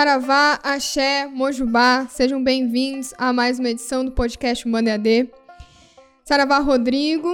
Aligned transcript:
Saravá, 0.00 0.58
Axé, 0.62 1.26
Mojubá, 1.26 2.06
sejam 2.08 2.42
bem-vindos 2.42 3.12
a 3.18 3.34
mais 3.34 3.58
uma 3.58 3.68
edição 3.68 4.02
do 4.02 4.10
podcast 4.10 4.66
Umbanda 4.66 4.92
EAD. 4.92 5.28
Saravá 6.24 6.58
Rodrigo. 6.58 7.28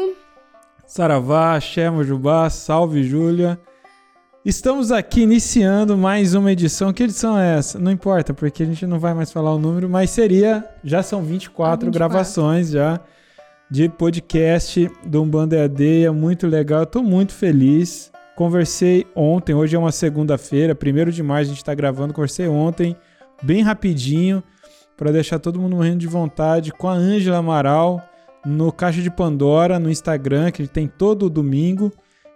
Saravá, 0.84 1.54
Axé, 1.54 1.88
Mojubá, 1.88 2.50
salve 2.50 3.04
Júlia. 3.04 3.56
Estamos 4.44 4.90
aqui 4.90 5.20
iniciando 5.20 5.96
mais 5.96 6.34
uma 6.34 6.50
edição. 6.50 6.92
Que 6.92 7.04
edição 7.04 7.38
é 7.38 7.56
essa? 7.56 7.78
Não 7.78 7.92
importa, 7.92 8.34
porque 8.34 8.64
a 8.64 8.66
gente 8.66 8.84
não 8.84 8.98
vai 8.98 9.14
mais 9.14 9.30
falar 9.30 9.54
o 9.54 9.60
número, 9.60 9.88
mas 9.88 10.10
seria. 10.10 10.68
Já 10.82 11.04
são 11.04 11.22
24, 11.22 11.86
24. 11.86 11.90
gravações 11.92 12.70
já 12.70 12.98
de 13.70 13.88
podcast 13.88 14.90
do 15.04 15.22
Umbanda 15.22 15.54
EAD. 15.54 16.06
É 16.06 16.10
muito 16.10 16.48
legal, 16.48 16.80
eu 16.80 16.86
tô 16.86 17.00
muito 17.00 17.32
feliz. 17.32 18.10
Conversei 18.36 19.06
ontem, 19.16 19.54
hoje 19.54 19.74
é 19.74 19.78
uma 19.78 19.90
segunda-feira, 19.90 20.76
1 20.76 21.10
de 21.10 21.22
maio 21.22 21.40
a 21.40 21.48
gente 21.48 21.56
está 21.56 21.74
gravando. 21.74 22.12
Conversei 22.12 22.46
ontem, 22.46 22.94
bem 23.42 23.62
rapidinho, 23.62 24.42
para 24.94 25.10
deixar 25.10 25.38
todo 25.38 25.58
mundo 25.58 25.76
morrendo 25.76 26.00
de 26.00 26.06
vontade, 26.06 26.70
com 26.70 26.86
a 26.86 26.92
Ângela 26.92 27.38
Amaral 27.38 27.98
no 28.44 28.70
Caixa 28.70 29.00
de 29.00 29.10
Pandora, 29.10 29.78
no 29.78 29.90
Instagram, 29.90 30.50
que 30.50 30.60
ele 30.60 30.68
tem 30.68 30.86
todo 30.86 31.30
domingo. 31.30 31.90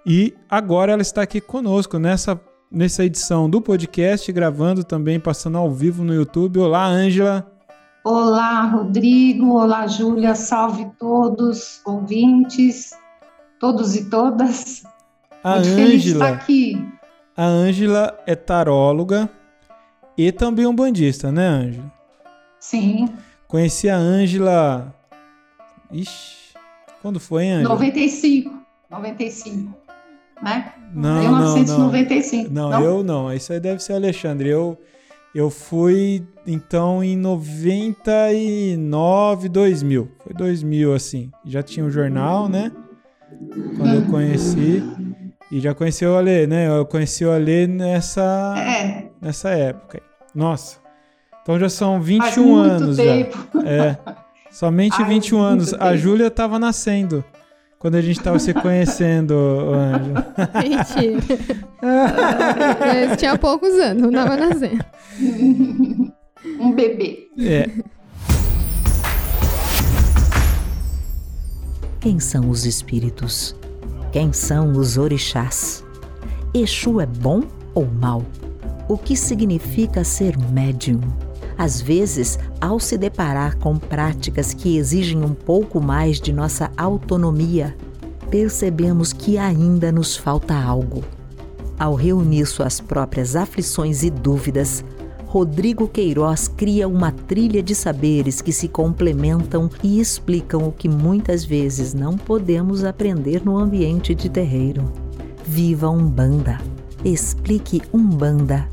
E 0.07 0.35
agora 0.49 0.93
ela 0.93 1.03
está 1.03 1.21
aqui 1.21 1.39
conosco 1.39 1.99
nessa, 1.99 2.41
nessa 2.73 3.05
edição 3.05 3.49
do 3.49 3.61
podcast, 3.61 4.33
gravando 4.33 4.83
também, 4.83 5.21
passando 5.21 5.59
ao 5.59 5.71
vivo 5.71 6.03
no 6.03 6.15
YouTube. 6.15 6.61
Olá, 6.61 6.87
Ângela. 6.87 7.47
Olá, 8.03 8.63
Rodrigo. 8.63 9.53
Olá, 9.53 9.87
Júlia. 9.87 10.35
Salve 10.35 10.91
todos, 10.99 11.83
ouvintes, 11.85 12.93
todos 13.61 13.95
e 13.95 14.09
todas. 14.09 14.83
A 15.43 15.55
Ângela. 15.55 16.39
A 17.37 17.45
Ângela 17.45 18.19
é 18.27 18.35
taróloga 18.35 19.29
e 20.17 20.31
também 20.31 20.67
um 20.67 20.75
bandista, 20.75 21.33
né, 21.33 21.47
Ângela? 21.47 21.93
Sim. 22.59 23.09
Conheci 23.49 23.89
a 23.89 23.97
Ângela. 23.97 24.95
Ixi, 25.91 26.55
quando 27.01 27.19
foi, 27.19 27.49
Ângela? 27.49 27.75
95. 27.75 28.61
95. 28.91 29.75
Né? 30.43 30.73
Não, 30.95 31.21
1995. 31.21 32.51
Não, 32.51 32.71
não. 32.71 32.81
não, 32.81 32.87
eu 32.87 33.03
não. 33.03 33.33
Isso 33.33 33.53
aí 33.53 33.61
deve 33.61 33.83
ser 33.83 33.95
Alexandre. 33.95 34.49
Eu, 34.49 34.79
eu 35.35 35.51
fui, 35.51 36.27
então, 36.47 37.03
em 37.03 37.17
99, 37.17 39.49
2000. 39.49 40.13
Foi 40.19 40.35
2000, 40.35 40.93
assim. 40.93 41.31
Já 41.45 41.63
tinha 41.63 41.85
o 41.85 41.89
um 41.89 41.91
jornal, 41.91 42.49
né? 42.49 42.71
Quando 43.77 43.95
eu 43.95 44.03
conheci. 44.11 44.83
E 45.51 45.59
já 45.59 45.75
conheci 45.75 46.07
o 46.07 46.15
Alê, 46.15 46.47
né? 46.47 46.69
Eu 46.69 46.87
conheci 46.87 47.25
o 47.25 47.33
Alê 47.33 47.67
nessa, 47.67 48.55
é. 48.57 49.11
nessa 49.21 49.51
época. 49.51 50.01
Nossa. 50.33 50.79
Então 51.43 51.59
já 51.59 51.69
são 51.69 52.01
21 52.01 52.55
anos 52.55 52.97
tempo. 52.97 53.49
já. 53.55 53.69
É. 53.69 53.99
Somente 54.51 55.03
Ai, 55.03 55.09
21 55.09 55.41
anos. 55.41 55.71
Tempo. 55.71 55.83
A 55.83 55.97
Júlia 55.97 56.29
estava 56.29 56.59
nascendo 56.59 57.25
quando 57.81 57.97
a 57.97 58.01
gente 58.01 58.19
estava 58.19 58.39
se 58.39 58.55
conhecendo, 58.55 59.35
Anjo. 59.35 60.13
Mentira. 60.55 61.21
Mas 62.79 63.17
tinha 63.19 63.37
poucos 63.37 63.73
anos, 63.75 64.03
não 64.03 64.11
estava 64.11 64.37
nascendo. 64.37 64.85
Um 66.59 66.73
bebê. 66.73 67.29
É. 67.39 67.69
Quem 72.01 72.19
são 72.19 72.49
os 72.49 72.65
espíritos? 72.65 73.55
Quem 74.13 74.33
são 74.33 74.73
os 74.73 74.99
orixás? 74.99 75.85
Exu 76.53 77.01
é 77.01 77.07
bom 77.07 77.45
ou 77.73 77.87
mal? 77.87 78.25
O 78.89 78.99
que 78.99 79.17
significa 79.17 80.03
ser 80.03 80.37
médium? 80.37 81.01
Às 81.57 81.81
vezes, 81.81 82.37
ao 82.61 82.81
se 82.81 82.99
deparar 82.99 83.57
com 83.59 83.77
práticas 83.77 84.53
que 84.53 84.77
exigem 84.77 85.23
um 85.23 85.33
pouco 85.33 85.81
mais 85.81 86.21
de 86.21 86.33
nossa 86.33 86.73
autonomia, 86.77 87.77
percebemos 88.29 89.13
que 89.13 89.39
ainda 89.39 89.93
nos 89.93 90.17
falta 90.17 90.55
algo. 90.55 91.05
Ao 91.79 91.95
reunir 91.95 92.47
suas 92.47 92.81
próprias 92.81 93.37
aflições 93.37 94.03
e 94.03 94.11
dúvidas, 94.11 94.85
Rodrigo 95.31 95.87
Queiroz 95.87 96.49
cria 96.49 96.89
uma 96.89 97.13
trilha 97.13 97.63
de 97.63 97.73
saberes 97.73 98.43
que 98.43 98.53
se 98.53 98.67
complementam 98.67 99.71
e 99.81 100.01
explicam 100.01 100.67
o 100.67 100.73
que 100.73 100.89
muitas 100.89 101.45
vezes 101.45 101.95
não 101.95 102.19
podemos 102.19 102.83
aprender 102.83 103.41
no 103.45 103.57
ambiente 103.57 104.13
de 104.13 104.29
terreiro. 104.29 104.93
Viva 105.45 105.89
Umbanda! 105.89 106.59
Explique 107.05 107.81
Umbanda. 107.95 108.69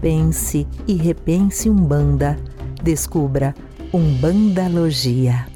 Pense 0.00 0.66
e 0.88 0.94
repense 0.94 1.70
Umbanda. 1.70 2.36
Descubra 2.82 3.54
Umbandalogia. 3.94 5.46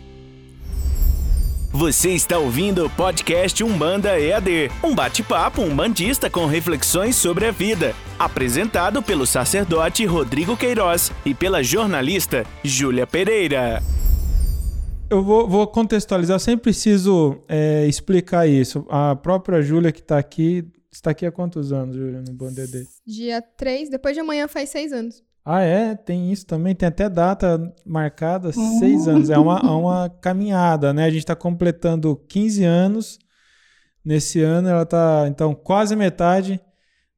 Você 1.73 2.11
está 2.11 2.39
ouvindo 2.39 2.87
o 2.87 2.91
podcast 2.91 3.65
Umbanda 3.65 4.17
EAD, 4.17 4.71
um 4.81 4.95
bate-papo 4.95 5.61
umbandista 5.61 6.31
com 6.31 6.47
reflexões 6.47 7.17
sobre 7.17 7.47
a 7.47 7.51
vida, 7.51 7.97
apresentado 8.19 9.03
pelo 9.03 9.27
sacerdote 9.27 10.05
Rodrigo 10.07 10.57
Queiroz 10.57 11.13
e 11.25 11.35
pela 11.35 11.63
jornalista 11.63 12.45
Júlia 12.63 13.07
Pereira. 13.07 13.83
Eu 15.11 15.23
vou, 15.23 15.49
vou 15.49 15.67
contextualizar, 15.67 16.41
sempre 16.41 16.63
preciso 16.63 17.43
é, 17.49 17.87
explicar 17.87 18.47
isso. 18.49 18.87
A 18.89 19.15
própria 19.15 19.61
Júlia 19.63 19.93
que 19.93 20.01
está 20.01 20.19
aqui, 20.19 20.65
está 20.91 21.11
aqui 21.11 21.27
há 21.27 21.33
quantos 21.33 21.73
anos, 21.73 21.97
Júlia, 21.97 22.23
no 22.23 22.33
Banda 22.33 22.63
EAD? 22.63 22.87
Dia 23.07 23.43
3, 23.43 23.91
depois 23.91 24.15
de 24.15 24.21
amanhã 24.21 24.49
faz 24.49 24.71
seis 24.71 24.93
anos. 24.93 25.23
Ah, 25.45 25.61
é? 25.61 25.95
Tem 25.95 26.33
isso 26.33 26.47
também. 26.47 26.75
Tem 26.75 26.89
até 26.89 27.09
data 27.09 27.73
marcada, 27.85 28.51
uhum. 28.57 28.79
seis 28.79 29.07
anos. 29.07 29.29
É 29.29 29.39
uma, 29.39 29.59
é 29.59 29.71
uma 29.71 30.09
caminhada, 30.09 30.95
né? 30.95 31.05
A 31.05 31.11
gente 31.11 31.19
está 31.19 31.37
completando 31.37 32.17
15 32.29 32.65
anos. 32.65 33.19
Nesse 34.03 34.41
ano 34.41 34.69
ela 34.69 34.83
está, 34.83 35.27
então, 35.29 35.55
quase 35.55 35.95
metade 35.97 36.61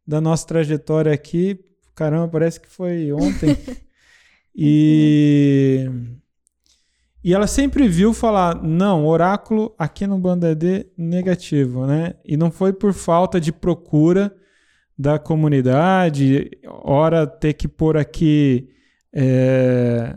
da 0.07 0.21
nossa 0.21 0.47
trajetória 0.47 1.13
aqui. 1.13 1.59
Caramba, 1.95 2.29
parece 2.29 2.61
que 2.61 2.69
foi 2.69 3.13
ontem. 3.13 3.57
e... 4.55 5.91
E 7.25 7.35
ela 7.35 7.49
sempre 7.49 7.89
viu 7.89 8.15
falar, 8.15 8.63
não, 8.63 9.05
oráculo 9.05 9.75
aqui 9.77 10.07
no 10.07 10.17
Banda 10.17 10.57
negativo, 10.97 11.85
né? 11.85 12.15
E 12.25 12.37
não 12.37 12.53
foi 12.53 12.73
por 12.73 12.93
falta 12.93 13.41
de 13.41 13.53
procura 13.53 14.33
da 14.97 15.19
comunidade, 15.19 16.49
ora 16.65 17.27
ter 17.27 17.55
que 17.55 17.67
pôr 17.67 17.97
aqui 17.97 18.69
é, 19.13 20.15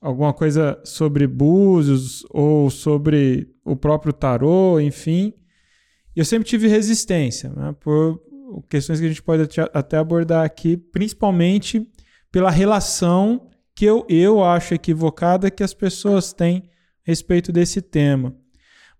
alguma 0.00 0.32
coisa 0.32 0.80
sobre 0.84 1.26
búzios 1.26 2.24
ou 2.30 2.70
sobre 2.70 3.48
o 3.64 3.74
próprio 3.74 4.12
tarô, 4.12 4.78
enfim. 4.78 5.34
Eu 6.14 6.24
sempre 6.24 6.48
tive 6.48 6.68
resistência, 6.68 7.50
né, 7.50 7.74
por 7.80 8.20
questões 8.68 9.00
que 9.00 9.06
a 9.06 9.08
gente 9.08 9.22
pode 9.22 9.48
até 9.72 9.96
abordar 9.96 10.44
aqui, 10.44 10.76
principalmente 10.76 11.86
pela 12.30 12.50
relação 12.50 13.48
que 13.74 13.84
eu, 13.84 14.06
eu 14.08 14.42
acho 14.42 14.74
equivocada 14.74 15.50
que 15.50 15.62
as 15.62 15.74
pessoas 15.74 16.32
têm 16.32 16.64
a 17.06 17.10
respeito 17.10 17.52
desse 17.52 17.82
tema. 17.82 18.34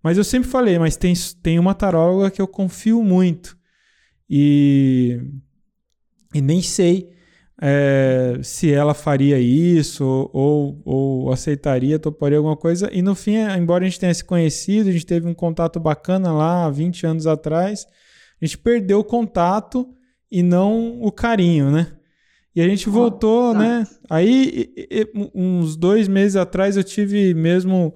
Mas 0.03 0.17
eu 0.17 0.23
sempre 0.23 0.49
falei, 0.49 0.77
mas 0.77 0.95
tem, 0.95 1.13
tem 1.41 1.57
uma 1.57 1.73
taróloga 1.73 2.29
que 2.29 2.41
eu 2.41 2.47
confio 2.47 3.01
muito 3.03 3.57
e, 4.29 5.19
e 6.33 6.41
nem 6.41 6.61
sei 6.61 7.09
é, 7.61 8.37
se 8.43 8.71
ela 8.71 8.93
faria 8.93 9.39
isso 9.39 10.29
ou, 10.33 10.81
ou 10.85 11.31
aceitaria, 11.31 11.97
toparia 11.97 12.37
alguma 12.37 12.57
coisa. 12.57 12.89
E 12.91 13.01
no 13.01 13.15
fim, 13.15 13.35
embora 13.57 13.83
a 13.83 13.87
gente 13.87 13.99
tenha 13.99 14.13
se 14.13 14.23
conhecido, 14.23 14.89
a 14.89 14.91
gente 14.91 15.05
teve 15.05 15.27
um 15.27 15.33
contato 15.33 15.79
bacana 15.79 16.31
lá 16.31 16.65
há 16.65 16.69
20 16.69 17.05
anos 17.05 17.27
atrás, 17.27 17.87
a 18.41 18.45
gente 18.45 18.57
perdeu 18.57 18.99
o 18.99 19.03
contato 19.03 19.87
e 20.31 20.43
não 20.43 21.01
o 21.01 21.11
carinho, 21.11 21.71
né? 21.71 21.93
E 22.55 22.61
a 22.61 22.67
gente 22.67 22.89
voltou, 22.89 23.51
oh, 23.51 23.53
né? 23.53 23.85
Aí, 24.09 24.73
uns 25.33 25.75
dois 25.75 26.07
meses 26.07 26.37
atrás, 26.37 26.77
eu 26.77 26.83
tive 26.83 27.33
mesmo 27.33 27.93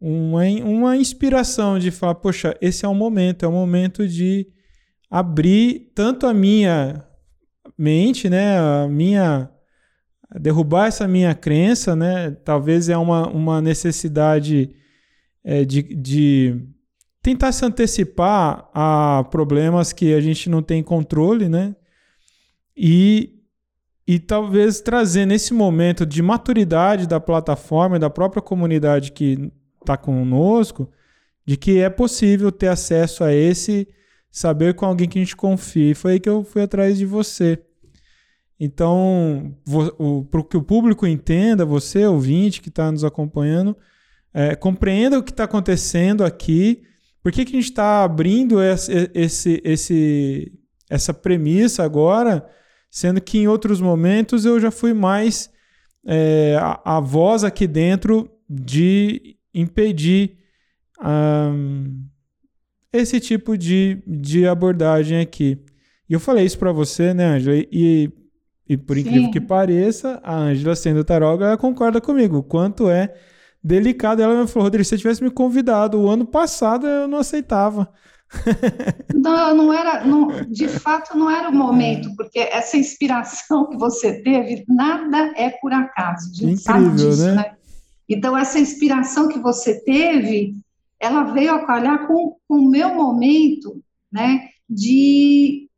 uma, 0.00 0.42
uma 0.64 0.96
inspiração 0.96 1.78
de 1.78 1.90
falar: 1.90 2.14
poxa, 2.14 2.56
esse 2.60 2.84
é 2.84 2.88
o 2.88 2.94
momento, 2.94 3.44
é 3.44 3.48
o 3.48 3.52
momento 3.52 4.08
de 4.08 4.46
abrir 5.10 5.92
tanto 5.94 6.26
a 6.26 6.34
minha 6.34 7.06
mente, 7.76 8.28
né, 8.28 8.58
a 8.58 8.88
minha 8.88 9.50
derrubar 10.40 10.88
essa 10.88 11.06
minha 11.06 11.34
crença, 11.34 11.94
né, 11.94 12.32
talvez 12.44 12.88
é 12.88 12.96
uma, 12.96 13.28
uma 13.28 13.60
necessidade 13.60 14.74
é, 15.44 15.64
de, 15.64 15.82
de 15.82 16.60
tentar 17.24 17.52
se 17.52 17.64
antecipar 17.64 18.68
a 18.74 19.24
problemas 19.30 19.94
que 19.94 20.12
a 20.12 20.20
gente 20.20 20.50
não 20.50 20.62
tem 20.62 20.82
controle, 20.82 21.48
né, 21.48 21.74
e, 22.76 23.40
e 24.06 24.18
talvez 24.18 24.82
trazer 24.82 25.24
nesse 25.24 25.54
momento 25.54 26.04
de 26.04 26.20
maturidade 26.20 27.08
da 27.08 27.18
plataforma 27.18 27.96
e 27.96 27.98
da 27.98 28.10
própria 28.10 28.42
comunidade 28.42 29.10
que 29.10 29.50
está 29.80 29.96
conosco, 29.96 30.90
de 31.46 31.56
que 31.56 31.78
é 31.78 31.88
possível 31.88 32.52
ter 32.52 32.68
acesso 32.68 33.24
a 33.24 33.32
esse 33.32 33.88
saber 34.30 34.74
com 34.74 34.84
alguém 34.84 35.08
que 35.08 35.18
a 35.18 35.22
gente 35.22 35.34
confia. 35.34 35.92
E 35.92 35.94
foi 35.94 36.12
aí 36.12 36.20
que 36.20 36.28
eu 36.28 36.44
fui 36.44 36.60
atrás 36.60 36.98
de 36.98 37.06
você. 37.06 37.58
Então, 38.60 39.56
para 40.30 40.42
que 40.42 40.58
o 40.58 40.62
público 40.62 41.06
entenda, 41.06 41.64
você, 41.64 42.04
ouvinte 42.04 42.60
que 42.60 42.68
está 42.68 42.92
nos 42.92 43.02
acompanhando, 43.02 43.74
é, 44.32 44.54
compreenda 44.54 45.18
o 45.18 45.22
que 45.22 45.30
está 45.30 45.44
acontecendo 45.44 46.22
aqui, 46.22 46.82
por 47.24 47.32
que, 47.32 47.46
que 47.46 47.56
a 47.56 47.58
gente 47.58 47.70
está 47.70 48.04
abrindo 48.04 48.62
esse, 48.62 49.10
esse, 49.14 49.62
esse, 49.64 50.52
essa 50.90 51.14
premissa 51.14 51.82
agora, 51.82 52.46
sendo 52.90 53.18
que 53.18 53.38
em 53.38 53.48
outros 53.48 53.80
momentos 53.80 54.44
eu 54.44 54.60
já 54.60 54.70
fui 54.70 54.92
mais 54.92 55.50
é, 56.06 56.58
a, 56.60 56.96
a, 56.96 57.00
voz 57.00 57.42
aqui 57.42 57.66
dentro 57.66 58.30
de 58.46 59.38
impedir 59.54 60.36
um, 61.02 62.04
esse 62.92 63.18
tipo 63.18 63.56
de, 63.56 64.02
de 64.06 64.46
abordagem 64.46 65.18
aqui. 65.18 65.58
E 66.06 66.12
eu 66.12 66.20
falei 66.20 66.44
isso 66.44 66.58
para 66.58 66.72
você, 66.72 67.14
né, 67.14 67.24
Angela? 67.24 67.56
E, 67.72 68.12
e 68.68 68.76
por 68.76 68.98
incrível 68.98 69.24
Sim. 69.24 69.30
que 69.30 69.40
pareça, 69.40 70.20
a 70.22 70.36
Ângela, 70.36 70.76
sendo 70.76 71.02
taróloga, 71.02 71.46
ela 71.46 71.56
concorda 71.56 72.02
comigo. 72.02 72.42
Quanto 72.42 72.90
é 72.90 73.14
delicado. 73.64 74.20
Ela 74.20 74.42
me 74.42 74.46
falou, 74.46 74.64
Rodrigo, 74.64 74.84
se 74.84 74.90
você 74.90 74.98
tivesse 74.98 75.24
me 75.24 75.30
convidado 75.30 75.98
o 75.98 76.10
ano 76.10 76.26
passado, 76.26 76.86
eu 76.86 77.08
não 77.08 77.18
aceitava. 77.18 77.90
não, 79.14 79.54
não 79.54 79.72
era, 79.72 80.04
não, 80.04 80.28
de 80.48 80.68
fato 80.68 81.16
não 81.16 81.30
era 81.30 81.48
o 81.48 81.54
momento, 81.54 82.14
porque 82.16 82.38
essa 82.38 82.76
inspiração 82.76 83.68
que 83.70 83.76
você 83.76 84.22
teve, 84.22 84.64
nada 84.68 85.32
é 85.36 85.50
por 85.50 85.72
acaso, 85.72 86.30
a 86.30 86.34
gente 86.34 86.60
Incrível, 86.60 86.62
sabe 86.62 86.96
disso, 86.96 87.26
né? 87.26 87.34
né? 87.34 87.56
Então, 88.08 88.36
essa 88.36 88.58
inspiração 88.58 89.28
que 89.28 89.38
você 89.38 89.82
teve, 89.84 90.54
ela 91.00 91.24
veio 91.24 91.54
a 91.54 91.64
calhar 91.64 92.06
com, 92.06 92.36
com 92.46 92.56
o 92.56 92.70
meu 92.70 92.94
momento, 92.94 93.80
né, 94.12 94.48
de 94.68 95.68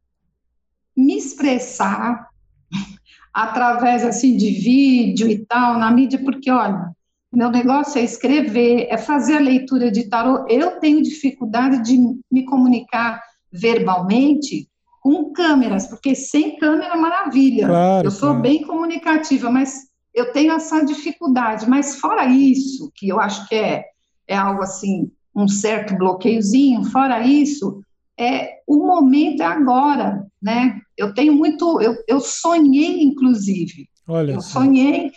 me 0.97 1.19
expressar 1.19 2.29
através, 3.33 4.03
assim, 4.03 4.37
de 4.37 4.51
vídeo 4.51 5.29
e 5.29 5.45
tal, 5.45 5.79
na 5.79 5.91
mídia, 5.91 6.19
porque, 6.25 6.51
olha, 6.51 6.96
meu 7.33 7.51
negócio 7.51 7.99
é 7.99 8.05
escrever, 8.05 8.87
é 8.89 8.97
fazer 8.97 9.37
a 9.37 9.41
leitura 9.41 9.91
de 9.91 10.09
tarô. 10.09 10.47
Eu 10.49 10.79
tenho 10.79 11.03
dificuldade 11.03 11.83
de 11.83 11.99
me 12.31 12.45
comunicar 12.45 13.23
verbalmente 13.53 14.69
com 15.03 15.33
câmeras, 15.33 15.87
porque 15.87 16.15
sem 16.15 16.57
câmera 16.57 16.95
é 16.95 16.97
maravilha. 16.97 17.67
Claro, 17.69 18.07
eu 18.07 18.11
sou 18.11 18.35
bem 18.35 18.63
comunicativa, 18.63 19.51
mas 19.51 19.87
eu 20.15 20.33
tenho 20.33 20.53
essa 20.53 20.85
dificuldade. 20.85 21.69
Mas 21.69 21.97
fora 21.97 22.27
isso, 22.27 22.91
que 22.95 23.09
eu 23.09 23.21
acho 23.21 23.47
que 23.49 23.55
é, 23.55 23.85
é 24.27 24.37
algo 24.37 24.63
assim, 24.63 25.11
um 25.35 25.47
certo 25.47 25.95
bloqueiozinho, 25.97 26.85
fora 26.85 27.21
isso, 27.21 27.81
é 28.19 28.57
o 28.67 28.79
momento 28.79 29.43
é 29.43 29.47
agora, 29.47 30.27
né? 30.43 30.81
Eu 30.97 31.13
tenho 31.13 31.35
muito, 31.35 31.81
eu, 31.81 31.95
eu 32.09 32.19
sonhei, 32.19 33.03
inclusive, 33.03 33.89
Olha 34.09 34.33
eu 34.33 34.39
assim. 34.39 34.53
sonhei 34.53 35.13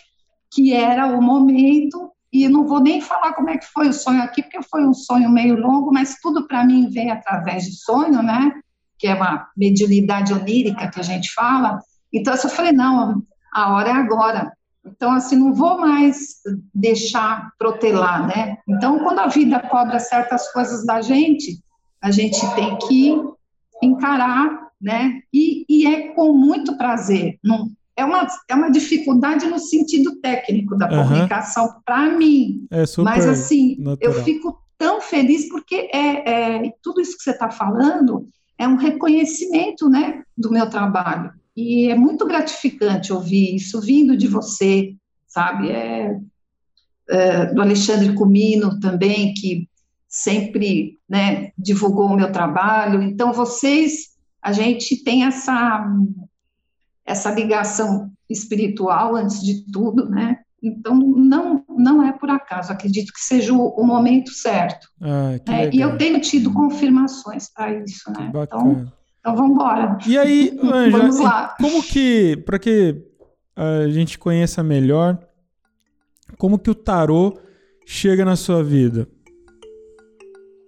que 0.50 0.72
era 0.74 1.06
o 1.06 1.22
momento, 1.22 2.10
e 2.32 2.48
não 2.48 2.66
vou 2.66 2.80
nem 2.80 3.00
falar 3.00 3.32
como 3.32 3.50
é 3.50 3.58
que 3.58 3.66
foi 3.66 3.88
o 3.88 3.92
sonho 3.92 4.22
aqui, 4.22 4.42
porque 4.42 4.62
foi 4.62 4.84
um 4.84 4.94
sonho 4.94 5.30
meio 5.30 5.56
longo, 5.56 5.92
mas 5.92 6.16
tudo 6.20 6.46
para 6.46 6.64
mim 6.64 6.88
vem 6.88 7.10
através 7.10 7.64
de 7.64 7.76
sonho, 7.76 8.22
né? 8.22 8.52
Que 8.98 9.08
é 9.08 9.14
uma 9.14 9.48
mediunidade 9.56 10.32
onírica 10.32 10.88
que 10.88 11.00
a 11.00 11.02
gente 11.02 11.32
fala. 11.32 11.80
Então, 12.12 12.34
eu 12.34 12.48
falei, 12.48 12.72
não, 12.72 13.22
a 13.52 13.72
hora 13.72 13.90
é 13.90 13.92
agora. 13.92 14.52
Então, 14.84 15.12
assim, 15.12 15.36
não 15.36 15.52
vou 15.52 15.78
mais 15.78 16.36
deixar 16.74 17.52
protelar, 17.58 18.26
né? 18.26 18.58
Então, 18.68 19.00
quando 19.00 19.18
a 19.18 19.26
vida 19.26 19.60
cobra 19.60 19.98
certas 19.98 20.50
coisas 20.52 20.86
da 20.86 21.00
gente, 21.02 21.62
a 22.00 22.10
gente 22.10 22.40
tem 22.54 22.78
que 22.78 23.14
encarar, 23.82 24.68
né? 24.80 25.20
E, 25.32 25.64
e 25.68 25.86
é 25.86 26.08
com 26.14 26.32
muito 26.32 26.76
prazer. 26.78 27.38
Não, 27.42 27.68
é 28.00 28.04
uma, 28.04 28.26
é 28.48 28.54
uma 28.54 28.70
dificuldade 28.70 29.46
no 29.46 29.58
sentido 29.58 30.16
técnico 30.20 30.76
da 30.76 30.88
uhum. 30.90 31.02
comunicação 31.02 31.68
para 31.84 32.16
mim. 32.16 32.66
É 32.70 32.84
Mas, 32.98 33.26
assim, 33.26 33.76
natural. 33.78 33.98
eu 34.00 34.24
fico 34.24 34.58
tão 34.78 35.02
feliz 35.02 35.48
porque 35.50 35.90
é, 35.92 36.64
é 36.64 36.72
tudo 36.82 37.00
isso 37.02 37.16
que 37.16 37.22
você 37.22 37.32
está 37.32 37.50
falando 37.50 38.26
é 38.58 38.66
um 38.66 38.76
reconhecimento 38.76 39.88
né, 39.88 40.22
do 40.36 40.50
meu 40.50 40.68
trabalho. 40.70 41.32
E 41.54 41.88
é 41.88 41.94
muito 41.94 42.26
gratificante 42.26 43.12
ouvir 43.12 43.54
isso 43.54 43.80
vindo 43.80 44.16
de 44.16 44.26
você, 44.26 44.94
sabe? 45.28 45.70
É, 45.70 46.18
é, 47.10 47.46
do 47.52 47.60
Alexandre 47.60 48.14
Comino 48.14 48.80
também, 48.80 49.34
que 49.34 49.68
sempre 50.08 50.98
né, 51.06 51.52
divulgou 51.58 52.06
o 52.06 52.16
meu 52.16 52.32
trabalho. 52.32 53.02
Então, 53.02 53.32
vocês, 53.32 54.10
a 54.42 54.52
gente 54.52 55.02
tem 55.04 55.24
essa 55.24 55.86
essa 57.06 57.30
ligação 57.30 58.10
espiritual 58.28 59.16
antes 59.16 59.40
de 59.42 59.64
tudo, 59.72 60.08
né? 60.08 60.38
Então 60.62 60.94
não 60.94 61.64
não 61.68 62.02
é 62.02 62.12
por 62.12 62.30
acaso. 62.30 62.72
Acredito 62.72 63.12
que 63.12 63.20
seja 63.20 63.52
o, 63.52 63.68
o 63.68 63.84
momento 63.84 64.30
certo. 64.30 64.86
Ah, 65.00 65.32
e 65.72 65.80
eu 65.80 65.96
tenho 65.96 66.20
tido 66.20 66.52
confirmações 66.52 67.50
para 67.52 67.82
isso, 67.82 68.10
né? 68.12 68.28
Então, 68.28 68.92
então 69.18 69.36
vamos 69.36 69.52
embora. 69.52 69.98
E 70.06 70.18
aí, 70.18 70.58
Anja, 70.62 70.98
vamos 70.98 71.18
lá. 71.18 71.54
como 71.58 71.82
que 71.82 72.36
para 72.44 72.58
que 72.58 73.02
a 73.56 73.88
gente 73.88 74.18
conheça 74.18 74.62
melhor 74.62 75.18
como 76.38 76.58
que 76.58 76.70
o 76.70 76.74
tarô 76.74 77.38
chega 77.86 78.24
na 78.24 78.36
sua 78.36 78.62
vida? 78.62 79.08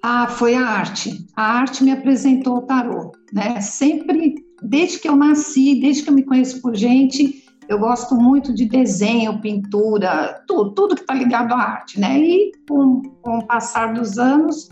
Ah, 0.02 0.26
foi 0.26 0.54
a 0.54 0.66
arte. 0.66 1.26
A 1.36 1.58
arte 1.60 1.84
me 1.84 1.92
apresentou 1.92 2.58
o 2.58 2.62
tarô, 2.62 3.12
né? 3.32 3.60
Sempre 3.60 4.34
desde 4.62 4.98
que 4.98 5.08
eu 5.08 5.16
nasci, 5.16 5.80
desde 5.80 6.02
que 6.02 6.10
eu 6.10 6.14
me 6.14 6.22
conheço 6.22 6.60
por 6.60 6.74
gente, 6.74 7.44
eu 7.68 7.78
gosto 7.78 8.14
muito 8.14 8.54
de 8.54 8.66
desenho, 8.66 9.40
pintura, 9.40 10.42
tudo, 10.46 10.70
tudo 10.74 10.94
que 10.94 11.02
está 11.02 11.14
ligado 11.14 11.52
à 11.52 11.58
arte, 11.58 11.98
né? 11.98 12.18
E 12.18 12.52
com, 12.68 13.02
com 13.22 13.38
o 13.38 13.46
passar 13.46 13.94
dos 13.94 14.18
anos, 14.18 14.68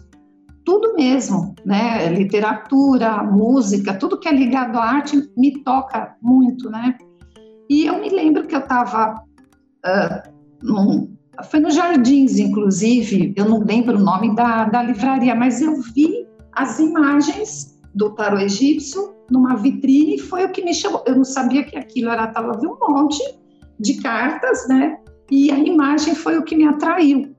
tudo 0.64 0.94
mesmo, 0.94 1.54
né? 1.64 2.12
Literatura, 2.12 3.22
música, 3.22 3.94
tudo 3.94 4.18
que 4.18 4.28
é 4.28 4.32
ligado 4.32 4.76
à 4.76 4.84
arte 4.84 5.30
me 5.36 5.62
toca 5.62 6.16
muito, 6.20 6.68
né? 6.70 6.96
E 7.68 7.86
eu 7.86 8.00
me 8.00 8.10
lembro 8.10 8.46
que 8.46 8.54
eu 8.54 8.60
estava 8.60 9.14
uh, 9.14 11.10
foi 11.44 11.60
no 11.60 11.70
Jardins, 11.70 12.38
inclusive, 12.38 13.32
eu 13.36 13.48
não 13.48 13.60
lembro 13.60 13.96
o 13.96 14.02
nome 14.02 14.34
da, 14.34 14.64
da 14.64 14.82
livraria, 14.82 15.34
mas 15.34 15.62
eu 15.62 15.80
vi 15.80 16.26
as 16.52 16.78
imagens 16.78 17.80
do 17.94 18.10
tarô 18.14 18.38
egípcio 18.38 19.14
numa 19.30 19.56
vitrine 19.56 20.18
foi 20.18 20.44
o 20.44 20.50
que 20.50 20.64
me 20.64 20.74
chamou. 20.74 21.02
Eu 21.06 21.16
não 21.16 21.24
sabia 21.24 21.64
que 21.64 21.76
aquilo 21.76 22.10
era 22.10 22.32
eu 22.36 22.60
vi 22.60 22.66
um 22.66 22.76
monte 22.88 23.22
de 23.78 23.94
cartas, 23.94 24.66
né? 24.68 24.98
E 25.30 25.50
a 25.50 25.58
imagem 25.58 26.14
foi 26.14 26.38
o 26.38 26.42
que 26.42 26.56
me 26.56 26.66
atraiu. 26.66 27.34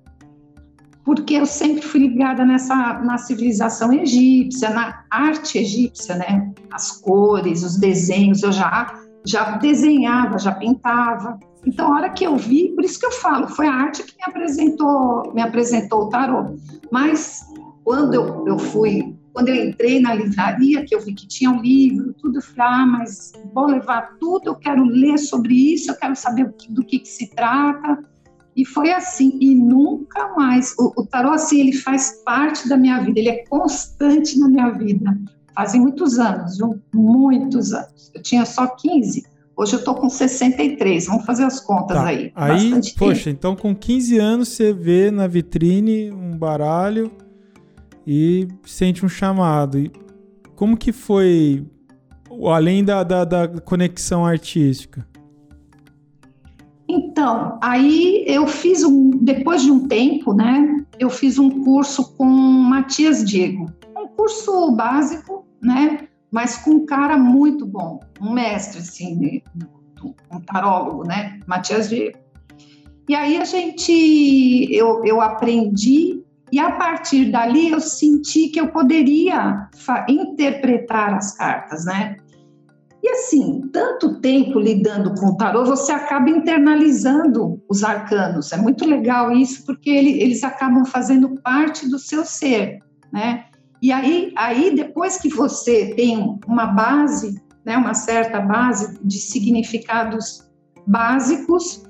Porque 1.03 1.33
eu 1.33 1.45
sempre 1.45 1.81
fui 1.81 1.99
ligada 1.99 2.45
nessa 2.45 2.75
na 2.99 3.17
civilização 3.17 3.91
egípcia, 3.91 4.69
na 4.69 5.03
arte 5.09 5.57
egípcia, 5.57 6.15
né? 6.15 6.53
As 6.71 6.91
cores, 6.91 7.63
os 7.63 7.77
desenhos, 7.77 8.43
eu 8.43 8.51
já 8.51 8.99
já 9.25 9.57
desenhava, 9.57 10.39
já 10.39 10.51
pintava. 10.51 11.39
Então, 11.65 11.93
a 11.93 11.97
hora 11.97 12.09
que 12.09 12.25
eu 12.25 12.35
vi, 12.37 12.69
por 12.69 12.83
isso 12.83 12.99
que 12.99 13.05
eu 13.05 13.11
falo, 13.11 13.47
foi 13.47 13.67
a 13.67 13.73
arte 13.73 14.03
que 14.03 14.15
me 14.15 14.23
apresentou, 14.25 15.31
me 15.33 15.41
apresentou 15.41 16.03
o 16.03 16.09
tarô. 16.09 16.55
Mas 16.91 17.45
quando 17.83 18.15
eu, 18.15 18.47
eu 18.47 18.57
fui 18.57 19.15
quando 19.33 19.49
eu 19.49 19.55
entrei 19.55 19.99
na 19.99 20.13
livraria, 20.13 20.85
que 20.85 20.93
eu 20.93 20.99
vi 20.99 21.13
que 21.13 21.27
tinha 21.27 21.49
um 21.49 21.61
livro, 21.61 22.13
tudo, 22.13 22.37
eu 22.37 22.41
falei, 22.41 22.73
ah, 22.73 22.85
mas 22.85 23.31
vou 23.53 23.65
levar 23.67 24.17
tudo, 24.19 24.47
eu 24.47 24.55
quero 24.55 24.83
ler 24.83 25.17
sobre 25.17 25.73
isso, 25.73 25.91
eu 25.91 25.95
quero 25.95 26.15
saber 26.15 26.53
do 26.69 26.83
que, 26.83 26.99
que 26.99 27.07
se 27.07 27.33
trata. 27.33 28.03
E 28.55 28.65
foi 28.65 28.91
assim, 28.91 29.37
e 29.39 29.55
nunca 29.55 30.33
mais. 30.35 30.75
O, 30.77 30.91
o 30.97 31.05
tarô, 31.05 31.31
assim, 31.31 31.61
ele 31.61 31.73
faz 31.73 32.21
parte 32.25 32.67
da 32.67 32.75
minha 32.75 32.99
vida, 32.99 33.19
ele 33.19 33.29
é 33.29 33.45
constante 33.45 34.37
na 34.37 34.49
minha 34.49 34.69
vida. 34.71 35.17
Fazem 35.55 35.79
muitos 35.79 36.19
anos, 36.19 36.57
viu? 36.57 36.81
Muitos 36.93 37.73
anos. 37.73 38.11
Eu 38.13 38.21
tinha 38.21 38.45
só 38.45 38.67
15, 38.67 39.23
hoje 39.55 39.73
eu 39.73 39.79
estou 39.79 39.95
com 39.95 40.09
63. 40.09 41.05
Vamos 41.05 41.25
fazer 41.25 41.45
as 41.45 41.61
contas 41.61 41.95
tá. 41.95 42.05
aí. 42.05 42.31
Aí, 42.35 42.71
poxa, 42.97 43.25
tempo. 43.25 43.37
então 43.37 43.55
com 43.55 43.73
15 43.73 44.17
anos 44.17 44.49
você 44.49 44.73
vê 44.73 45.09
na 45.09 45.27
vitrine 45.27 46.11
um 46.11 46.37
baralho 46.37 47.11
e 48.05 48.47
sente 48.65 49.05
um 49.05 49.09
chamado. 49.09 49.77
E 49.77 49.91
como 50.55 50.77
que 50.77 50.91
foi, 50.91 51.65
além 52.51 52.83
da, 52.83 53.03
da, 53.03 53.25
da 53.25 53.47
conexão 53.47 54.25
artística? 54.25 55.07
Então, 56.93 57.57
aí 57.61 58.25
eu 58.27 58.45
fiz 58.47 58.83
um, 58.83 59.11
depois 59.11 59.61
de 59.61 59.71
um 59.71 59.87
tempo, 59.87 60.33
né, 60.33 60.85
eu 60.99 61.09
fiz 61.09 61.39
um 61.39 61.63
curso 61.63 62.13
com 62.17 62.25
Matias 62.25 63.23
Diego, 63.23 63.71
um 63.97 64.07
curso 64.07 64.71
básico, 64.71 65.45
né, 65.61 66.07
mas 66.29 66.57
com 66.57 66.71
um 66.71 66.85
cara 66.85 67.17
muito 67.17 67.65
bom, 67.65 68.01
um 68.19 68.33
mestre, 68.33 68.79
assim, 68.79 69.41
um 70.03 70.41
tarólogo, 70.41 71.05
né, 71.05 71.39
Matias 71.47 71.87
Diego. 71.87 72.17
E 73.07 73.15
aí 73.15 73.37
a 73.37 73.45
gente, 73.45 74.67
eu, 74.71 75.03
eu 75.05 75.21
aprendi 75.21 76.20
e 76.51 76.59
a 76.59 76.71
partir 76.71 77.31
dali 77.31 77.69
eu 77.69 77.79
senti 77.79 78.49
que 78.49 78.59
eu 78.59 78.67
poderia 78.67 79.69
interpretar 80.07 81.13
as 81.13 81.35
cartas, 81.35 81.85
né? 81.85 82.17
E 83.03 83.09
assim, 83.09 83.61
tanto 83.73 84.19
tempo 84.19 84.59
lidando 84.59 85.15
com 85.15 85.27
o 85.27 85.37
tarô, 85.37 85.65
você 85.65 85.91
acaba 85.91 86.29
internalizando 86.29 87.59
os 87.67 87.83
arcanos. 87.83 88.51
É 88.51 88.57
muito 88.57 88.85
legal 88.85 89.31
isso, 89.31 89.65
porque 89.65 89.89
ele, 89.89 90.21
eles 90.21 90.43
acabam 90.43 90.85
fazendo 90.85 91.41
parte 91.41 91.89
do 91.89 91.97
seu 91.97 92.23
ser, 92.23 92.79
né? 93.11 93.45
E 93.81 93.91
aí, 93.91 94.31
aí, 94.37 94.75
depois 94.75 95.17
que 95.17 95.29
você 95.29 95.95
tem 95.95 96.39
uma 96.47 96.67
base, 96.67 97.41
né, 97.65 97.75
uma 97.75 97.95
certa 97.95 98.39
base 98.39 98.99
de 99.03 99.17
significados 99.17 100.47
básicos 100.85 101.83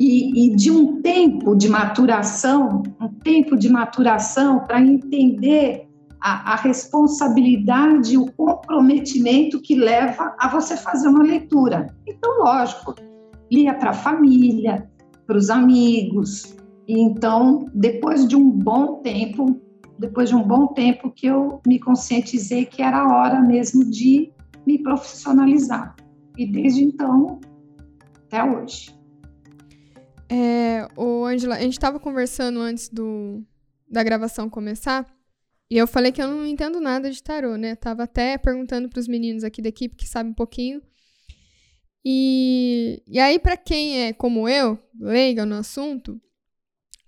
e, 0.00 0.46
e 0.46 0.56
de 0.56 0.70
um 0.70 1.02
tempo 1.02 1.54
de 1.54 1.68
maturação, 1.68 2.82
um 2.98 3.08
tempo 3.08 3.54
de 3.54 3.68
maturação 3.68 4.60
para 4.60 4.80
entender 4.80 5.86
a, 6.18 6.54
a 6.54 6.56
responsabilidade, 6.56 8.16
o 8.16 8.32
comprometimento 8.32 9.60
que 9.60 9.74
leva 9.74 10.34
a 10.38 10.48
você 10.48 10.74
fazer 10.74 11.06
uma 11.08 11.22
leitura. 11.22 11.94
Então, 12.06 12.38
lógico, 12.38 12.94
lia 13.52 13.74
para 13.74 13.90
a 13.90 13.94
família, 13.94 14.90
para 15.26 15.36
os 15.36 15.50
amigos. 15.50 16.56
E 16.88 16.98
então, 16.98 17.66
depois 17.74 18.26
de 18.26 18.34
um 18.34 18.50
bom 18.50 19.02
tempo, 19.02 19.60
depois 19.98 20.30
de 20.30 20.34
um 20.34 20.42
bom 20.42 20.68
tempo 20.68 21.10
que 21.10 21.26
eu 21.26 21.60
me 21.66 21.78
conscientizei 21.78 22.64
que 22.64 22.80
era 22.80 23.00
a 23.00 23.16
hora 23.18 23.42
mesmo 23.42 23.84
de 23.84 24.32
me 24.66 24.82
profissionalizar. 24.82 25.94
E 26.38 26.46
desde 26.46 26.84
então, 26.84 27.38
até 28.26 28.42
hoje. 28.42 28.99
É, 30.30 30.86
o 30.96 31.24
Angela, 31.24 31.56
a 31.56 31.60
gente 31.60 31.72
estava 31.72 31.98
conversando 31.98 32.60
antes 32.60 32.88
do, 32.88 33.44
da 33.88 34.02
gravação 34.02 34.48
começar 34.48 35.04
e 35.70 35.76
eu 35.76 35.86
falei 35.86 36.10
que 36.10 36.20
eu 36.20 36.28
não 36.28 36.46
entendo 36.46 36.80
nada 36.80 37.10
de 37.10 37.22
tarô, 37.22 37.56
né? 37.56 37.76
Tava 37.76 38.02
até 38.02 38.36
perguntando 38.36 38.88
para 38.88 38.98
os 38.98 39.06
meninos 39.06 39.44
aqui 39.44 39.62
da 39.62 39.68
equipe 39.68 39.94
que 39.94 40.06
sabem 40.06 40.32
um 40.32 40.34
pouquinho. 40.34 40.82
E, 42.04 43.02
e 43.06 43.20
aí, 43.20 43.38
para 43.38 43.56
quem 43.56 44.02
é 44.02 44.12
como 44.12 44.48
eu, 44.48 44.78
leiga 44.98 45.46
no 45.46 45.54
assunto, 45.54 46.20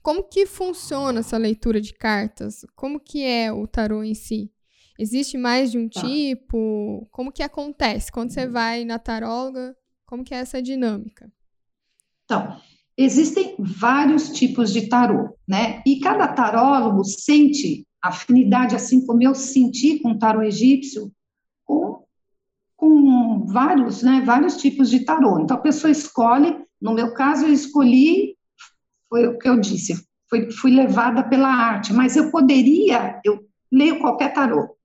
como 0.00 0.23
que 0.23 0.47
funciona 0.47 1.21
essa 1.21 1.37
leitura 1.37 1.81
de 1.81 1.93
cartas? 1.93 2.64
Como 2.76 3.00
que 3.00 3.25
é 3.25 3.52
o 3.52 3.67
tarô 3.67 4.05
em 4.05 4.14
si? 4.14 4.52
Existe 4.97 5.37
mais 5.37 5.73
de 5.73 5.79
um 5.79 5.88
tá. 5.88 6.00
tipo? 6.00 7.09
Como 7.11 7.33
que 7.33 7.43
acontece 7.43 8.12
quando 8.12 8.31
você 8.31 8.47
vai 8.47 8.85
na 8.85 8.99
taróloga? 8.99 9.76
Como 10.07 10.23
que 10.23 10.35
é 10.35 10.38
essa 10.38 10.62
dinâmica? 10.62 11.33
Então, 12.25 12.61
existem 12.96 13.54
vários 13.58 14.30
tipos 14.30 14.72
de 14.72 14.88
tarô, 14.88 15.37
né? 15.49 15.82
E 15.87 16.00
cada 16.00 16.28
tarólogo 16.28 17.04
sente 17.04 17.87
afinidade, 18.02 18.75
assim 18.75 19.06
como 19.06 19.22
eu 19.22 19.34
senti 19.34 20.00
com 20.00 20.11
o 20.11 20.18
tarô 20.18 20.42
egípcio, 20.42 21.12
com, 21.64 22.04
com 22.76 23.46
vários, 23.46 24.02
né, 24.02 24.22
vários 24.25 24.56
tipos 24.56 24.90
de 24.90 25.04
tarô. 25.04 25.38
Então, 25.38 25.56
a 25.56 25.61
pessoa 25.61 25.90
escolhe, 25.90 26.58
no 26.80 26.92
meu 26.92 27.14
caso, 27.14 27.46
eu 27.46 27.52
escolhi, 27.52 28.37
foi 29.08 29.28
o 29.28 29.38
que 29.38 29.49
eu 29.49 29.61
disse, 29.61 30.04
foi, 30.28 30.50
fui 30.50 30.72
levada 30.72 31.22
pela 31.22 31.49
arte, 31.49 31.92
mas 31.92 32.16
eu 32.16 32.30
poderia, 32.30 33.20
eu 33.25 33.46
leio 33.70 34.00
qualquer 34.00 34.32
tarô. 34.32 34.76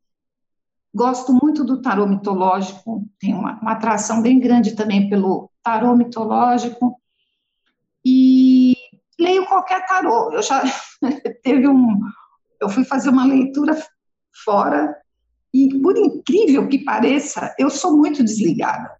Gosto 0.94 1.34
muito 1.34 1.64
do 1.64 1.82
tarô 1.82 2.08
mitológico, 2.08 3.08
tenho 3.20 3.38
uma, 3.40 3.60
uma 3.60 3.72
atração 3.72 4.22
bem 4.22 4.40
grande 4.40 4.76
também 4.76 5.10
pelo 5.10 5.50
tarô 5.64 5.96
mitológico, 5.96 7.00
leio 9.20 9.46
qualquer 9.46 9.86
tarô. 9.86 10.32
Eu 10.32 10.42
já 10.42 10.64
teve 11.44 11.68
um, 11.68 12.00
eu 12.62 12.70
fui 12.70 12.84
fazer 12.84 13.10
uma 13.10 13.26
leitura 13.26 13.78
fora 14.44 14.96
e, 15.54 15.80
por 15.82 15.98
incrível 15.98 16.68
que 16.68 16.84
pareça, 16.84 17.54
eu 17.58 17.70
sou 17.70 17.98
muito 17.98 18.24
desligada. 18.24 18.92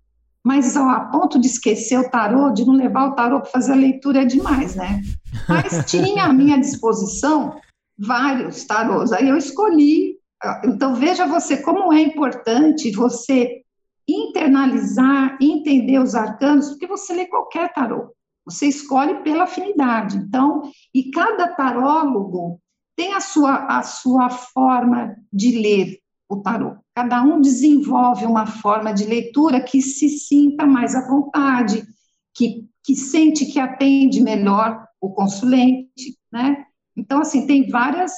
Mas 0.44 0.78
ó, 0.78 0.90
a 0.90 1.02
ponto 1.02 1.40
de 1.40 1.48
esquecer 1.48 2.00
o 2.00 2.10
tarô, 2.10 2.52
de 2.52 2.66
não 2.66 2.74
levar 2.74 3.08
o 3.08 3.16
tarô 3.16 3.42
para 3.42 3.52
fazer 3.52 3.74
a 3.74 3.76
leitura 3.76 4.22
é 4.22 4.26
demais, 4.26 4.76
né? 4.76 5.02
Mas 5.48 5.84
tinha 5.86 6.24
à 6.24 6.34
minha 6.34 6.58
disposição 6.58 7.60
vários 7.98 8.64
tarôs. 8.64 9.12
Aí 9.12 9.28
eu 9.28 9.38
escolhi. 9.38 10.18
Então 10.64 10.96
veja 10.96 11.26
você 11.26 11.58
como 11.58 11.92
é 11.92 12.02
importante 12.02 12.92
você 12.92 13.62
internalizar, 14.08 15.38
entender 15.42 16.00
os 16.00 16.16
arcanos, 16.16 16.70
porque 16.70 16.88
você 16.88 17.14
lê 17.14 17.26
qualquer 17.26 17.74
tarô. 17.74 18.14
Você 18.48 18.68
escolhe 18.68 19.22
pela 19.24 19.44
afinidade. 19.44 20.18
Então, 20.18 20.72
e 20.96 21.12
cada 21.12 21.50
tarólogo 21.50 22.62
tem 22.96 23.14
a 23.14 23.20
sua, 23.20 23.66
a 23.66 23.84
sua 23.84 24.30
forma 24.30 25.16
de 25.32 25.60
ler 25.60 26.00
o 26.30 26.38
tarô. 26.38 26.78
Cada 26.96 27.22
um 27.22 27.42
desenvolve 27.42 28.26
uma 28.26 28.48
forma 28.48 28.94
de 28.94 29.06
leitura 29.06 29.62
que 29.62 29.82
se 29.82 30.10
sinta 30.10 30.66
mais 30.66 30.96
à 30.96 31.06
vontade, 31.08 31.86
que, 32.34 32.66
que 32.84 32.96
sente 32.96 33.46
que 33.46 33.60
atende 33.60 34.22
melhor 34.22 34.88
o 35.00 35.10
consulente, 35.10 36.18
né? 36.32 36.66
Então, 36.96 37.20
assim, 37.20 37.46
tem 37.46 37.70
várias 37.70 38.14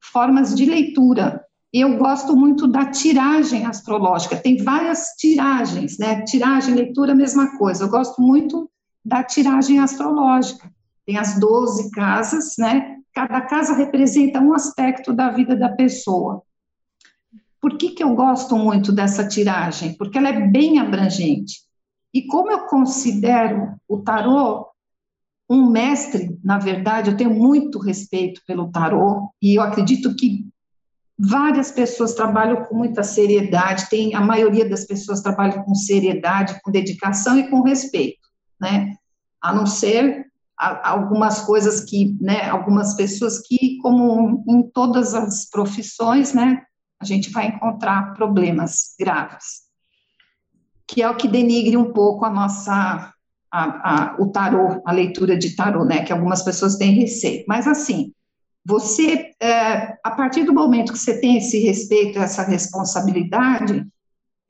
formas 0.00 0.54
de 0.54 0.64
leitura. 0.64 1.44
Eu 1.72 1.98
gosto 1.98 2.36
muito 2.36 2.66
da 2.66 2.86
tiragem 2.86 3.66
astrológica, 3.66 4.36
tem 4.36 4.56
várias 4.62 5.14
tiragens, 5.18 5.98
né? 5.98 6.22
Tiragem, 6.22 6.74
leitura, 6.74 7.14
mesma 7.14 7.58
coisa. 7.58 7.84
Eu 7.84 7.90
gosto 7.90 8.22
muito 8.22 8.69
da 9.04 9.22
tiragem 9.22 9.78
astrológica. 9.78 10.70
Tem 11.06 11.16
as 11.16 11.38
12 11.38 11.90
casas, 11.90 12.54
né? 12.58 12.98
Cada 13.12 13.40
casa 13.42 13.74
representa 13.74 14.40
um 14.40 14.54
aspecto 14.54 15.12
da 15.12 15.30
vida 15.30 15.56
da 15.56 15.68
pessoa. 15.70 16.42
Por 17.60 17.76
que, 17.76 17.90
que 17.90 18.02
eu 18.02 18.14
gosto 18.14 18.56
muito 18.56 18.92
dessa 18.92 19.26
tiragem? 19.26 19.94
Porque 19.96 20.16
ela 20.16 20.28
é 20.28 20.46
bem 20.46 20.78
abrangente. 20.78 21.60
E 22.12 22.26
como 22.26 22.50
eu 22.50 22.66
considero 22.66 23.74
o 23.88 23.98
tarô 23.98 24.70
um 25.48 25.68
mestre, 25.68 26.38
na 26.44 26.58
verdade, 26.58 27.10
eu 27.10 27.16
tenho 27.16 27.34
muito 27.34 27.80
respeito 27.80 28.40
pelo 28.46 28.70
tarô 28.70 29.30
e 29.42 29.58
eu 29.58 29.62
acredito 29.62 30.14
que 30.14 30.46
várias 31.18 31.72
pessoas 31.72 32.14
trabalham 32.14 32.64
com 32.64 32.76
muita 32.76 33.02
seriedade, 33.02 33.90
tem 33.90 34.14
a 34.14 34.20
maioria 34.20 34.66
das 34.68 34.86
pessoas 34.86 35.20
trabalham 35.20 35.64
com 35.64 35.74
seriedade, 35.74 36.60
com 36.62 36.70
dedicação 36.70 37.36
e 37.36 37.50
com 37.50 37.62
respeito, 37.62 38.29
né? 38.60 38.94
A 39.40 39.52
não 39.52 39.66
ser 39.66 40.30
algumas 40.60 41.40
coisas 41.40 41.80
que, 41.80 42.16
né, 42.20 42.48
algumas 42.50 42.94
pessoas 42.94 43.40
que, 43.40 43.78
como 43.78 44.44
em 44.46 44.62
todas 44.62 45.14
as 45.14 45.48
profissões, 45.48 46.34
né, 46.34 46.62
a 47.00 47.04
gente 47.04 47.30
vai 47.30 47.46
encontrar 47.46 48.12
problemas 48.12 48.94
graves, 48.98 49.62
que 50.86 51.02
é 51.02 51.08
o 51.08 51.16
que 51.16 51.26
denigre 51.26 51.78
um 51.78 51.92
pouco 51.94 52.26
a 52.26 52.30
nossa, 52.30 53.14
a, 53.50 53.62
a, 54.12 54.16
o 54.18 54.30
tarô, 54.30 54.82
a 54.84 54.92
leitura 54.92 55.34
de 55.34 55.56
tarô, 55.56 55.86
né, 55.86 56.04
que 56.04 56.12
algumas 56.12 56.42
pessoas 56.42 56.76
têm 56.76 56.92
receio. 56.92 57.42
Mas, 57.48 57.66
assim, 57.66 58.12
você, 58.62 59.30
é, 59.40 59.96
a 60.04 60.10
partir 60.10 60.44
do 60.44 60.52
momento 60.52 60.92
que 60.92 60.98
você 60.98 61.18
tem 61.18 61.38
esse 61.38 61.58
respeito, 61.60 62.18
essa 62.18 62.42
responsabilidade, 62.42 63.86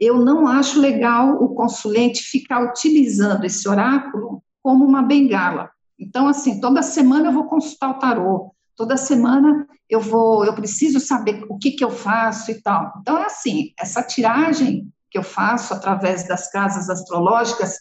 eu 0.01 0.19
não 0.19 0.49
acho 0.49 0.81
legal 0.81 1.35
o 1.43 1.55
consulente 1.55 2.23
ficar 2.23 2.65
utilizando 2.65 3.45
esse 3.45 3.69
oráculo 3.69 4.43
como 4.63 4.85
uma 4.85 5.03
bengala, 5.03 5.71
então, 6.01 6.27
assim, 6.27 6.61
toda 6.61 6.83
semana 6.83 7.29
eu 7.29 7.33
vou 7.33 7.45
consultar 7.45 7.91
o 7.91 7.99
tarô, 7.99 8.55
toda 8.75 8.97
semana 8.97 9.67
eu 9.89 10.01
vou, 10.01 10.47
eu 10.47 10.55
preciso 10.55 10.99
saber 10.99 11.45
o 11.51 11.59
que, 11.59 11.73
que 11.73 11.85
eu 11.85 11.91
faço 11.91 12.51
e 12.51 12.63
tal. 12.63 12.91
Então, 13.01 13.19
é 13.19 13.27
assim, 13.27 13.73
essa 13.79 14.03
tiragem 14.03 14.91
que 15.11 15.19
eu 15.19 15.23
faço 15.23 15.75
através 15.75 16.27
das 16.27 16.51
casas 16.51 16.89
astrológicas, 16.89 17.75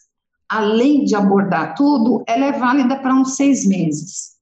além 0.49 1.05
de 1.05 1.15
abordar 1.15 1.75
tudo, 1.75 2.23
ela 2.27 2.45
é 2.45 2.51
válida 2.51 2.97
para 2.99 3.15
uns 3.15 3.37
seis 3.37 3.65
meses. 3.65 4.37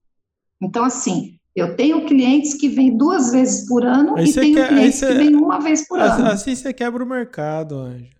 Então, 0.59 0.83
assim, 0.83 1.36
eu 1.57 1.75
tenho 1.75 2.05
clientes 2.05 2.53
que 2.53 2.69
vêm 2.69 2.95
duas 2.95 3.31
vezes 3.31 3.67
por 3.67 3.83
ano 3.83 4.15
aí 4.15 4.29
e 4.29 4.33
tenho 4.33 4.55
quer, 4.55 4.67
clientes 4.67 4.99
que 4.99 5.13
vêm 5.13 5.35
uma 5.35 5.59
vez 5.59 5.87
por 5.87 5.99
assim, 5.99 6.21
ano. 6.21 6.31
Assim 6.31 6.55
você 6.55 6.71
quebra 6.71 7.03
o 7.03 7.07
mercado, 7.07 7.79
Anjo. 7.79 8.15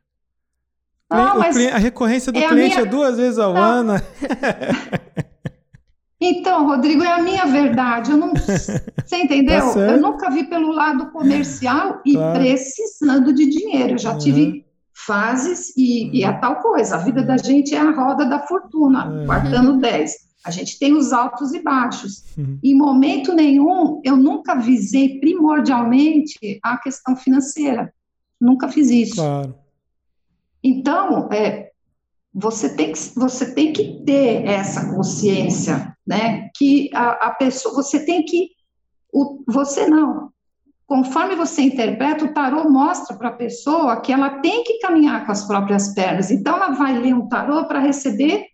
Não, 1.10 1.41
a 1.41 1.77
recorrência 1.77 2.32
do 2.32 2.39
é 2.39 2.48
cliente 2.48 2.75
minha... 2.75 2.88
é 2.88 2.89
duas 2.89 3.15
vezes 3.15 3.38
ao 3.38 3.53
Não. 3.53 3.62
ano. 3.62 3.94
Então, 6.20 6.65
Rodrigo, 6.65 7.03
é 7.03 7.12
a 7.12 7.22
minha 7.22 7.46
verdade. 7.46 8.10
Eu 8.10 8.17
não, 8.17 8.34
você 8.34 9.17
entendeu? 9.17 9.72
Tá 9.72 9.79
eu 9.82 10.01
nunca 10.01 10.32
vi 10.32 10.46
pelo 10.46 10.72
lado 10.72 11.12
comercial 11.12 12.01
e 12.03 12.13
claro. 12.13 12.39
precisando 12.39 13.32
de 13.32 13.48
dinheiro. 13.48 13.94
Eu 13.94 13.98
já 14.00 14.13
uhum. 14.13 14.17
tive 14.17 14.65
fases 14.96 15.74
e, 15.77 16.06
uhum. 16.06 16.13
e 16.13 16.24
a 16.24 16.34
tal 16.34 16.56
coisa. 16.56 16.96
A 16.96 17.00
vida 17.00 17.22
da 17.22 17.38
gente 17.38 17.75
é 17.75 17.79
a 17.79 17.91
roda 17.91 18.25
da 18.25 18.39
fortuna, 18.39 19.08
uhum. 19.08 19.25
guardando 19.27 19.77
10. 19.77 20.26
A 20.46 20.51
gente 20.51 20.79
tem 20.79 20.94
os 20.94 21.12
altos 21.12 21.53
e 21.53 21.62
baixos. 21.62 22.24
Uhum. 22.38 22.60
Em 22.63 22.75
momento 22.75 23.34
nenhum, 23.34 24.01
eu 24.03 24.15
nunca 24.15 24.56
visei 24.56 25.20
primordialmente 25.20 26.60
a 26.63 26.77
questão 26.77 27.15
financeira. 27.15 27.94
Nunca 28.39 28.70
fiz 28.70 28.89
isso. 28.89 29.15
Claro. 29.15 29.56
Então, 30.63 31.29
é, 31.32 31.72
você 32.34 32.75
tem 32.75 32.91
que, 32.91 33.00
você 33.15 33.53
tem 33.53 33.74
que 33.74 34.03
ter 34.06 34.46
essa 34.46 34.94
consciência, 34.94 35.96
né? 36.06 36.50
Que 36.56 36.89
a, 36.94 37.27
a 37.27 37.32
pessoa, 37.32 37.75
você 37.75 38.06
tem 38.06 38.24
que, 38.24 38.51
o, 39.12 39.44
você 39.48 39.88
não, 39.88 40.32
conforme 40.86 41.36
você 41.36 41.63
interpreta, 41.63 42.25
o 42.25 42.34
tarô 42.34 42.70
mostra 42.70 43.17
para 43.17 43.29
a 43.29 43.34
pessoa 43.34 44.00
que 44.01 44.13
ela 44.13 44.39
tem 44.39 44.63
que 44.63 44.79
caminhar 44.79 45.25
com 45.25 45.32
as 45.32 45.46
próprias 45.46 45.94
pernas. 45.94 46.32
Então, 46.32 46.56
ela 46.56 46.70
vai 46.70 46.98
ler 46.98 47.13
um 47.13 47.27
tarô 47.27 47.65
para 47.65 47.79
receber 47.79 48.46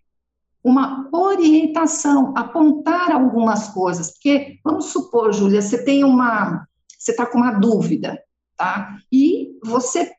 uma 0.64 1.06
orientação, 1.12 2.32
apontar 2.34 3.12
algumas 3.12 3.68
coisas. 3.68 4.12
Porque, 4.12 4.58
vamos 4.64 4.86
supor, 4.86 5.32
Júlia, 5.32 5.60
você 5.60 5.84
tem 5.84 6.02
uma. 6.02 6.66
Você 6.98 7.10
está 7.10 7.26
com 7.26 7.36
uma 7.36 7.52
dúvida, 7.52 8.18
tá? 8.56 8.96
E 9.12 9.58
você 9.62 10.10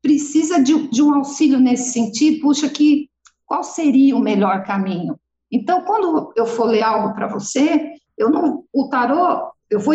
precisa 0.00 0.62
de, 0.62 0.88
de 0.88 1.02
um 1.02 1.12
auxílio 1.14 1.58
nesse 1.58 1.92
sentido, 1.92 2.40
puxa, 2.40 2.68
que 2.68 3.10
qual 3.44 3.64
seria 3.64 4.14
o 4.14 4.20
melhor 4.20 4.62
caminho? 4.62 5.18
Então, 5.50 5.82
quando 5.82 6.32
eu 6.36 6.46
for 6.46 6.66
ler 6.66 6.82
algo 6.82 7.14
para 7.14 7.26
você, 7.26 7.94
eu 8.16 8.30
não, 8.30 8.64
o 8.72 8.88
tarô, 8.88 9.50
eu 9.70 9.78
vou, 9.80 9.94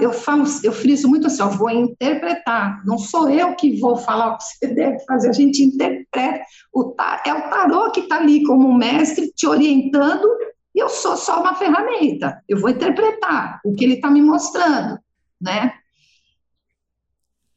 eu 0.00 0.12
falo, 0.12 0.44
eu 0.62 0.72
friso 0.72 1.08
muito 1.08 1.26
assim, 1.26 1.42
eu 1.42 1.50
vou 1.50 1.70
interpretar. 1.70 2.84
Não 2.86 2.98
sou 2.98 3.28
eu 3.28 3.54
que 3.56 3.78
vou 3.80 3.96
falar 3.96 4.34
o 4.34 4.38
que 4.38 4.44
você 4.44 4.66
deve 4.74 5.04
fazer, 5.04 5.28
a 5.28 5.32
gente 5.32 5.62
interpreta. 5.62 6.44
O 6.72 6.94
é 7.26 7.34
o 7.34 7.50
tarô 7.50 7.90
que 7.90 8.00
está 8.00 8.16
ali 8.16 8.44
como 8.44 8.68
um 8.68 8.74
mestre 8.74 9.32
te 9.32 9.46
orientando. 9.46 10.26
E 10.74 10.78
eu 10.78 10.88
sou 10.88 11.16
só 11.16 11.40
uma 11.40 11.56
ferramenta. 11.56 12.40
Eu 12.48 12.60
vou 12.60 12.70
interpretar 12.70 13.60
o 13.64 13.74
que 13.74 13.84
ele 13.84 13.94
está 13.94 14.08
me 14.08 14.22
mostrando, 14.22 14.98
né? 15.40 15.72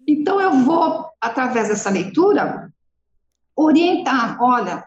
Então 0.08 0.42
eu 0.42 0.52
vou 0.52 1.06
através 1.22 1.68
dessa 1.68 1.92
leitura 1.92 2.74
orientar. 3.56 4.42
Olha, 4.42 4.84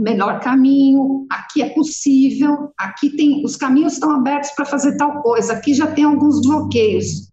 melhor 0.00 0.40
caminho, 0.40 1.26
aqui 1.30 1.62
é 1.62 1.68
possível, 1.68 2.72
aqui 2.78 3.10
tem, 3.10 3.44
os 3.44 3.56
caminhos 3.56 3.94
estão 3.94 4.10
abertos 4.10 4.50
para 4.52 4.64
fazer 4.64 4.96
tal 4.96 5.22
coisa, 5.22 5.52
aqui 5.52 5.74
já 5.74 5.86
tem 5.86 6.04
alguns 6.04 6.40
bloqueios. 6.40 7.30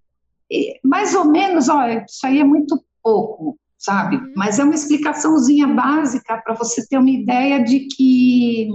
E, 0.51 0.79
mais 0.83 1.15
ou 1.15 1.25
menos, 1.25 1.69
olha, 1.69 2.05
isso 2.07 2.25
aí 2.25 2.39
é 2.39 2.43
muito 2.43 2.83
pouco, 3.01 3.57
sabe? 3.77 4.17
Uhum. 4.17 4.33
Mas 4.35 4.59
é 4.59 4.63
uma 4.63 4.75
explicaçãozinha 4.75 5.67
básica 5.67 6.37
para 6.37 6.53
você 6.53 6.85
ter 6.87 6.97
uma 6.97 7.09
ideia 7.09 7.63
de 7.63 7.81
que 7.87 8.69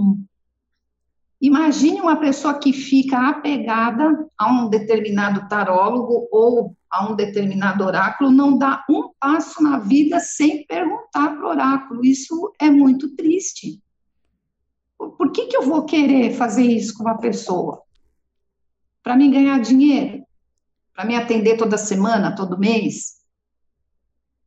imagine 1.41 2.01
uma 2.01 2.15
pessoa 2.15 2.57
que 2.57 2.73
fica 2.73 3.29
apegada 3.29 4.27
a 4.37 4.51
um 4.51 4.69
determinado 4.69 5.47
tarólogo 5.47 6.27
ou 6.31 6.75
a 6.89 7.11
um 7.11 7.15
determinado 7.15 7.83
oráculo, 7.83 8.31
não 8.31 8.57
dá 8.57 8.83
um 8.89 9.09
passo 9.19 9.61
na 9.61 9.79
vida 9.79 10.19
sem 10.19 10.65
perguntar 10.65 11.35
para 11.35 11.45
o 11.45 11.49
oráculo. 11.49 12.05
Isso 12.05 12.53
é 12.59 12.69
muito 12.69 13.15
triste 13.15 13.82
por 15.11 15.31
que, 15.31 15.47
que 15.47 15.57
eu 15.57 15.63
vou 15.63 15.85
querer 15.85 16.33
fazer 16.33 16.63
isso 16.63 16.93
com 16.95 17.03
uma 17.03 17.17
pessoa? 17.17 17.81
Para 19.01 19.15
mim 19.15 19.31
ganhar 19.31 19.59
dinheiro? 19.59 20.23
Para 20.93 21.05
me 21.05 21.15
atender 21.15 21.57
toda 21.57 21.77
semana, 21.77 22.35
todo 22.35 22.59
mês? 22.59 23.21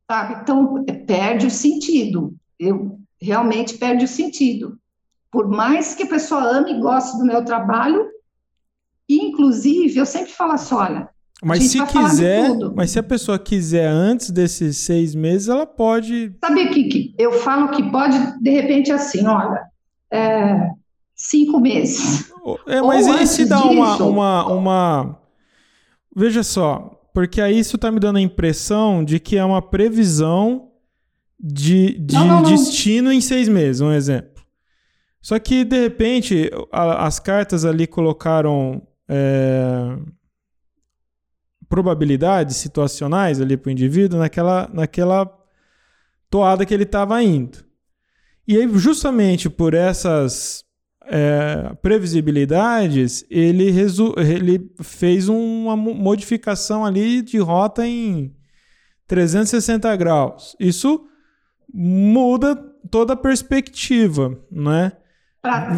Sabe? 0.09 0.41
Então, 0.41 0.83
perde 1.05 1.47
o 1.47 1.51
sentido. 1.51 2.35
Eu 2.59 2.99
realmente 3.21 3.77
perde 3.77 4.05
o 4.05 4.07
sentido. 4.07 4.79
Por 5.31 5.47
mais 5.47 5.93
que 5.93 6.03
a 6.03 6.07
pessoa 6.07 6.41
ame 6.41 6.73
e 6.73 6.79
goste 6.79 7.17
do 7.17 7.25
meu 7.25 7.43
trabalho, 7.43 8.09
inclusive, 9.09 9.97
eu 9.97 10.05
sempre 10.05 10.31
falo 10.31 10.53
assim, 10.53 10.75
olha, 10.75 11.09
mas 11.43 11.65
se 11.65 11.85
quiser, 11.85 12.49
mas 12.75 12.91
se 12.91 12.99
a 12.99 13.03
pessoa 13.03 13.37
quiser 13.37 13.87
antes 13.87 14.31
desses 14.31 14.77
seis 14.77 15.13
meses, 15.13 15.47
ela 15.47 15.67
pode. 15.67 16.35
Sabe 16.43 16.63
o 16.63 16.71
que, 16.71 16.83
que 16.85 17.15
eu 17.17 17.31
falo 17.33 17.69
que 17.69 17.91
pode, 17.91 18.17
de 18.41 18.49
repente, 18.49 18.91
assim, 18.91 19.25
olha, 19.27 19.63
é, 20.11 20.69
cinco 21.15 21.59
meses. 21.59 22.31
É, 22.67 22.81
mas 22.81 23.07
Ou 23.07 23.15
e 23.15 23.27
se 23.27 23.45
dá 23.45 23.63
uma, 23.63 23.97
uma, 23.97 24.45
uma. 24.47 25.21
Veja 26.15 26.43
só, 26.43 27.01
porque 27.13 27.41
aí 27.41 27.59
isso 27.59 27.75
está 27.75 27.91
me 27.91 27.99
dando 27.99 28.17
a 28.17 28.21
impressão 28.21 29.03
de 29.03 29.19
que 29.19 29.37
é 29.37 29.43
uma 29.43 29.61
previsão 29.61 30.71
de, 31.39 31.97
de 31.99 32.15
não, 32.15 32.27
não, 32.27 32.41
não. 32.41 32.49
destino 32.49 33.11
em 33.11 33.21
seis 33.21 33.47
meses, 33.47 33.81
um 33.81 33.91
exemplo. 33.91 34.43
Só 35.21 35.37
que, 35.39 35.65
de 35.65 35.81
repente, 35.81 36.49
a, 36.71 37.05
as 37.05 37.19
cartas 37.19 37.65
ali 37.65 37.85
colocaram 37.85 38.81
é, 39.09 39.97
probabilidades 41.67 42.55
situacionais 42.57 43.41
ali 43.41 43.57
para 43.57 43.69
o 43.69 43.71
indivíduo 43.71 44.19
naquela, 44.19 44.69
naquela 44.73 45.29
toada 46.29 46.65
que 46.65 46.73
ele 46.73 46.83
estava 46.83 47.21
indo. 47.21 47.66
E 48.47 48.55
aí, 48.57 48.69
justamente 48.75 49.49
por 49.49 49.73
essas 49.73 50.63
é, 51.05 51.73
previsibilidades, 51.81 53.25
ele, 53.29 53.69
ele 54.17 54.71
fez 54.81 55.27
uma 55.27 55.75
modificação 55.75 56.85
ali 56.85 57.21
de 57.21 57.37
rota 57.37 57.85
em 57.85 58.33
360 59.07 59.95
graus. 59.95 60.55
Isso 60.59 61.05
muda 61.73 62.55
toda 62.89 63.13
a 63.13 63.17
perspectiva, 63.17 64.37
né? 64.51 64.93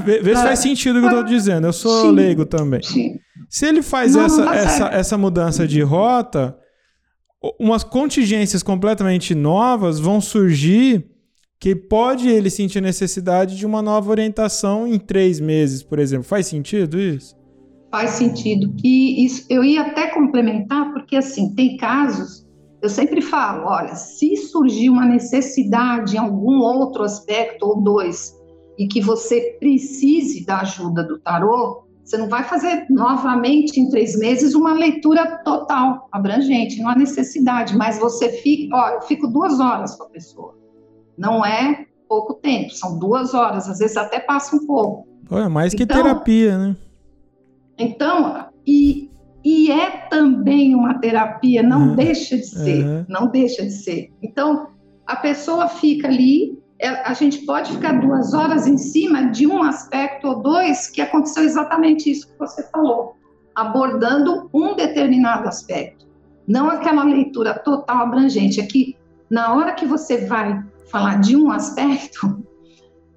Vê, 0.03 0.19
vê 0.19 0.36
se 0.36 0.41
faz 0.41 0.60
sentido 0.60 0.97
o 0.97 0.99
que 0.99 1.08
eu 1.08 1.12
estou 1.12 1.23
dizendo. 1.23 1.67
Eu 1.67 1.73
sou 1.73 2.10
sim, 2.10 2.12
leigo 2.12 2.45
também. 2.45 2.82
Sim. 2.82 3.19
Se 3.47 3.65
ele 3.67 3.82
faz 3.82 4.15
não, 4.15 4.25
essa, 4.25 4.45
não 4.45 4.53
essa, 4.53 4.86
essa 4.88 5.17
mudança 5.17 5.67
de 5.67 5.82
rota, 5.82 6.58
umas 7.60 7.84
contingências 7.84 8.63
completamente 8.63 9.36
novas 9.36 9.99
vão 9.99 10.19
surgir 10.19 11.05
que 11.60 11.76
pode 11.76 12.30
ele 12.30 12.50
sentir 12.50 12.82
necessidade 12.82 13.58
de 13.58 13.65
uma 13.65 13.82
nova 13.82 14.10
orientação 14.10 14.88
em 14.88 14.98
três 14.98 15.41
meses, 15.41 15.84
por 15.84 16.00
exemplo. 16.00 16.24
Faz 16.24 16.48
sentido 16.48 16.98
isso? 16.98 17.36
Faz 17.91 18.12
sentido. 18.12 18.74
E 18.82 19.26
isso, 19.26 19.45
eu 19.50 19.63
ia 19.63 19.82
até 19.82 20.08
complementar, 20.08 20.93
porque 20.93 21.17
assim, 21.17 21.54
tem 21.56 21.76
casos, 21.76 22.48
eu 22.82 22.88
sempre 22.88 23.22
falo, 23.22 23.65
olha, 23.67 23.93
se 23.95 24.38
surgir 24.38 24.89
uma 24.89 25.06
necessidade 25.06 26.15
em 26.15 26.19
algum 26.19 26.60
outro 26.60 27.04
aspecto 27.04 27.65
ou 27.65 27.82
dois, 27.82 28.34
e 28.78 28.88
que 28.88 29.02
você 29.02 29.58
precise 29.60 30.45
da 30.45 30.62
ajuda 30.62 31.04
do 31.04 31.19
tarô, 31.19 31.84
você 32.06 32.17
não 32.17 32.30
vai 32.30 32.45
fazer 32.45 32.86
novamente 32.89 33.78
em 33.80 33.89
três 33.89 34.17
meses 34.17 34.56
uma 34.56 34.74
leitura 34.74 35.43
total, 35.43 36.08
abrangente, 36.10 36.82
não 36.82 36.89
há 36.89 36.95
necessidade, 36.95 37.76
mas 37.76 38.00
você 38.00 38.30
fica, 38.30 38.74
ó, 38.74 38.89
eu 38.91 39.02
fico 39.02 39.28
duas 39.28 39.60
horas 39.60 39.95
com 39.95 40.06
a 40.06 40.10
pessoa 40.10 40.60
não 41.19 41.45
é 41.45 41.86
pouco 42.08 42.34
tempo, 42.36 42.71
são 42.71 42.97
duas 42.97 43.34
horas, 43.34 43.69
às 43.69 43.77
vezes 43.77 43.97
até 43.97 44.19
passa 44.19 44.55
um 44.55 44.65
pouco. 44.65 45.08
É 45.29 45.47
mais 45.47 45.75
que 45.75 45.84
então, 45.84 46.01
terapia, 46.01 46.58
né? 46.58 46.75
Então, 47.77 48.47
e, 48.65 49.12
e 49.43 49.71
é 49.71 49.91
também 50.10 50.73
uma 50.73 50.95
terapia, 50.95 51.62
não 51.62 51.95
deixa 51.95 52.38
de 52.38 52.47
ser, 52.47 53.05
não 53.08 53.27
deixa 53.27 53.63
de 53.63 53.71
ser. 53.71 54.12
Então, 54.23 54.69
a 55.05 55.15
pessoa 55.17 55.67
fica 55.67 56.08
ali, 56.08 56.58
é, 56.79 56.88
a 56.88 57.13
gente 57.13 57.45
pode 57.45 57.71
ficar 57.73 57.99
duas 58.01 58.34
horas 58.34 58.65
em 58.65 58.77
cima 58.77 59.29
de 59.29 59.45
um 59.45 59.62
aspecto 59.62 60.27
ou 60.27 60.41
dois 60.41 60.88
que 60.88 61.01
aconteceu 61.01 61.43
exatamente 61.43 62.10
isso 62.10 62.27
que 62.27 62.39
você 62.39 62.63
falou, 62.71 63.15
abordando 63.53 64.49
um 64.53 64.75
determinado 64.75 65.47
aspecto. 65.47 66.08
Não 66.47 66.69
aquela 66.69 67.03
leitura 67.03 67.53
total 67.60 67.97
abrangente, 67.97 68.60
é 68.60 68.65
que 68.65 68.97
na 69.30 69.54
hora 69.54 69.74
que 69.74 69.86
você 69.86 70.26
vai 70.26 70.63
falar 70.89 71.20
de 71.20 71.36
um 71.36 71.52
aspecto, 71.52 72.44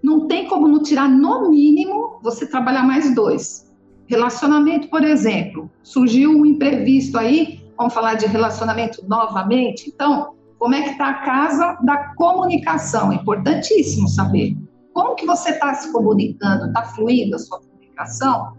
não 0.02 0.26
tem 0.26 0.48
como 0.48 0.68
não 0.68 0.82
tirar, 0.82 1.08
no 1.08 1.48
mínimo, 1.48 2.18
você 2.22 2.46
trabalhar 2.46 2.82
mais 2.82 3.14
dois. 3.14 3.72
Relacionamento, 4.06 4.88
por 4.88 5.04
exemplo, 5.04 5.70
surgiu 5.82 6.30
um 6.30 6.44
imprevisto 6.44 7.18
aí, 7.18 7.64
vamos 7.78 7.94
falar 7.94 8.14
de 8.14 8.26
relacionamento 8.26 9.02
novamente. 9.08 9.88
Então, 9.88 10.34
como 10.58 10.74
é 10.74 10.82
que 10.82 10.90
está 10.90 11.08
a 11.08 11.14
casa 11.24 11.78
da 11.82 12.14
comunicação? 12.14 13.12
Importantíssimo 13.12 14.08
saber. 14.08 14.56
Como 14.92 15.14
que 15.14 15.24
você 15.24 15.50
está 15.50 15.72
se 15.74 15.90
comunicando? 15.92 16.66
Está 16.66 16.82
fluindo 16.82 17.36
a 17.36 17.38
sua 17.38 17.60
comunicação? 17.60 18.54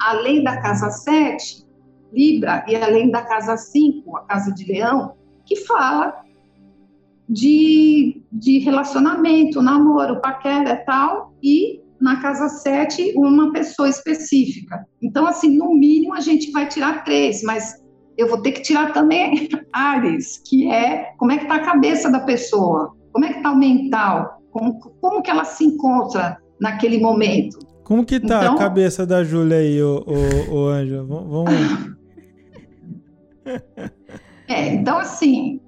Além 0.00 0.42
da 0.42 0.60
casa 0.60 0.90
7, 0.90 1.66
Libra, 2.12 2.64
e 2.66 2.74
além 2.74 3.10
da 3.10 3.22
casa 3.22 3.56
5, 3.56 4.16
a 4.16 4.20
casa 4.22 4.52
de 4.52 4.64
Leão, 4.64 5.14
que 5.44 5.56
fala 5.56 6.22
de, 7.30 8.20
de 8.32 8.58
relacionamento, 8.58 9.62
namoro, 9.62 10.20
paquera 10.20 10.72
e 10.72 10.84
tal, 10.84 11.32
e 11.40 11.80
na 12.00 12.20
casa 12.20 12.48
7, 12.48 13.12
uma 13.14 13.52
pessoa 13.52 13.88
específica. 13.88 14.84
Então, 15.00 15.26
assim, 15.26 15.56
no 15.56 15.72
mínimo 15.72 16.14
a 16.14 16.20
gente 16.20 16.50
vai 16.50 16.66
tirar 16.66 17.04
três, 17.04 17.42
mas 17.44 17.74
eu 18.18 18.26
vou 18.28 18.42
ter 18.42 18.50
que 18.52 18.62
tirar 18.62 18.92
também 18.92 19.48
Ares, 19.72 20.42
que 20.44 20.68
é 20.72 21.12
como 21.18 21.30
é 21.30 21.36
que 21.38 21.44
está 21.44 21.56
a 21.56 21.64
cabeça 21.64 22.10
da 22.10 22.20
pessoa, 22.20 22.96
como 23.12 23.24
é 23.24 23.28
que 23.28 23.36
está 23.36 23.52
o 23.52 23.58
mental, 23.58 24.42
como, 24.50 24.80
como 25.00 25.22
que 25.22 25.30
ela 25.30 25.44
se 25.44 25.64
encontra 25.64 26.36
naquele 26.60 26.98
momento. 26.98 27.58
Como 27.84 28.04
que 28.04 28.18
tá 28.18 28.40
então, 28.42 28.54
a 28.54 28.58
cabeça 28.58 29.06
da 29.06 29.22
Júlia 29.22 29.58
aí, 29.58 29.80
o, 29.80 30.04
o, 30.06 30.54
o 30.54 30.66
Anjo? 30.68 31.06
Vamos... 31.06 31.50
é, 34.48 34.74
então 34.74 34.98
assim, 34.98 35.60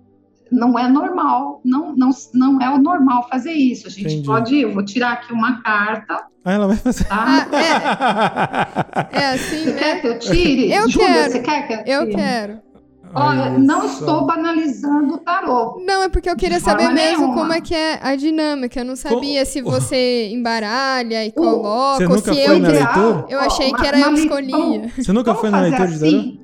não 0.52 0.78
é 0.78 0.88
normal, 0.88 1.60
não, 1.64 1.96
não, 1.96 2.10
não 2.34 2.60
é 2.60 2.68
o 2.70 2.78
normal 2.78 3.26
fazer 3.28 3.52
isso. 3.52 3.86
A 3.88 3.90
gente 3.90 4.06
Entendi. 4.06 4.26
pode, 4.26 4.60
eu 4.60 4.72
vou 4.72 4.84
tirar 4.84 5.12
aqui 5.12 5.32
uma 5.32 5.62
carta. 5.62 6.26
Ah, 6.44 6.52
ela 6.52 6.68
vai 6.68 6.76
fazer. 6.76 7.04
Tá? 7.04 7.48
Ah, 7.50 9.08
é. 9.12 9.18
é 9.20 9.26
assim, 9.32 9.64
você 9.64 9.72
né? 9.72 9.78
quer 9.78 10.00
que 10.00 10.06
eu 10.06 10.18
tire? 10.18 10.72
Eu 10.72 10.88
Júlia, 10.88 11.06
quero. 11.06 11.32
Você 11.32 11.40
quer 11.40 11.66
que 11.66 11.72
eu 11.72 11.78
tire? 11.78 11.90
Eu 11.90 12.10
quero. 12.10 12.72
Olha, 13.14 13.50
não 13.58 13.84
estou 13.84 14.24
banalizando 14.24 15.14
o 15.14 15.18
tarô. 15.18 15.82
Não, 15.84 16.02
é 16.02 16.08
porque 16.08 16.30
eu 16.30 16.36
queria 16.36 16.58
saber 16.58 16.88
mesmo 16.88 17.18
nenhuma. 17.18 17.34
como 17.34 17.52
é 17.52 17.60
que 17.60 17.74
é 17.74 17.98
a 18.02 18.16
dinâmica. 18.16 18.80
Eu 18.80 18.84
não 18.86 18.96
sabia 18.96 19.44
se 19.44 19.60
você 19.60 20.30
embaralha 20.32 21.24
e 21.24 21.30
coloca, 21.30 21.98
você 21.98 22.08
nunca 22.08 22.34
se 22.34 22.44
foi 22.44 22.56
eu. 22.56 22.58
Na 22.58 22.68
leitura? 22.68 23.26
Eu 23.28 23.40
achei 23.40 23.72
que 23.72 23.86
era 23.86 24.00
eu 24.00 24.14
que 24.14 24.20
escolhia. 24.20 24.90
Você 24.96 25.12
nunca 25.12 25.34
foi 25.34 25.50
na 25.50 25.60
leitura 25.60 25.88
de 25.88 25.98
tarô? 25.98 26.41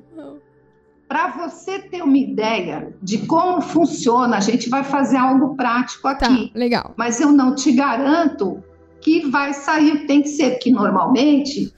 Para 1.09 1.31
você 1.31 1.79
ter 1.79 2.03
uma 2.03 2.17
ideia 2.17 2.95
de 3.01 3.17
como 3.25 3.61
funciona, 3.61 4.37
a 4.37 4.39
gente 4.39 4.69
vai 4.69 4.83
fazer 4.83 5.17
algo 5.17 5.55
prático 5.55 6.03
tá, 6.03 6.11
aqui. 6.11 6.51
Tá, 6.53 6.59
legal. 6.59 6.93
Mas 6.95 7.19
eu 7.19 7.31
não 7.31 7.55
te 7.55 7.71
garanto 7.71 8.63
que 9.01 9.27
vai 9.27 9.53
sair, 9.53 10.05
tem 10.05 10.21
que 10.21 10.29
ser, 10.29 10.51
porque 10.51 10.71
normalmente 10.71 11.73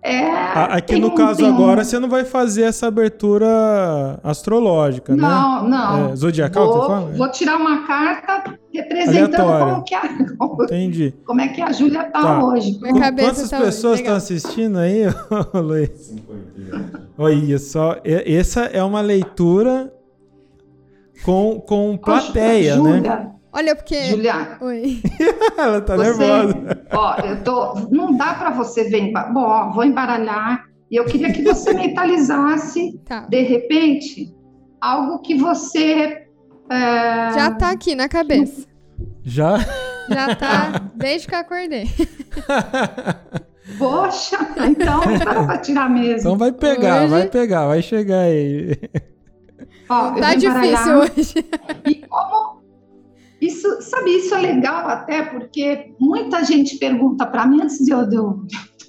é, 0.00 0.30
Aqui 0.54 0.98
no 0.98 1.12
caso 1.12 1.44
agora, 1.44 1.84
você 1.84 1.98
não 1.98 2.08
vai 2.08 2.24
fazer 2.24 2.62
essa 2.62 2.86
abertura 2.86 4.18
astrológica, 4.22 5.14
não, 5.14 5.64
né? 5.64 5.68
Não, 5.68 5.68
não. 5.68 6.12
É, 6.12 6.16
zodiacal, 6.16 6.66
vou, 6.66 6.80
você 6.80 6.86
fala? 6.86 7.12
Vou 7.16 7.30
tirar 7.30 7.56
uma 7.56 7.86
carta 7.86 8.58
representando 8.72 9.58
como, 9.58 9.84
que 9.84 9.94
a, 9.94 10.36
como, 10.36 10.64
Entendi. 10.64 11.14
como 11.26 11.40
é 11.40 11.48
que 11.48 11.60
a 11.60 11.72
Júlia 11.72 12.04
tá, 12.04 12.22
tá, 12.22 12.44
hoje. 12.44 12.78
Minha 12.80 12.94
cabeça 12.94 13.28
Quantas 13.28 13.50
tá 13.50 13.58
pessoas 13.58 13.98
estão 13.98 14.14
assistindo 14.14 14.78
aí, 14.78 15.02
Luiz? 15.52 16.14
Olha 17.18 17.58
só, 17.58 17.96
essa 18.04 18.66
é 18.66 18.82
uma 18.82 19.00
leitura 19.00 19.92
com, 21.24 21.60
com 21.60 21.96
plateia, 21.96 22.76
Júlia, 22.76 23.00
né? 23.00 23.32
Olha, 23.52 23.74
porque. 23.74 24.04
Juliana. 24.04 24.56
Oi. 24.60 25.00
Ela 25.58 25.80
tá 25.80 25.96
você, 25.96 26.04
nervosa. 26.04 26.86
Ó, 26.92 27.16
eu 27.22 27.42
tô. 27.42 27.74
Não 27.90 28.16
dá 28.16 28.34
para 28.34 28.50
você 28.50 28.84
ver. 28.84 29.12
Bom, 29.32 29.40
ó, 29.40 29.72
vou 29.72 29.84
embaralhar. 29.84 30.64
E 30.90 30.96
eu 30.96 31.04
queria 31.04 31.32
que 31.32 31.42
você 31.42 31.72
mentalizasse, 31.74 32.98
tá. 33.04 33.26
de 33.28 33.42
repente, 33.42 34.34
algo 34.80 35.20
que 35.20 35.34
você. 35.34 36.26
É... 36.70 37.32
Já 37.34 37.50
tá 37.50 37.70
aqui 37.70 37.96
na 37.96 38.08
cabeça. 38.08 38.66
Já? 39.24 39.58
Já 40.08 40.36
tá 40.36 40.90
desde 40.94 41.26
que 41.26 41.34
eu 41.34 41.38
acordei. 41.38 41.88
Poxa, 43.78 44.36
então 44.68 45.00
dá 45.24 45.44
pra 45.44 45.58
tirar 45.58 45.88
mesmo. 45.88 46.20
Então 46.20 46.36
vai 46.36 46.52
pegar, 46.52 47.02
hoje... 47.02 47.10
vai 47.10 47.28
pegar, 47.28 47.66
vai 47.66 47.82
chegar 47.82 48.20
aí. 48.22 48.76
Ó, 49.88 50.12
tá 50.12 50.34
difícil 50.34 50.98
hoje. 50.98 51.34
E 51.86 51.94
como 52.06 52.58
isso, 53.40 53.80
sabe, 53.80 54.10
isso 54.16 54.34
é 54.34 54.40
legal 54.40 54.88
até 54.88 55.22
porque 55.22 55.94
muita 55.98 56.44
gente 56.44 56.76
pergunta 56.76 57.24
para 57.24 57.46
mim, 57.46 57.62
antes 57.62 57.78
de 57.78 57.92
eu, 57.92 58.06
de 58.06 58.16
eu, 58.16 58.44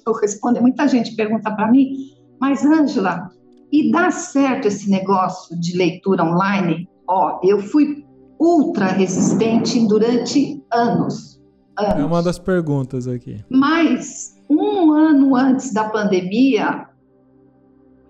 eu 0.06 0.12
responder, 0.14 0.60
muita 0.60 0.88
gente 0.88 1.14
pergunta 1.14 1.54
para 1.54 1.70
mim, 1.70 1.94
mas 2.40 2.64
Ângela, 2.64 3.30
e 3.72 3.92
dá 3.92 4.10
certo 4.10 4.66
esse 4.66 4.90
negócio 4.90 5.58
de 5.58 5.76
leitura 5.76 6.24
online? 6.24 6.88
Ó, 7.08 7.38
eu 7.44 7.60
fui 7.60 8.04
ultra 8.40 8.86
resistente 8.86 9.86
durante 9.86 10.60
anos. 10.72 11.40
anos. 11.78 12.00
É 12.00 12.04
uma 12.04 12.22
das 12.22 12.38
perguntas 12.38 13.06
aqui. 13.06 13.44
Mas 13.48 14.34
um 14.50 14.92
ano 14.92 15.36
antes 15.36 15.72
da 15.72 15.88
pandemia, 15.88 16.88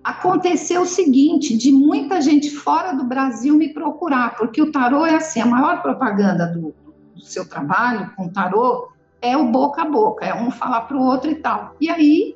aconteceu 0.02 0.82
o 0.82 0.86
seguinte, 0.86 1.56
de 1.56 1.70
muita 1.70 2.20
gente 2.22 2.50
fora 2.50 2.92
do 2.92 3.04
Brasil 3.04 3.54
me 3.54 3.68
procurar, 3.74 4.36
porque 4.36 4.62
o 4.62 4.72
tarô 4.72 5.04
é 5.04 5.16
assim, 5.16 5.40
a 5.40 5.46
maior 5.46 5.82
propaganda 5.82 6.46
do, 6.46 6.74
do 7.14 7.20
seu 7.20 7.46
trabalho 7.46 8.10
com 8.16 8.28
tarô 8.28 8.88
é 9.20 9.36
o 9.36 9.48
boca 9.48 9.82
a 9.82 9.84
boca, 9.84 10.24
é 10.24 10.34
um 10.34 10.50
falar 10.50 10.82
para 10.82 10.96
o 10.96 11.04
outro 11.04 11.30
e 11.30 11.34
tal. 11.34 11.76
E 11.78 11.90
aí, 11.90 12.34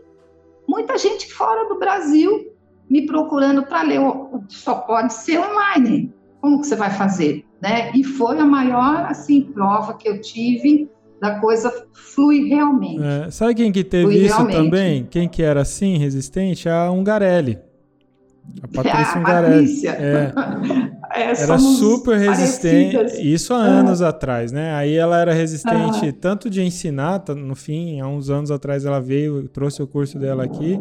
muita 0.68 0.98
gente 0.98 1.32
fora 1.32 1.66
do 1.66 1.78
Brasil 1.78 2.52
me 2.90 3.06
procurando 3.06 3.62
para 3.62 3.82
ler, 3.82 4.00
só 4.48 4.74
pode 4.74 5.14
ser 5.14 5.38
online. 5.38 6.12
Como 6.42 6.60
que 6.60 6.66
você 6.66 6.76
vai 6.76 6.90
fazer? 6.90 7.46
Né? 7.62 7.90
E 7.94 8.04
foi 8.04 8.38
a 8.38 8.44
maior 8.44 9.06
assim 9.06 9.40
prova 9.40 9.94
que 9.94 10.06
eu 10.06 10.20
tive 10.20 10.90
da 11.24 11.40
coisa 11.40 11.72
flui 11.94 12.48
realmente. 12.48 13.02
É, 13.02 13.30
sabe 13.30 13.54
quem 13.54 13.72
que 13.72 13.82
teve 13.82 14.04
flui 14.04 14.16
isso 14.16 14.36
realmente. 14.36 14.56
também? 14.56 15.06
Quem 15.10 15.26
que 15.26 15.42
era 15.42 15.62
assim, 15.62 15.96
resistente? 15.96 16.68
A 16.68 16.90
Ungarelli. 16.90 17.58
A 18.62 18.68
Patrícia 18.68 19.18
Ungarelli. 19.18 19.86
É. 19.86 20.32
é 21.16 21.42
era 21.42 21.58
super 21.58 22.18
resistente. 22.18 22.94
Parecidas. 22.94 23.24
Isso 23.24 23.54
há 23.54 23.56
anos 23.56 24.02
é. 24.02 24.06
atrás, 24.06 24.52
né? 24.52 24.74
Aí 24.74 24.94
ela 24.94 25.18
era 25.18 25.32
resistente 25.32 26.12
tanto 26.12 26.50
de 26.50 26.62
ensinar, 26.62 27.24
no 27.34 27.54
fim, 27.54 28.00
há 28.00 28.06
uns 28.06 28.28
anos 28.28 28.50
atrás 28.50 28.84
ela 28.84 29.00
veio, 29.00 29.48
trouxe 29.48 29.82
o 29.82 29.86
curso 29.86 30.18
dela 30.18 30.44
aqui, 30.44 30.78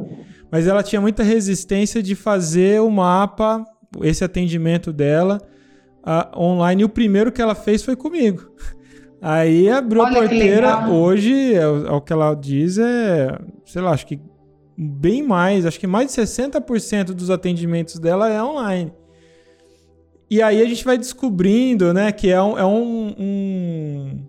mas 0.52 0.68
ela 0.68 0.84
tinha 0.84 1.00
muita 1.00 1.24
resistência 1.24 2.04
de 2.04 2.16
fazer 2.16 2.82
o 2.82 2.92
mapa, 2.92 3.64
esse 4.02 4.26
atendimento 4.26 4.92
dela 4.92 5.42
uh, 6.06 6.38
online. 6.38 6.82
E 6.82 6.86
o 6.86 6.90
primeiro 6.90 7.32
que 7.32 7.42
ela 7.42 7.56
fez 7.56 7.82
foi 7.82 7.96
comigo. 7.96 8.52
Aí 9.24 9.70
abriu 9.70 10.02
Olha 10.02 10.18
a 10.18 10.20
porteira. 10.20 10.90
Hoje, 10.90 11.54
é, 11.54 11.66
o 11.66 12.02
que 12.02 12.12
ela 12.12 12.36
diz 12.36 12.78
é, 12.78 13.40
sei 13.66 13.82
lá, 13.82 13.92
acho 13.92 14.06
que 14.06 14.20
bem 14.78 15.24
mais, 15.24 15.66
acho 15.66 15.80
que 15.80 15.88
mais 15.88 16.14
de 16.14 16.22
60% 16.22 17.14
dos 17.14 17.30
atendimentos 17.30 17.98
dela 18.00 18.30
é 18.30 18.44
online. 18.44 18.92
E 20.30 20.42
aí 20.42 20.62
a 20.62 20.66
gente 20.66 20.84
vai 20.84 20.98
descobrindo, 20.98 21.94
né, 21.94 22.12
que 22.12 22.30
é 22.30 22.42
um, 22.42 22.58
é 22.58 22.66
um, 22.66 23.16
um, 23.18 24.26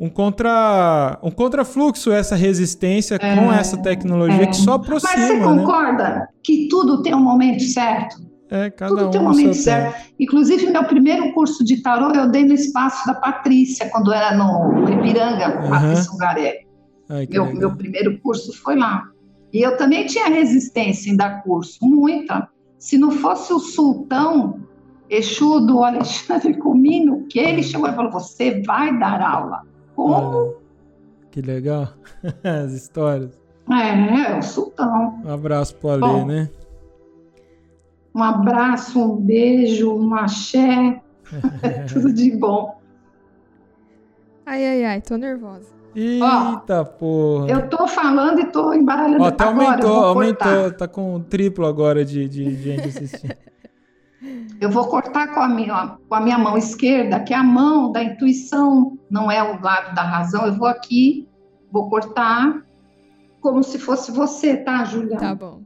um 0.00 0.08
contra 0.08 1.16
um 1.22 1.30
contrafluxo 1.30 2.10
essa 2.10 2.34
resistência 2.34 3.14
é, 3.14 3.36
com 3.36 3.52
essa 3.52 3.76
tecnologia 3.76 4.42
é. 4.42 4.46
que 4.46 4.56
só 4.56 4.72
aproxima. 4.72 5.12
Mas 5.16 5.26
você 5.28 5.38
né? 5.38 5.44
concorda 5.44 6.02
né? 6.02 6.26
que 6.42 6.66
tudo 6.68 7.02
tem 7.02 7.14
um 7.14 7.22
momento 7.22 7.62
certo? 7.62 8.16
É, 8.50 8.70
cada 8.70 8.90
Tudo 8.94 9.06
um 9.06 9.10
tem 9.10 9.20
um 9.20 9.24
momento 9.24 9.54
certo. 9.54 9.96
Tempo. 9.96 10.14
Inclusive, 10.20 10.70
meu 10.70 10.84
primeiro 10.84 11.32
curso 11.32 11.64
de 11.64 11.82
tarô 11.82 12.12
eu 12.12 12.30
dei 12.30 12.44
no 12.44 12.54
espaço 12.54 13.06
da 13.06 13.14
Patrícia, 13.14 13.88
quando 13.90 14.12
era 14.12 14.36
no 14.36 14.88
Ipiranga, 14.88 15.62
uhum. 15.62 15.70
Patrícia 15.70 16.12
Ungarelli. 16.12 16.66
Meu, 17.30 17.54
meu 17.54 17.76
primeiro 17.76 18.18
curso 18.20 18.52
foi 18.62 18.76
lá. 18.76 19.04
E 19.52 19.60
eu 19.60 19.76
também 19.76 20.06
tinha 20.06 20.28
resistência 20.28 21.10
em 21.10 21.16
dar 21.16 21.42
curso, 21.42 21.78
muita. 21.82 22.48
Se 22.78 22.98
não 22.98 23.10
fosse 23.10 23.52
o 23.52 23.58
sultão 23.58 24.60
Exu 25.08 25.60
do 25.60 25.84
Alexandre 25.84 26.54
Comino, 26.58 27.26
que 27.28 27.38
ele 27.38 27.62
chegou 27.62 27.88
e 27.88 27.92
falou: 27.92 28.10
Você 28.10 28.62
vai 28.62 28.98
dar 28.98 29.20
aula. 29.20 29.62
Como? 29.94 30.54
que 31.30 31.40
legal. 31.40 31.88
As 32.44 32.72
histórias. 32.72 33.42
É, 33.70 34.32
é 34.32 34.38
o 34.38 34.42
sultão. 34.42 35.20
Um 35.24 35.32
abraço 35.32 35.74
pro 35.76 35.90
Ale, 35.90 36.24
né? 36.24 36.50
Um 38.14 38.22
abraço, 38.22 39.02
um 39.02 39.16
beijo, 39.16 39.92
um 39.92 40.14
axé. 40.14 41.02
Tudo 41.92 42.12
de 42.12 42.30
bom. 42.30 42.78
Ai, 44.46 44.64
ai, 44.64 44.84
ai, 44.84 45.00
tô 45.00 45.16
nervosa. 45.16 45.72
Eita 45.96 46.80
Ó, 46.80 46.84
porra. 46.84 47.50
Eu 47.50 47.68
tô 47.68 47.86
falando 47.86 48.40
e 48.40 48.46
tô 48.46 48.72
embaralhando 48.72 49.22
Ó, 49.22 49.26
até 49.26 49.44
agora, 49.44 49.66
aumentou, 49.66 50.04
aumentou, 50.04 50.72
tá 50.72 50.88
com 50.88 51.20
triplo 51.20 51.66
agora 51.66 52.04
de, 52.04 52.28
de 52.28 52.54
gente 52.54 52.88
assistindo. 52.88 53.36
eu 54.60 54.70
vou 54.70 54.86
cortar 54.86 55.32
com 55.32 55.40
a, 55.40 55.48
minha, 55.48 55.96
com 56.08 56.14
a 56.14 56.20
minha 56.20 56.36
mão 56.36 56.58
esquerda, 56.58 57.20
que 57.20 57.32
é 57.32 57.36
a 57.36 57.44
mão 57.44 57.92
da 57.92 58.02
intuição, 58.02 58.98
não 59.08 59.30
é 59.30 59.42
o 59.42 59.60
lado 59.62 59.94
da 59.94 60.02
razão. 60.02 60.46
Eu 60.46 60.54
vou 60.54 60.66
aqui, 60.66 61.28
vou 61.70 61.88
cortar 61.88 62.62
como 63.40 63.62
se 63.62 63.78
fosse 63.78 64.10
você, 64.10 64.56
tá, 64.56 64.84
Juliana? 64.84 65.20
Tá 65.20 65.34
bom. 65.34 65.62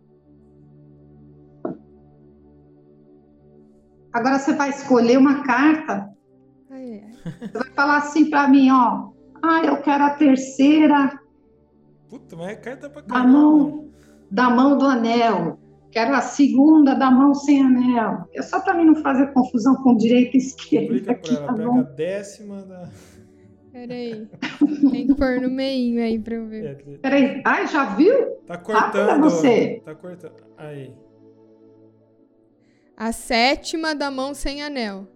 Agora 4.18 4.40
você 4.40 4.52
vai 4.52 4.70
escolher 4.70 5.16
uma 5.16 5.44
carta. 5.44 6.10
Você 6.68 7.56
vai 7.56 7.70
falar 7.70 7.98
assim 7.98 8.28
para 8.28 8.48
mim, 8.48 8.68
ó. 8.68 9.10
Ah, 9.40 9.60
eu 9.64 9.76
quero 9.80 10.04
a 10.04 10.10
terceira. 10.10 11.20
Puta, 12.08 12.34
mas 12.34 12.48
é 12.48 12.56
carta 12.56 12.90
pra 12.90 13.00
caramba. 13.02 13.24
Da 13.24 13.32
mão, 13.32 13.88
da 14.28 14.50
mão 14.50 14.76
do 14.76 14.86
anel. 14.86 15.60
Quero 15.92 16.14
a 16.14 16.20
segunda 16.20 16.94
da 16.94 17.12
mão 17.12 17.32
sem 17.32 17.62
anel. 17.62 18.28
É 18.34 18.42
só 18.42 18.58
para 18.60 18.74
mim 18.74 18.86
não 18.86 18.96
fazer 18.96 19.32
confusão 19.32 19.76
com 19.76 19.96
direita 19.96 20.36
e 20.36 20.40
esquerda. 20.40 20.94
Explica 20.94 21.12
aqui, 21.12 21.36
ela, 21.36 21.46
tá 21.46 21.52
pega 21.52 21.68
bom? 21.68 21.78
a 21.78 21.82
décima 21.82 22.62
da. 22.62 22.90
Peraí. 23.70 24.28
Tem 24.90 25.06
que 25.06 25.14
pôr 25.14 25.40
no 25.40 25.50
meio 25.50 26.02
aí 26.02 26.18
pra 26.18 26.34
eu 26.34 26.46
ver. 26.48 26.64
É, 26.64 26.74
Peraí. 26.98 27.40
Ai, 27.44 27.68
já 27.68 27.84
viu? 27.94 28.32
Tá 28.48 28.58
cortando. 28.58 29.06
Rápida 29.06 29.18
você. 29.18 29.80
Tá 29.84 29.94
cortando. 29.94 30.34
Aí. 30.56 30.92
A 32.98 33.12
sétima 33.12 33.94
da 33.94 34.10
mão 34.10 34.34
sem 34.34 34.60
anel. 34.60 35.06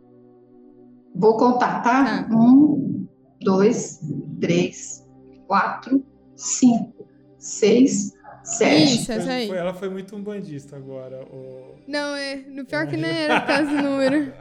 Vou 1.12 1.37
contar, 1.37 1.83
tá? 1.83 2.23
tá. 2.23 2.29
Um, 2.33 3.09
dois, 3.40 3.99
três, 4.40 5.05
quatro, 5.49 6.01
cinco, 6.37 7.09
seis, 7.37 8.12
sete. 8.45 9.01
Isso, 9.01 9.11
essa 9.11 9.33
aí. 9.33 9.49
Foi, 9.49 9.59
ela 9.59 9.75
foi 9.75 9.90
muito 9.90 10.14
um 10.14 10.23
bandista 10.23 10.77
agora. 10.77 11.25
O... 11.25 11.75
Não, 11.88 12.14
é. 12.14 12.37
No 12.37 12.64
pior 12.64 12.87
que 12.87 12.97
nem 12.97 13.11
era 13.11 13.40
por 13.40 13.49
causa 13.49 13.68
do 13.68 13.83
número. 13.83 14.33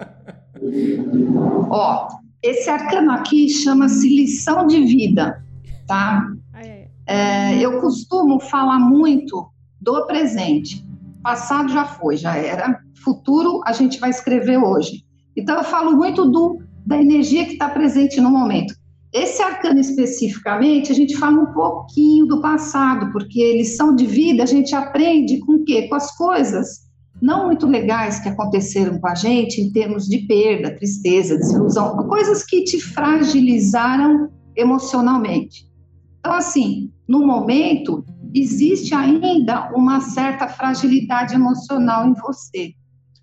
Ó, 1.71 2.09
esse 2.43 2.69
arcano 2.69 3.09
aqui 3.09 3.49
chama-se 3.49 4.07
lição 4.07 4.67
de 4.67 4.81
vida, 4.81 5.43
tá? 5.87 6.31
É, 7.07 7.57
eu 7.59 7.81
costumo 7.81 8.39
falar 8.39 8.77
muito 8.77 9.51
do 9.81 10.05
presente. 10.05 10.85
Passado 11.21 11.71
já 11.71 11.85
foi, 11.85 12.17
já 12.17 12.35
era. 12.35 12.79
Futuro 13.03 13.61
a 13.65 13.73
gente 13.73 13.99
vai 13.99 14.09
escrever 14.09 14.57
hoje. 14.57 15.03
Então 15.35 15.57
eu 15.57 15.63
falo 15.63 15.95
muito 15.95 16.29
do 16.29 16.59
da 16.85 16.99
energia 16.99 17.45
que 17.45 17.53
está 17.53 17.69
presente 17.69 18.19
no 18.19 18.29
momento. 18.29 18.73
Esse 19.13 19.41
arcano 19.41 19.79
especificamente, 19.79 20.91
a 20.91 20.95
gente 20.95 21.15
fala 21.17 21.39
um 21.39 21.53
pouquinho 21.53 22.25
do 22.25 22.41
passado, 22.41 23.11
porque 23.11 23.57
lição 23.57 23.93
de 23.95 24.05
vida 24.05 24.43
a 24.43 24.45
gente 24.45 24.73
aprende 24.73 25.39
com 25.39 25.55
o 25.55 25.63
quê? 25.65 25.87
Com 25.87 25.95
as 25.95 26.15
coisas 26.15 26.89
não 27.21 27.45
muito 27.45 27.67
legais 27.67 28.19
que 28.19 28.29
aconteceram 28.29 28.99
com 28.99 29.07
a 29.07 29.13
gente 29.13 29.61
em 29.61 29.71
termos 29.71 30.07
de 30.07 30.19
perda, 30.19 30.75
tristeza, 30.75 31.37
desilusão, 31.37 31.95
coisas 32.07 32.43
que 32.43 32.63
te 32.63 32.79
fragilizaram 32.79 34.29
emocionalmente. 34.55 35.69
Então, 36.19 36.33
assim, 36.33 36.91
no 37.07 37.25
momento, 37.25 38.03
existe 38.33 38.93
ainda 38.93 39.71
uma 39.73 39.99
certa 39.99 40.47
fragilidade 40.47 41.35
emocional 41.35 42.07
em 42.07 42.13
você. 42.13 42.73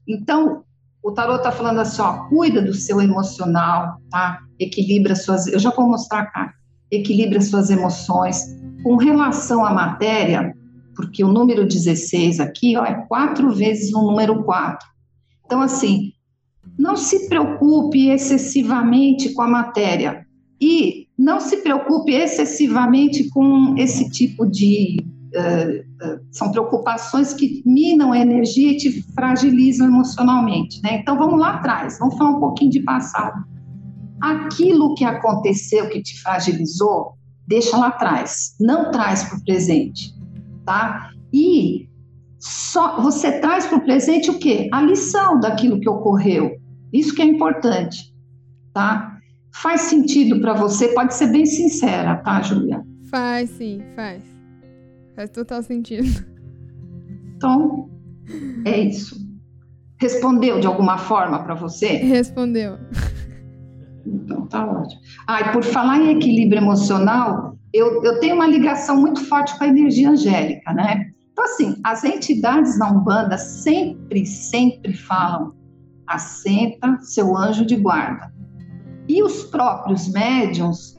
Então, 0.06 0.64
o 1.02 1.12
tarot 1.12 1.38
está 1.38 1.52
falando 1.52 1.80
assim, 1.80 2.02
ó, 2.02 2.28
cuida 2.28 2.60
do 2.60 2.74
seu 2.74 3.00
emocional, 3.00 4.00
tá? 4.10 4.40
Equilibra 4.58 5.14
suas, 5.14 5.46
eu 5.46 5.58
já 5.58 5.70
vou 5.70 5.88
mostrar 5.88 6.26
carta. 6.26 6.54
Equilibra 6.90 7.40
suas 7.40 7.70
emoções 7.70 8.42
com 8.82 8.96
relação 8.96 9.64
à 9.64 9.72
matéria, 9.72 10.54
porque 10.94 11.22
o 11.22 11.32
número 11.32 11.66
16 11.66 12.40
aqui, 12.40 12.76
ó, 12.76 12.84
é 12.84 12.94
quatro 13.06 13.52
vezes 13.54 13.92
o 13.92 14.02
número 14.02 14.42
4. 14.44 14.86
Então, 15.44 15.60
assim, 15.60 16.12
não 16.78 16.96
se 16.96 17.28
preocupe 17.28 18.08
excessivamente 18.08 19.32
com 19.34 19.42
a 19.42 19.48
matéria 19.48 20.26
e 20.60 21.07
não 21.18 21.40
se 21.40 21.58
preocupe 21.58 22.12
excessivamente 22.12 23.28
com 23.30 23.74
esse 23.76 24.08
tipo 24.10 24.46
de 24.46 25.04
Uh, 25.28 25.84
uh, 26.02 26.20
são 26.32 26.50
preocupações 26.50 27.34
que 27.34 27.62
minam 27.66 28.12
a 28.12 28.18
energia 28.18 28.72
e 28.72 28.78
te 28.78 29.02
fragilizam 29.12 29.86
emocionalmente, 29.86 30.80
né? 30.82 31.00
Então 31.02 31.18
vamos 31.18 31.38
lá 31.38 31.56
atrás, 31.56 31.98
vamos 31.98 32.16
falar 32.16 32.30
um 32.30 32.40
pouquinho 32.40 32.70
de 32.70 32.80
passado. 32.80 33.44
Aquilo 34.22 34.94
que 34.94 35.04
aconteceu 35.04 35.86
que 35.90 36.02
te 36.02 36.18
fragilizou, 36.22 37.12
deixa 37.46 37.76
lá 37.76 37.88
atrás, 37.88 38.56
não 38.58 38.90
traz 38.90 39.24
para 39.24 39.36
o 39.36 39.44
presente, 39.44 40.14
tá? 40.64 41.10
E 41.30 41.90
só 42.38 43.02
você 43.02 43.38
traz 43.38 43.66
para 43.66 43.76
o 43.76 43.84
presente 43.84 44.30
o 44.30 44.38
quê? 44.38 44.70
A 44.72 44.80
lição 44.80 45.38
daquilo 45.38 45.78
que 45.78 45.90
ocorreu. 45.90 46.56
Isso 46.90 47.14
que 47.14 47.20
é 47.20 47.26
importante, 47.26 48.14
tá? 48.72 49.17
Faz 49.52 49.82
sentido 49.82 50.40
para 50.40 50.54
você? 50.54 50.88
Pode 50.88 51.14
ser 51.14 51.28
bem 51.28 51.46
sincera, 51.46 52.16
tá, 52.16 52.40
Julia? 52.42 52.82
Faz, 53.10 53.50
sim, 53.50 53.82
faz. 53.96 54.22
Faz 55.16 55.30
total 55.30 55.62
sentido. 55.62 56.06
Então, 57.36 57.88
é 58.64 58.78
isso. 58.80 59.16
Respondeu 60.00 60.60
de 60.60 60.66
alguma 60.66 60.98
forma 60.98 61.42
para 61.42 61.54
você? 61.54 61.88
Respondeu. 61.98 62.78
Então, 64.06 64.46
tá 64.46 64.64
ótimo. 64.64 65.00
Ah, 65.26 65.40
e 65.40 65.52
por 65.52 65.62
falar 65.62 65.98
em 65.98 66.16
equilíbrio 66.16 66.60
emocional, 66.60 67.56
eu, 67.72 68.02
eu 68.04 68.20
tenho 68.20 68.34
uma 68.34 68.46
ligação 68.46 69.00
muito 69.00 69.24
forte 69.24 69.56
com 69.58 69.64
a 69.64 69.68
energia 69.68 70.10
angélica, 70.10 70.72
né? 70.72 71.10
Então, 71.32 71.44
assim, 71.44 71.76
as 71.84 72.04
entidades 72.04 72.78
na 72.78 72.90
Umbanda 72.90 73.36
sempre, 73.38 74.24
sempre 74.24 74.92
falam: 74.94 75.54
assenta 76.06 76.98
seu 77.00 77.36
anjo 77.36 77.66
de 77.66 77.76
guarda. 77.76 78.32
E 79.08 79.22
os 79.22 79.44
próprios 79.44 80.08
médiums 80.08 80.96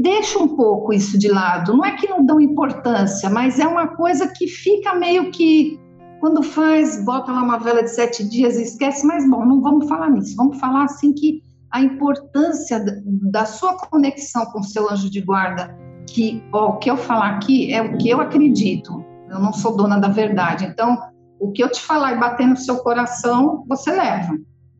deixa 0.00 0.38
um 0.38 0.56
pouco 0.56 0.92
isso 0.92 1.18
de 1.18 1.28
lado. 1.28 1.76
Não 1.76 1.84
é 1.84 1.92
que 1.92 2.08
não 2.08 2.24
dão 2.24 2.40
importância, 2.40 3.28
mas 3.28 3.58
é 3.58 3.66
uma 3.66 3.88
coisa 3.88 4.28
que 4.28 4.46
fica 4.46 4.94
meio 4.94 5.30
que 5.30 5.78
quando 6.20 6.42
faz, 6.42 7.04
bota 7.04 7.30
lá 7.30 7.42
uma 7.42 7.58
vela 7.58 7.82
de 7.82 7.90
sete 7.90 8.26
dias 8.26 8.56
e 8.56 8.62
esquece. 8.62 9.06
Mas 9.06 9.28
bom, 9.28 9.44
não 9.44 9.60
vamos 9.60 9.86
falar 9.88 10.10
nisso. 10.10 10.34
Vamos 10.36 10.58
falar 10.58 10.84
assim 10.84 11.12
que 11.12 11.42
a 11.70 11.82
importância 11.82 12.82
da 13.04 13.44
sua 13.44 13.76
conexão 13.76 14.46
com 14.46 14.60
o 14.60 14.64
seu 14.64 14.90
anjo 14.90 15.10
de 15.10 15.20
guarda, 15.20 15.76
que 16.08 16.42
ó, 16.52 16.70
o 16.70 16.78
que 16.78 16.90
eu 16.90 16.96
falar 16.96 17.30
aqui 17.30 17.74
é 17.74 17.82
o 17.82 17.98
que 17.98 18.08
eu 18.08 18.20
acredito. 18.20 19.04
Eu 19.28 19.40
não 19.40 19.52
sou 19.52 19.76
dona 19.76 19.98
da 19.98 20.08
verdade. 20.08 20.64
Então, 20.64 20.96
o 21.40 21.50
que 21.50 21.62
eu 21.62 21.70
te 21.70 21.80
falar 21.80 22.12
e 22.12 22.20
bater 22.20 22.46
no 22.46 22.56
seu 22.56 22.78
coração, 22.78 23.64
você 23.68 23.90
leva. 23.90 24.34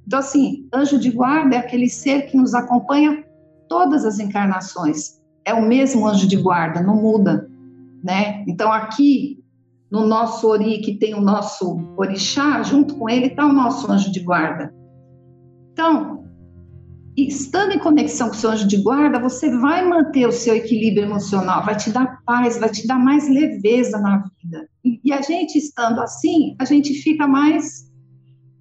Então, 0.07 0.19
assim, 0.19 0.69
anjo 0.73 0.99
de 0.99 1.11
guarda 1.11 1.57
é 1.57 1.59
aquele 1.59 1.89
ser 1.89 2.23
que 2.23 2.37
nos 2.37 2.55
acompanha 2.55 3.25
todas 3.69 4.05
as 4.05 4.19
encarnações. 4.19 5.21
É 5.45 5.55
o 5.55 5.67
mesmo 5.67 6.07
anjo 6.07 6.27
de 6.27 6.37
guarda, 6.37 6.83
não 6.83 6.97
muda, 6.97 7.51
né? 8.03 8.45
Então 8.47 8.73
aqui 8.73 9.43
no 9.91 10.07
nosso 10.07 10.49
ori 10.49 10.79
que 10.79 10.97
tem 10.97 11.15
o 11.15 11.21
nosso 11.21 11.79
orixá, 11.97 12.63
junto 12.63 12.97
com 12.97 13.09
ele 13.09 13.27
está 13.27 13.47
o 13.47 13.53
nosso 13.53 13.91
anjo 13.91 14.11
de 14.11 14.21
guarda. 14.21 14.75
Então, 15.73 16.25
estando 17.17 17.73
em 17.73 17.79
conexão 17.79 18.29
com 18.29 18.35
o 18.35 18.39
seu 18.39 18.51
anjo 18.51 18.67
de 18.67 18.77
guarda, 18.79 19.21
você 19.21 19.51
vai 19.59 19.87
manter 19.87 20.27
o 20.27 20.33
seu 20.33 20.57
equilíbrio 20.57 21.05
emocional, 21.05 21.65
vai 21.65 21.77
te 21.77 21.91
dar 21.91 22.23
paz, 22.25 22.59
vai 22.59 22.69
te 22.69 22.87
dar 22.87 22.99
mais 22.99 23.29
leveza 23.29 23.99
na 23.99 24.19
vida. 24.19 24.69
E, 24.85 25.01
e 25.05 25.13
a 25.13 25.21
gente 25.21 25.57
estando 25.57 26.01
assim, 26.01 26.57
a 26.59 26.65
gente 26.65 26.93
fica 26.95 27.27
mais 27.27 27.93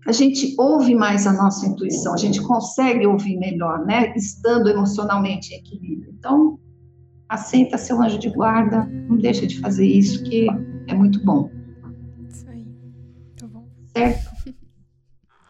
a 0.06 0.12
gente 0.12 0.54
ouve 0.58 0.94
mais 0.94 1.26
a 1.26 1.34
nossa 1.34 1.66
intuição, 1.66 2.14
a 2.14 2.18
gente 2.18 2.42
consegue 2.42 3.08
ouvir 3.08 3.38
melhor, 3.38 3.86
né? 3.86 4.14
Estando 4.16 4.70
emocionalmente 4.70 5.54
em 5.54 5.58
equilíbrio. 5.58 6.14
Então, 6.18 6.60
aceita 7.30 7.78
seu 7.78 8.02
anjo 8.02 8.20
de 8.20 8.30
guarda, 8.30 8.86
não 8.86 9.18
deixa 9.18 9.48
de 9.48 9.60
fazer 9.60 9.86
isso, 9.86 10.24
que 10.24 10.48
é 10.88 10.94
muito 10.94 11.24
bom. 11.24 11.50
Isso 12.28 12.48
aí. 12.50 12.68
Tá 13.38 13.48
bom. 13.48 13.66
Certo? 13.96 14.30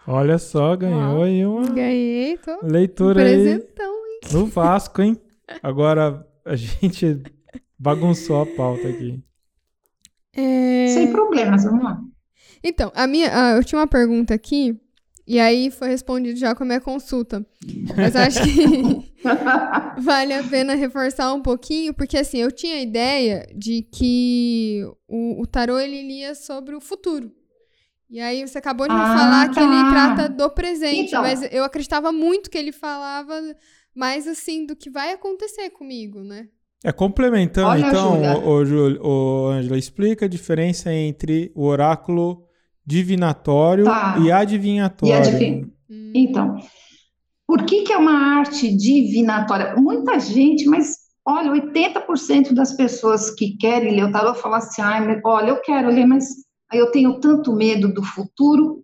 Olha 0.05 0.37
só, 0.37 0.75
ganhou 0.75 0.99
Uau. 0.99 1.23
aí 1.23 1.45
uma 1.45 1.65
Ganhei, 1.69 2.37
tô 2.37 2.59
leitura 2.61 3.21
Presentão, 3.21 3.93
aí 4.03 4.33
no 4.33 4.45
Vasco, 4.45 5.01
hein? 5.01 5.19
Agora 5.61 6.27
a 6.45 6.55
gente 6.55 7.23
bagunçou 7.79 8.41
a 8.41 8.45
pauta 8.45 8.87
aqui. 8.87 9.23
É... 10.35 10.87
Sem 10.87 11.11
problemas, 11.11 11.63
vamos 11.63 11.83
lá. 11.83 12.01
Então, 12.63 12.91
a 12.95 13.05
minha, 13.05 13.29
ah, 13.33 13.57
eu 13.57 13.63
tinha 13.63 13.79
uma 13.79 13.87
pergunta 13.87 14.33
aqui, 14.33 14.79
e 15.25 15.39
aí 15.39 15.71
foi 15.71 15.87
respondido 15.87 16.37
já 16.37 16.53
com 16.53 16.63
a 16.63 16.67
minha 16.67 16.81
consulta. 16.81 17.45
Mas 17.95 18.15
acho 18.15 18.43
que 18.43 19.13
vale 20.01 20.33
a 20.33 20.43
pena 20.43 20.75
reforçar 20.75 21.33
um 21.33 21.41
pouquinho, 21.41 21.93
porque 21.93 22.17
assim, 22.17 22.39
eu 22.39 22.51
tinha 22.51 22.75
a 22.75 22.81
ideia 22.81 23.47
de 23.55 23.81
que 23.83 24.83
o, 25.07 25.41
o 25.41 25.47
tarô 25.47 25.79
ele 25.79 26.01
lia 26.01 26.35
sobre 26.35 26.75
o 26.75 26.81
futuro. 26.81 27.31
E 28.09 28.19
aí 28.19 28.45
você 28.45 28.57
acabou 28.57 28.87
de 28.87 28.93
me 28.93 28.99
ah, 28.99 29.17
falar 29.17 29.47
tá. 29.47 29.53
que 29.53 29.59
ele 29.59 29.89
trata 29.89 30.29
do 30.29 30.49
presente, 30.49 31.07
então. 31.07 31.21
mas 31.21 31.41
eu 31.51 31.63
acreditava 31.63 32.11
muito 32.11 32.49
que 32.49 32.57
ele 32.57 32.71
falava 32.71 33.33
mais 33.95 34.27
assim 34.27 34.65
do 34.65 34.75
que 34.75 34.89
vai 34.89 35.13
acontecer 35.13 35.69
comigo, 35.69 36.19
né? 36.19 36.47
É 36.83 36.91
complementando, 36.91 37.69
Olha, 37.69 37.87
então, 37.87 38.21
o, 38.43 38.61
o, 38.61 39.47
o 39.47 39.47
Angela, 39.47 39.77
explica 39.77 40.25
a 40.25 40.29
diferença 40.29 40.93
entre 40.93 41.49
o 41.55 41.63
oráculo 41.63 42.45
divinatório 42.85 43.85
tá. 43.85 44.17
e 44.19 44.31
adivinhatório. 44.31 45.13
E 45.13 45.17
adiv... 45.17 45.73
Então, 46.13 46.57
por 47.47 47.65
que, 47.65 47.83
que 47.83 47.93
é 47.93 47.97
uma 47.97 48.37
arte 48.39 48.75
divinatória? 48.75 49.75
Muita 49.75 50.19
gente, 50.19 50.65
mas 50.65 50.97
olha, 51.25 51.51
80% 51.51 52.53
das 52.53 52.73
pessoas 52.73 53.29
que 53.31 53.57
querem 53.57 53.95
ler 53.95 54.05
o 54.05 54.11
tarot 54.11 54.39
falam 54.39 54.57
assim: 54.57 54.81
ah, 54.81 55.21
olha, 55.25 55.49
eu 55.49 55.61
quero 55.61 55.89
ler, 55.89 56.05
mas 56.05 56.25
eu 56.71 56.91
tenho 56.91 57.19
tanto 57.19 57.53
medo 57.53 57.93
do 57.93 58.03
futuro. 58.03 58.83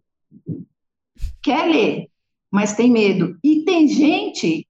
Quer 1.41 1.65
ler, 1.65 2.07
mas 2.51 2.73
tem 2.73 2.91
medo. 2.91 3.37
E 3.43 3.63
tem 3.63 3.87
gente, 3.87 4.67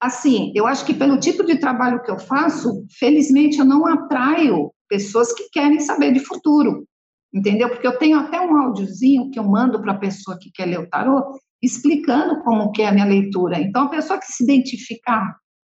assim, 0.00 0.52
eu 0.54 0.66
acho 0.66 0.84
que 0.84 0.94
pelo 0.94 1.18
tipo 1.18 1.44
de 1.44 1.56
trabalho 1.58 2.02
que 2.02 2.10
eu 2.10 2.18
faço, 2.18 2.84
felizmente 2.98 3.58
eu 3.58 3.64
não 3.64 3.86
atraio 3.86 4.72
pessoas 4.88 5.32
que 5.32 5.48
querem 5.50 5.80
saber 5.80 6.12
de 6.12 6.20
futuro 6.20 6.86
entendeu? 7.34 7.68
Porque 7.68 7.86
eu 7.86 7.98
tenho 7.98 8.18
até 8.18 8.40
um 8.40 8.56
áudiozinho 8.56 9.30
que 9.30 9.38
eu 9.38 9.44
mando 9.44 9.80
para 9.82 9.92
a 9.92 9.98
pessoa 9.98 10.38
que 10.40 10.52
quer 10.52 10.66
ler 10.66 10.78
o 10.78 10.88
tarô, 10.88 11.38
explicando 11.60 12.42
como 12.42 12.70
que 12.70 12.82
é 12.82 12.88
a 12.88 12.92
minha 12.92 13.04
leitura. 13.04 13.60
Então, 13.60 13.84
a 13.84 13.88
pessoa 13.88 14.18
que 14.18 14.26
se 14.26 14.44
identificar 14.44 15.36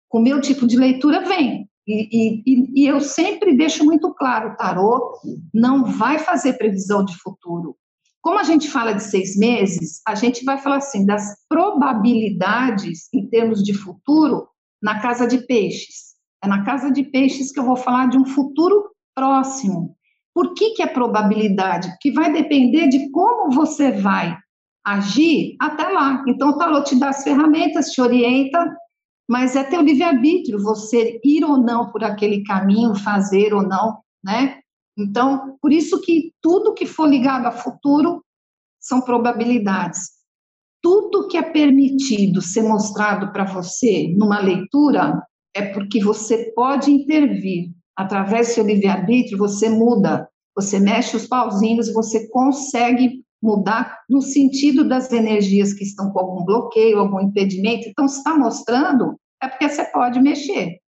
com 0.10 0.20
o 0.20 0.22
meu 0.22 0.42
tipo 0.42 0.68
de 0.68 0.78
leitura, 0.78 1.22
vem. 1.22 1.70
E, 1.88 2.42
e, 2.46 2.84
e 2.84 2.88
eu 2.88 3.00
sempre 3.00 3.56
deixo 3.56 3.86
muito 3.86 4.14
claro, 4.16 4.50
o 4.50 4.56
tarô 4.56 5.20
não 5.54 5.86
vai 5.86 6.18
fazer 6.20 6.54
previsão 6.54 7.06
de 7.06 7.16
futuro. 7.18 7.76
Como 8.22 8.40
a 8.40 8.44
gente 8.44 8.70
fala 8.70 8.94
de 8.94 9.04
seis 9.04 9.38
meses, 9.38 10.02
a 10.06 10.16
gente 10.16 10.44
vai 10.44 10.58
falar 10.58 10.78
assim 10.78 11.06
das 11.06 11.36
probabilidades 11.48 13.08
em 13.14 13.28
termos 13.28 13.64
de 13.64 13.74
futuro 13.74 14.48
na 14.82 15.00
casa 15.00 15.28
de 15.28 15.46
peixes. 15.46 16.16
É 16.44 16.48
na 16.48 16.66
casa 16.66 16.92
de 16.92 17.04
peixes 17.04 17.52
que 17.52 17.60
eu 17.60 17.66
vou 17.66 17.76
falar 17.76 18.08
de 18.08 18.18
um 18.18 18.26
futuro 18.26 18.90
próximo. 19.14 19.96
Por 20.36 20.54
que, 20.54 20.72
que 20.72 20.84
é 20.84 20.88
probabilidade? 20.88 21.96
Que 22.02 22.12
vai 22.12 22.32
depender 22.32 22.90
de 22.90 23.10
como 23.10 23.50
você 23.52 23.92
vai 23.94 24.38
agir 24.86 25.56
até 25.60 25.88
lá. 25.88 26.22
Então, 26.28 26.50
o 26.50 26.58
tarot 26.58 26.90
te 26.90 27.00
dá 27.00 27.10
as 27.10 27.24
ferramentas, 27.24 27.92
te 27.92 28.02
orienta, 28.02 28.76
mas 29.30 29.56
é 29.56 29.64
teu 29.64 29.82
livre-arbítrio 29.82 30.62
você 30.62 31.22
ir 31.24 31.44
ou 31.46 31.58
não 31.58 31.90
por 31.90 32.04
aquele 32.04 32.44
caminho, 32.44 32.94
fazer 32.94 33.54
ou 33.54 33.64
não, 33.64 34.00
né? 34.24 34.60
Então, 34.98 35.58
por 35.62 35.72
isso 35.72 36.02
que 36.02 36.34
tudo 36.42 36.74
que 36.74 36.86
for 36.86 37.08
ligado 37.08 37.46
a 37.48 37.52
futuro 37.52 38.22
são 38.80 39.02
probabilidades. 39.02 40.10
Tudo 40.82 41.28
que 41.28 41.38
é 41.38 41.42
permitido 41.42 42.42
ser 42.42 42.62
mostrado 42.62 43.32
para 43.32 43.46
você 43.46 44.14
numa 44.16 44.40
leitura 44.40 45.24
é 45.56 45.62
porque 45.74 46.04
você 46.04 46.52
pode 46.54 46.92
intervir. 46.92 47.72
Através 47.96 48.48
do 48.48 48.54
seu 48.56 48.66
livre-arbítrio, 48.66 49.38
você 49.38 49.70
muda, 49.70 50.28
você 50.56 50.80
mexe 50.80 51.16
os 51.16 51.28
pauzinhos, 51.28 51.92
você 51.94 52.28
consegue 52.30 53.24
mudar 53.42 54.00
no 54.10 54.22
sentido 54.22 54.88
das 54.88 55.12
energias 55.12 55.74
que 55.74 55.84
estão 55.84 56.12
com 56.12 56.20
algum 56.20 56.44
bloqueio, 56.44 57.00
algum 57.00 57.22
impedimento. 57.22 57.88
Então, 57.88 58.08
se 58.08 58.18
está 58.18 58.38
mostrando, 58.38 59.16
é 59.42 59.48
porque 59.48 59.70
você 59.70 59.86
pode 59.86 60.20
mexer. 60.20 60.80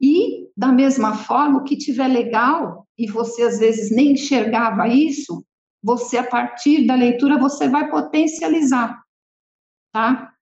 E, 0.00 0.48
da 0.56 0.68
mesma 0.68 1.14
forma, 1.14 1.58
o 1.58 1.64
que 1.64 1.76
tiver 1.76 2.08
legal, 2.08 2.86
e 2.98 3.06
você 3.06 3.42
às 3.42 3.58
vezes 3.58 3.90
nem 3.94 4.12
enxergava 4.12 4.88
isso, 4.88 5.44
você, 5.82 6.18
a 6.18 6.24
partir 6.24 6.86
da 6.86 6.94
leitura, 6.94 7.38
você 7.38 7.68
vai 7.68 7.88
potencializar, 7.88 9.00
tá? 9.92 10.32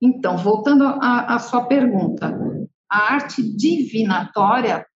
Então, 0.00 0.36
voltando 0.38 0.84
à 0.84 1.38
sua 1.38 1.64
pergunta, 1.64 2.38
a 2.88 3.14
arte 3.14 3.42
divinatória 3.42 4.86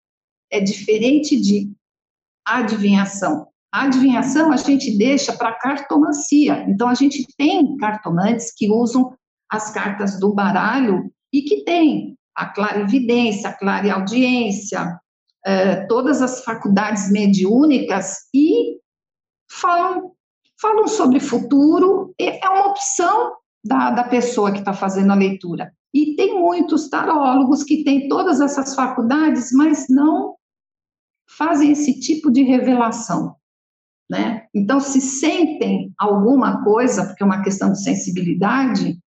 é 0.51 0.61
diferente 0.61 1.41
de 1.41 1.73
adivinhação. 2.47 3.49
A 3.73 3.83
adivinhação 3.83 4.51
a 4.51 4.57
gente 4.57 4.97
deixa 4.97 5.33
para 5.33 5.53
cartomancia. 5.53 6.65
Então, 6.69 6.89
a 6.89 6.95
gente 6.95 7.27
tem 7.37 7.77
cartomantes 7.77 8.53
que 8.57 8.71
usam 8.71 9.15
as 9.51 9.71
cartas 9.71 10.19
do 10.19 10.33
baralho 10.33 11.11
e 11.33 11.43
que 11.43 11.65
tem 11.65 12.17
a 12.35 12.47
clarividência, 12.47 13.51
a 13.51 13.53
clareaudiência, 13.53 14.99
eh, 15.45 15.87
todas 15.87 16.23
as 16.23 16.45
faculdades 16.45 17.11
mediúnicas 17.11 18.17
e 18.35 18.79
falam, 19.51 20.13
falam 20.61 20.87
sobre 20.87 21.21
futuro. 21.21 22.15
É 22.19 22.49
uma 22.49 22.69
opção 22.69 23.35
da, 23.65 23.91
da 23.91 24.05
pessoa 24.05 24.53
que 24.53 24.61
está 24.61 24.73
fazendo 24.73 25.13
a 25.13 25.17
leitura. 25.17 25.73
E 25.93 26.15
tem 26.17 26.39
muitos 26.39 26.89
tarólogos 26.89 27.65
que 27.65 27.85
têm 27.85 28.09
todas 28.09 28.41
essas 28.41 28.75
faculdades, 28.75 29.51
mas 29.53 29.87
não 29.89 30.38
fazem 31.37 31.73
esse 31.73 32.01
tipo 32.01 32.31
de 32.31 32.43
revelação. 32.43 33.37
Né? 34.11 34.47
Então, 34.55 34.81
se 34.81 35.01
sentem 35.01 35.93
alguma 35.99 36.65
coisa, 36.65 37.05
porque 37.05 37.23
é 37.23 37.27
uma 37.27 37.43
questão 37.43 37.71
de 37.73 37.83
sensibilidade, 37.83 38.99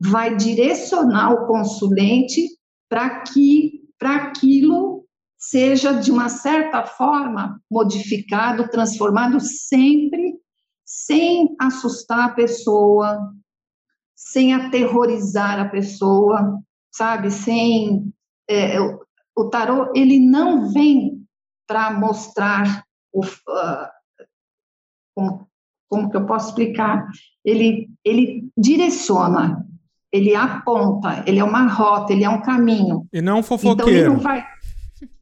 vai 0.00 0.36
direcionar 0.36 1.32
o 1.32 1.46
consulente 1.46 2.46
para 2.88 3.20
que 3.22 3.84
para 3.98 4.16
aquilo 4.16 5.06
seja 5.38 5.92
de 5.92 6.10
uma 6.10 6.28
certa 6.28 6.84
forma 6.84 7.60
modificado, 7.70 8.68
transformado 8.68 9.40
sempre 9.40 10.34
sem 10.84 11.54
assustar 11.58 12.30
a 12.30 12.34
pessoa, 12.34 13.32
sem 14.14 14.52
aterrorizar 14.52 15.58
a 15.58 15.68
pessoa, 15.68 16.60
sabe? 16.92 17.30
Sem 17.30 18.12
é, 18.48 18.78
o 19.36 19.48
tarô 19.50 19.90
ele 19.94 20.20
não 20.20 20.70
vem 20.70 21.13
para 21.66 21.90
mostrar 21.92 22.84
o, 23.12 23.24
uh, 23.24 23.88
como, 25.14 25.48
como 25.88 26.10
que 26.10 26.16
eu 26.16 26.26
posso 26.26 26.48
explicar? 26.48 27.06
Ele 27.44 27.88
ele 28.04 28.48
direciona, 28.56 29.66
ele 30.12 30.34
aponta, 30.34 31.24
ele 31.26 31.38
é 31.38 31.44
uma 31.44 31.66
rota, 31.66 32.12
ele 32.12 32.24
é 32.24 32.28
um 32.28 32.42
caminho. 32.42 33.06
E 33.12 33.22
não 33.22 33.38
um 33.38 33.42
fofoqueiro. 33.42 33.90
Então 33.90 34.00
ele 34.00 34.08
não 34.08 34.18
vai 34.18 34.44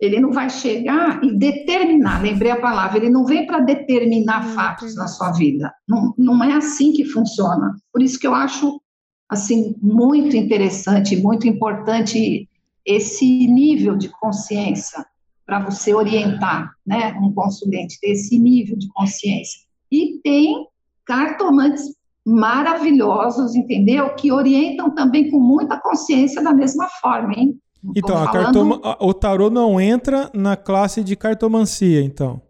ele 0.01 0.21
não 0.21 0.33
vai 0.33 0.49
chegar 0.49 1.23
e 1.25 1.33
determinar, 1.37 2.23
lembrei 2.23 2.51
a 2.51 2.61
palavra, 2.61 2.99
ele 2.99 3.11
não 3.11 3.25
vem 3.25 3.47
para 3.47 3.61
determinar 3.61 4.47
hum, 4.47 4.55
fatos 4.55 4.95
na 4.95 5.09
sua 5.09 5.33
vida. 5.33 5.73
Não, 5.89 6.15
não 6.17 6.45
é 6.45 6.53
assim 6.53 6.93
que 6.93 7.05
funciona. 7.05 7.75
Por 7.93 8.03
isso 8.03 8.19
que 8.19 8.27
eu 8.27 8.35
acho 8.35 8.81
assim 9.29 9.75
muito 9.81 10.37
interessante, 10.37 11.17
muito 11.17 11.49
importante 11.49 12.49
esse 12.85 13.25
nível 13.47 13.97
de 13.97 14.09
consciência 14.09 15.05
para 15.45 15.59
você 15.61 15.95
orientar, 15.95 16.73
né, 16.87 17.13
um 17.21 17.33
consulente 17.33 17.99
ter 18.01 18.13
esse 18.13 18.39
nível 18.39 18.77
de 18.77 18.89
consciência. 18.89 19.61
E 19.91 20.21
tem 20.23 20.67
cartomantes 21.05 21.95
maravilhosos, 22.25 23.55
entendeu? 23.55 24.15
Que 24.15 24.31
orientam 24.31 24.95
também 24.95 25.31
com 25.31 25.41
muita 25.41 25.79
consciência 25.81 26.43
da 26.43 26.53
mesma 26.53 26.89
forma, 27.01 27.35
hein? 27.35 27.59
então, 27.97 28.25
cartoma... 28.29 28.81
o 29.01 29.13
tarô 29.13 29.51
não 29.51 29.81
entra 29.81 30.31
na 30.33 30.57
classe 30.57 31.03
de 31.03 31.17
cartomancia, 31.17 32.01
então? 32.01 32.41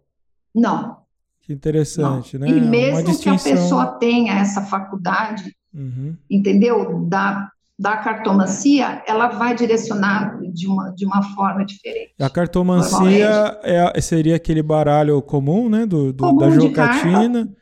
Não. 0.55 0.99
Que 1.41 1.55
interessante, 1.55 2.39
não. 2.39 2.47
né? 2.47 2.53
E 2.53 2.61
mesmo 2.61 3.05
distinção... 3.05 3.39
que 3.39 3.51
a 3.51 3.55
pessoa 3.55 3.87
tenha 3.99 4.35
essa 4.35 4.61
faculdade, 4.61 5.57
Uhum. 5.75 6.17
Entendeu? 6.31 7.05
Da, 7.07 7.51
da 7.83 7.97
cartomancia, 7.97 9.03
ela 9.09 9.27
vai 9.27 9.57
direcionar 9.57 10.39
de 10.53 10.69
uma, 10.69 10.91
de 10.91 11.05
uma 11.05 11.21
forma 11.35 11.65
diferente. 11.65 12.15
A 12.21 12.31
cartomancia 12.31 13.59
é, 13.65 14.01
seria 14.01 14.37
aquele 14.37 14.63
baralho 14.63 15.21
comum, 15.21 15.69
né? 15.69 15.85
Do, 15.85 16.13
do 16.13 16.23
comum 16.23 16.39
da 16.39 16.51
jogatina. 16.51 17.53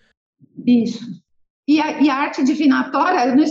Isso. 0.66 1.00
E 1.66 1.80
a, 1.80 2.02
e 2.02 2.10
a, 2.10 2.16
arte 2.16 2.44
divinatória, 2.44 3.28
eu 3.28 3.34
não, 3.34 3.44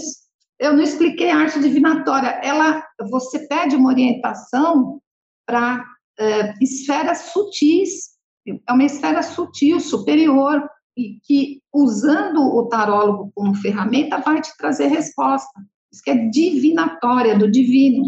eu 0.60 0.73
não 0.73 0.84
expliquei 0.84 1.32
a 1.32 1.38
arte 1.38 1.60
divinatória. 1.60 2.39
Ela, 2.43 2.86
você 3.10 3.47
pede 3.47 3.75
uma 3.75 3.89
orientação 3.89 5.01
para 5.47 5.84
é, 6.19 6.53
esferas 6.62 7.32
sutis. 7.34 8.10
É 8.47 8.71
uma 8.71 8.84
esfera 8.84 9.23
sutil, 9.23 9.79
superior, 9.79 10.69
e 10.95 11.19
que, 11.23 11.63
usando 11.73 12.41
o 12.41 12.67
tarólogo 12.67 13.32
como 13.34 13.55
ferramenta, 13.55 14.19
vai 14.19 14.39
te 14.39 14.55
trazer 14.55 14.86
resposta. 14.86 15.49
Isso 15.91 16.04
que 16.04 16.10
é 16.10 16.15
divinatória, 16.15 17.38
do 17.38 17.49
divino. 17.49 18.04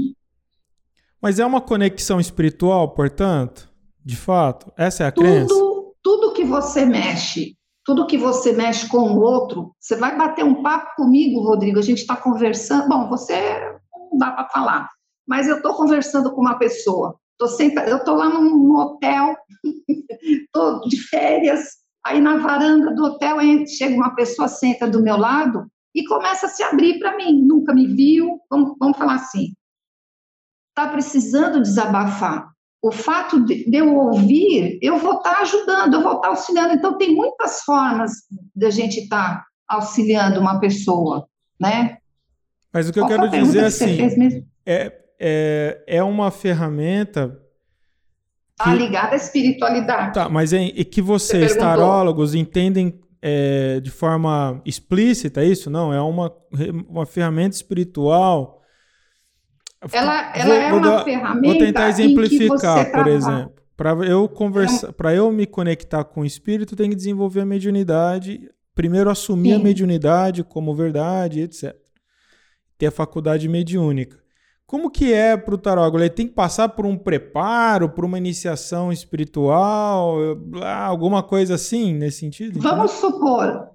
Mas 1.21 1.39
é 1.39 1.45
uma 1.45 1.61
conexão 1.61 2.19
espiritual, 2.19 2.89
portanto? 2.89 3.69
De 4.03 4.15
fato? 4.15 4.71
Essa 4.77 5.03
é 5.03 5.07
a 5.07 5.11
tudo, 5.11 5.23
crença? 5.23 5.53
Tudo 6.03 6.33
que 6.33 6.43
você 6.43 6.85
mexe, 6.85 7.55
tudo 7.85 8.07
que 8.07 8.17
você 8.17 8.51
mexe 8.51 8.87
com 8.87 9.11
o 9.11 9.19
outro, 9.19 9.75
você 9.79 9.95
vai 9.95 10.17
bater 10.17 10.43
um 10.43 10.63
papo 10.63 10.95
comigo, 10.95 11.41
Rodrigo, 11.41 11.79
a 11.79 11.83
gente 11.83 11.99
está 11.99 12.15
conversando. 12.15 12.89
Bom, 12.89 13.07
você 13.09 13.35
não 14.11 14.17
dá 14.17 14.31
para 14.31 14.49
falar, 14.49 14.89
mas 15.27 15.47
eu 15.47 15.57
estou 15.57 15.75
conversando 15.75 16.31
com 16.33 16.41
uma 16.41 16.57
pessoa. 16.57 17.15
Tô 17.37 17.47
senta, 17.47 17.81
eu 17.85 17.97
estou 17.97 18.15
lá 18.15 18.29
num 18.29 18.75
hotel, 18.75 19.35
estou 20.21 20.81
de 20.81 20.97
férias, 21.07 21.81
Aí 22.03 22.19
na 22.19 22.37
varanda 22.37 22.93
do 22.95 23.05
hotel 23.05 23.37
chega 23.67 23.95
uma 23.95 24.15
pessoa, 24.15 24.47
senta 24.47 24.87
do 24.87 25.03
meu 25.03 25.17
lado 25.17 25.67
e 25.93 26.05
começa 26.05 26.45
a 26.45 26.49
se 26.49 26.63
abrir 26.63 26.99
para 26.99 27.15
mim. 27.15 27.41
Nunca 27.43 27.73
me 27.73 27.87
viu, 27.87 28.39
vamos, 28.49 28.75
vamos 28.79 28.97
falar 28.97 29.15
assim. 29.15 29.53
Está 30.69 30.89
precisando 30.91 31.61
desabafar. 31.61 32.49
O 32.81 32.91
fato 32.91 33.45
de, 33.45 33.65
eu 33.71 33.95
ouvir, 33.95 34.79
eu 34.81 34.97
vou 34.97 35.17
estar 35.17 35.35
tá 35.35 35.41
ajudando, 35.41 35.93
eu 35.93 36.01
vou 36.01 36.13
estar 36.13 36.21
tá 36.21 36.27
auxiliando. 36.29 36.73
Então, 36.73 36.97
tem 36.97 37.13
muitas 37.13 37.61
formas 37.61 38.11
da 38.55 38.69
gente 38.69 39.01
estar 39.01 39.39
tá 39.39 39.45
auxiliando 39.67 40.39
uma 40.39 40.59
pessoa, 40.59 41.27
né? 41.59 41.97
Mas 42.73 42.89
o 42.89 42.93
que 42.93 42.99
Qual 42.99 43.11
eu 43.11 43.17
quero 43.17 43.29
dizer 43.29 43.65
assim, 43.65 44.45
é, 44.65 44.99
é, 45.19 45.83
é 45.85 46.03
uma 46.03 46.31
ferramenta 46.31 47.37
Está 48.61 48.75
ligada 48.75 49.13
à 49.13 49.15
espiritualidade. 49.15 50.13
Tá, 50.13 50.29
mas 50.29 50.53
é, 50.53 50.65
é 50.65 50.83
que 50.83 51.01
vocês, 51.01 51.55
tarólogos, 51.55 52.35
entendem 52.35 53.00
é, 53.21 53.79
de 53.79 53.91
forma 53.91 54.61
explícita 54.65 55.43
isso? 55.43 55.69
Não, 55.69 55.93
é 55.93 56.01
uma, 56.01 56.33
uma 56.87 57.05
ferramenta 57.05 57.55
espiritual. 57.55 58.61
Ela, 59.91 60.35
ela 60.35 60.45
vou, 60.45 60.53
é 60.55 60.73
uma 60.73 60.95
vou, 60.95 61.03
ferramenta. 61.03 61.47
Vou 61.47 61.57
tentar 61.57 61.89
exemplificar, 61.89 62.91
por 62.91 63.07
exemplo. 63.07 63.53
Para 63.75 63.91
eu 64.05 64.29
conversar, 64.29 64.89
é 64.89 64.91
para 64.91 65.13
eu 65.13 65.31
me 65.31 65.47
conectar 65.47 66.03
com 66.03 66.21
o 66.21 66.25
espírito, 66.25 66.75
tem 66.75 66.89
que 66.89 66.95
desenvolver 66.95 67.41
a 67.41 67.45
mediunidade. 67.45 68.49
Primeiro 68.75 69.09
assumir 69.09 69.49
Sim. 69.49 69.55
a 69.55 69.59
mediunidade 69.59 70.43
como 70.43 70.75
verdade, 70.75 71.41
etc. 71.41 71.75
Ter 72.77 72.87
a 72.87 72.91
faculdade 72.91 73.47
mediúnica. 73.47 74.20
Como 74.71 74.89
que 74.89 75.11
é 75.11 75.35
para 75.35 75.53
o 75.53 75.57
tarô? 75.57 75.85
Ele 75.97 76.09
tem 76.09 76.25
que 76.25 76.33
passar 76.33 76.69
por 76.69 76.85
um 76.85 76.97
preparo, 76.97 77.89
por 77.89 78.05
uma 78.05 78.17
iniciação 78.17 78.89
espiritual, 78.89 80.15
alguma 80.87 81.21
coisa 81.21 81.55
assim 81.55 81.93
nesse 81.93 82.19
sentido? 82.19 82.57
Vamos 82.57 82.91
supor, 82.91 83.67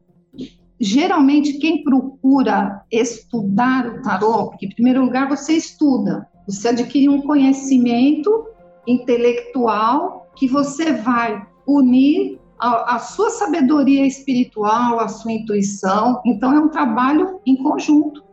geralmente 0.80 1.58
quem 1.58 1.84
procura 1.84 2.80
estudar 2.90 3.86
o 3.86 4.00
tarô, 4.00 4.48
porque 4.48 4.64
em 4.64 4.70
primeiro 4.70 5.04
lugar 5.04 5.28
você 5.28 5.52
estuda, 5.52 6.26
você 6.48 6.68
adquire 6.68 7.10
um 7.10 7.20
conhecimento 7.20 8.46
intelectual 8.86 10.32
que 10.34 10.48
você 10.48 10.94
vai 10.94 11.46
unir 11.68 12.40
a, 12.58 12.94
a 12.94 12.98
sua 13.00 13.28
sabedoria 13.28 14.06
espiritual, 14.06 14.98
a 14.98 15.08
sua 15.08 15.32
intuição. 15.32 16.22
Então 16.24 16.54
é 16.54 16.58
um 16.58 16.70
trabalho 16.70 17.38
em 17.44 17.54
conjunto. 17.54 18.24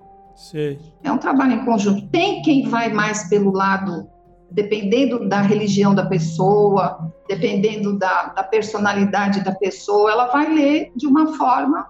Sim. 0.43 0.77
É 1.01 1.11
um 1.11 1.17
trabalho 1.17 1.53
em 1.53 1.65
conjunto. 1.65 2.05
Tem 2.09 2.41
quem 2.41 2.67
vai 2.67 2.91
mais 2.91 3.29
pelo 3.29 3.51
lado 3.51 4.05
dependendo 4.51 5.27
da 5.27 5.41
religião 5.41 5.95
da 5.95 6.05
pessoa, 6.05 7.11
dependendo 7.27 7.97
da, 7.97 8.25
da 8.25 8.43
personalidade 8.43 9.43
da 9.43 9.51
pessoa, 9.55 10.11
ela 10.11 10.27
vai 10.27 10.53
ler 10.53 10.91
de 10.95 11.07
uma 11.07 11.35
forma 11.35 11.87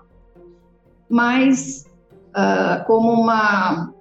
mais 1.09 1.85
uh, 2.29 2.85
como 2.85 3.11
uma, 3.11 3.91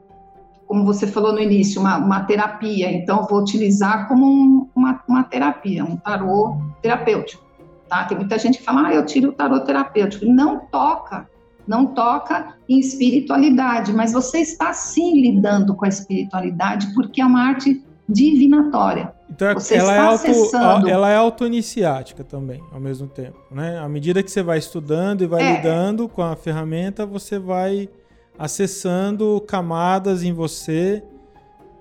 como 0.69 0.85
você 0.85 1.07
falou 1.07 1.33
no 1.33 1.41
início, 1.41 1.81
uma, 1.81 1.97
uma 1.97 2.21
terapia. 2.25 2.93
Então, 2.93 3.27
vou 3.29 3.41
utilizar 3.41 4.07
como 4.07 4.25
um, 4.25 4.69
uma, 4.77 5.03
uma 5.09 5.25
terapia, 5.25 5.85
um 5.85 5.97
tarô 5.97 6.57
terapêutico. 6.81 7.43
Tá? 7.89 8.05
Tem 8.05 8.17
muita 8.17 8.39
gente 8.39 8.59
que 8.59 8.65
fala, 8.65 8.89
ah, 8.89 8.95
eu 8.95 9.05
tiro 9.05 9.31
o 9.31 9.33
tarô 9.33 9.61
terapêutico. 9.61 10.25
Não 10.27 10.61
toca, 10.67 11.29
não 11.67 11.87
toca 11.87 12.55
em 12.69 12.79
espiritualidade, 12.79 13.93
mas 13.93 14.13
você 14.13 14.39
está 14.39 14.73
sim 14.73 15.21
lidando 15.21 15.75
com 15.75 15.85
a 15.85 15.89
espiritualidade 15.89 16.93
porque 16.95 17.21
é 17.21 17.27
uma 17.27 17.41
arte 17.41 17.83
divinatória. 18.09 19.13
Então 19.31 19.55
você 19.55 19.77
ela, 19.77 19.95
é 19.95 19.99
auto, 19.99 20.15
acessando... 20.15 20.89
ela 20.89 21.11
é 21.11 21.17
auto-iniciática 21.17 22.23
também, 22.23 22.63
ao 22.73 22.81
mesmo 22.81 23.09
tempo, 23.09 23.39
né? 23.51 23.79
À 23.79 23.89
medida 23.89 24.23
que 24.23 24.31
você 24.31 24.43
vai 24.43 24.59
estudando 24.59 25.23
e 25.23 25.27
vai 25.27 25.43
é. 25.43 25.57
lidando 25.57 26.09
com 26.09 26.23
a 26.23 26.37
ferramenta, 26.37 27.07
você 27.07 27.39
vai 27.39 27.89
acessando 28.39 29.43
camadas 29.47 30.23
em 30.23 30.33
você 30.33 31.03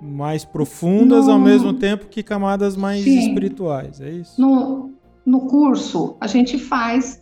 mais 0.01 0.45
profundas 0.45 1.27
no... 1.27 1.33
ao 1.33 1.39
mesmo 1.39 1.73
tempo 1.73 2.07
que 2.07 2.23
camadas 2.23 2.75
mais 2.75 3.03
Sim. 3.03 3.19
espirituais, 3.19 3.99
é 3.99 4.09
isso? 4.09 4.39
No, 4.39 4.91
no 5.25 5.41
curso, 5.41 6.15
a 6.19 6.27
gente 6.27 6.57
faz 6.57 7.20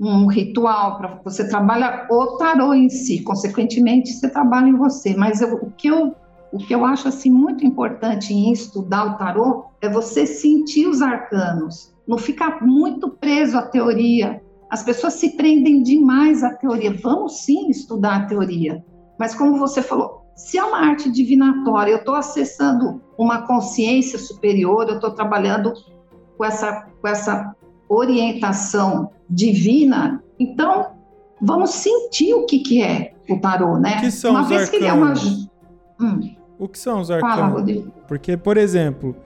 um 0.00 0.26
ritual 0.26 0.98
para 0.98 1.20
você 1.24 1.48
trabalha 1.48 2.06
o 2.10 2.36
tarô 2.36 2.74
em 2.74 2.88
si, 2.88 3.22
consequentemente 3.22 4.12
você 4.12 4.28
trabalha 4.28 4.68
em 4.68 4.76
você, 4.76 5.14
mas 5.16 5.40
eu, 5.40 5.54
o 5.54 5.70
que 5.70 5.88
eu 5.88 6.14
o 6.52 6.58
que 6.58 6.72
eu 6.72 6.84
acho 6.84 7.08
assim 7.08 7.30
muito 7.30 7.66
importante 7.66 8.32
em 8.32 8.52
estudar 8.52 9.06
o 9.06 9.18
tarô 9.18 9.64
é 9.80 9.88
você 9.88 10.24
sentir 10.24 10.86
os 10.86 11.02
arcanos, 11.02 11.92
não 12.06 12.16
ficar 12.16 12.64
muito 12.64 13.10
preso 13.10 13.58
à 13.58 13.62
teoria. 13.62 14.40
As 14.70 14.84
pessoas 14.84 15.14
se 15.14 15.30
prendem 15.36 15.82
demais 15.82 16.44
à 16.44 16.54
teoria. 16.54 16.96
Vamos 17.02 17.40
sim 17.40 17.68
estudar 17.70 18.16
a 18.16 18.26
teoria, 18.26 18.84
mas 19.18 19.34
como 19.34 19.58
você 19.58 19.82
falou, 19.82 20.24
se 20.36 20.56
é 20.56 20.64
uma 20.64 20.78
arte 20.78 21.10
divinatória, 21.10 21.90
eu 21.90 21.98
estou 21.98 22.14
acessando 22.14 23.00
uma 23.18 23.46
consciência 23.48 24.18
superior, 24.18 24.88
eu 24.88 24.96
estou 24.96 25.10
trabalhando 25.10 25.72
com 26.36 26.44
essa, 26.44 26.88
com 27.00 27.08
essa 27.08 27.54
orientação 27.88 29.10
divina, 29.28 30.22
então 30.38 30.88
vamos 31.40 31.70
sentir 31.70 32.34
o 32.34 32.46
que, 32.46 32.58
que 32.58 32.82
é 32.82 33.12
o 33.28 33.38
tarô, 33.38 33.78
né? 33.78 33.98
O 33.98 34.00
que 34.00 34.10
são 34.10 34.30
uma 34.32 34.42
os 34.42 34.48
vez 34.48 34.62
arcanos? 34.62 34.70
que 34.70 34.76
ele 34.76 34.86
é 34.86 34.92
uma. 34.92 35.14
Hum. 36.00 36.34
O 36.58 36.68
que 36.68 36.78
são 36.78 37.00
os 37.00 37.10
arcanos? 37.10 37.36
Fala, 37.36 37.48
Rodrigo. 37.48 37.92
Porque, 38.06 38.36
por 38.36 38.56
exemplo, 38.56 39.16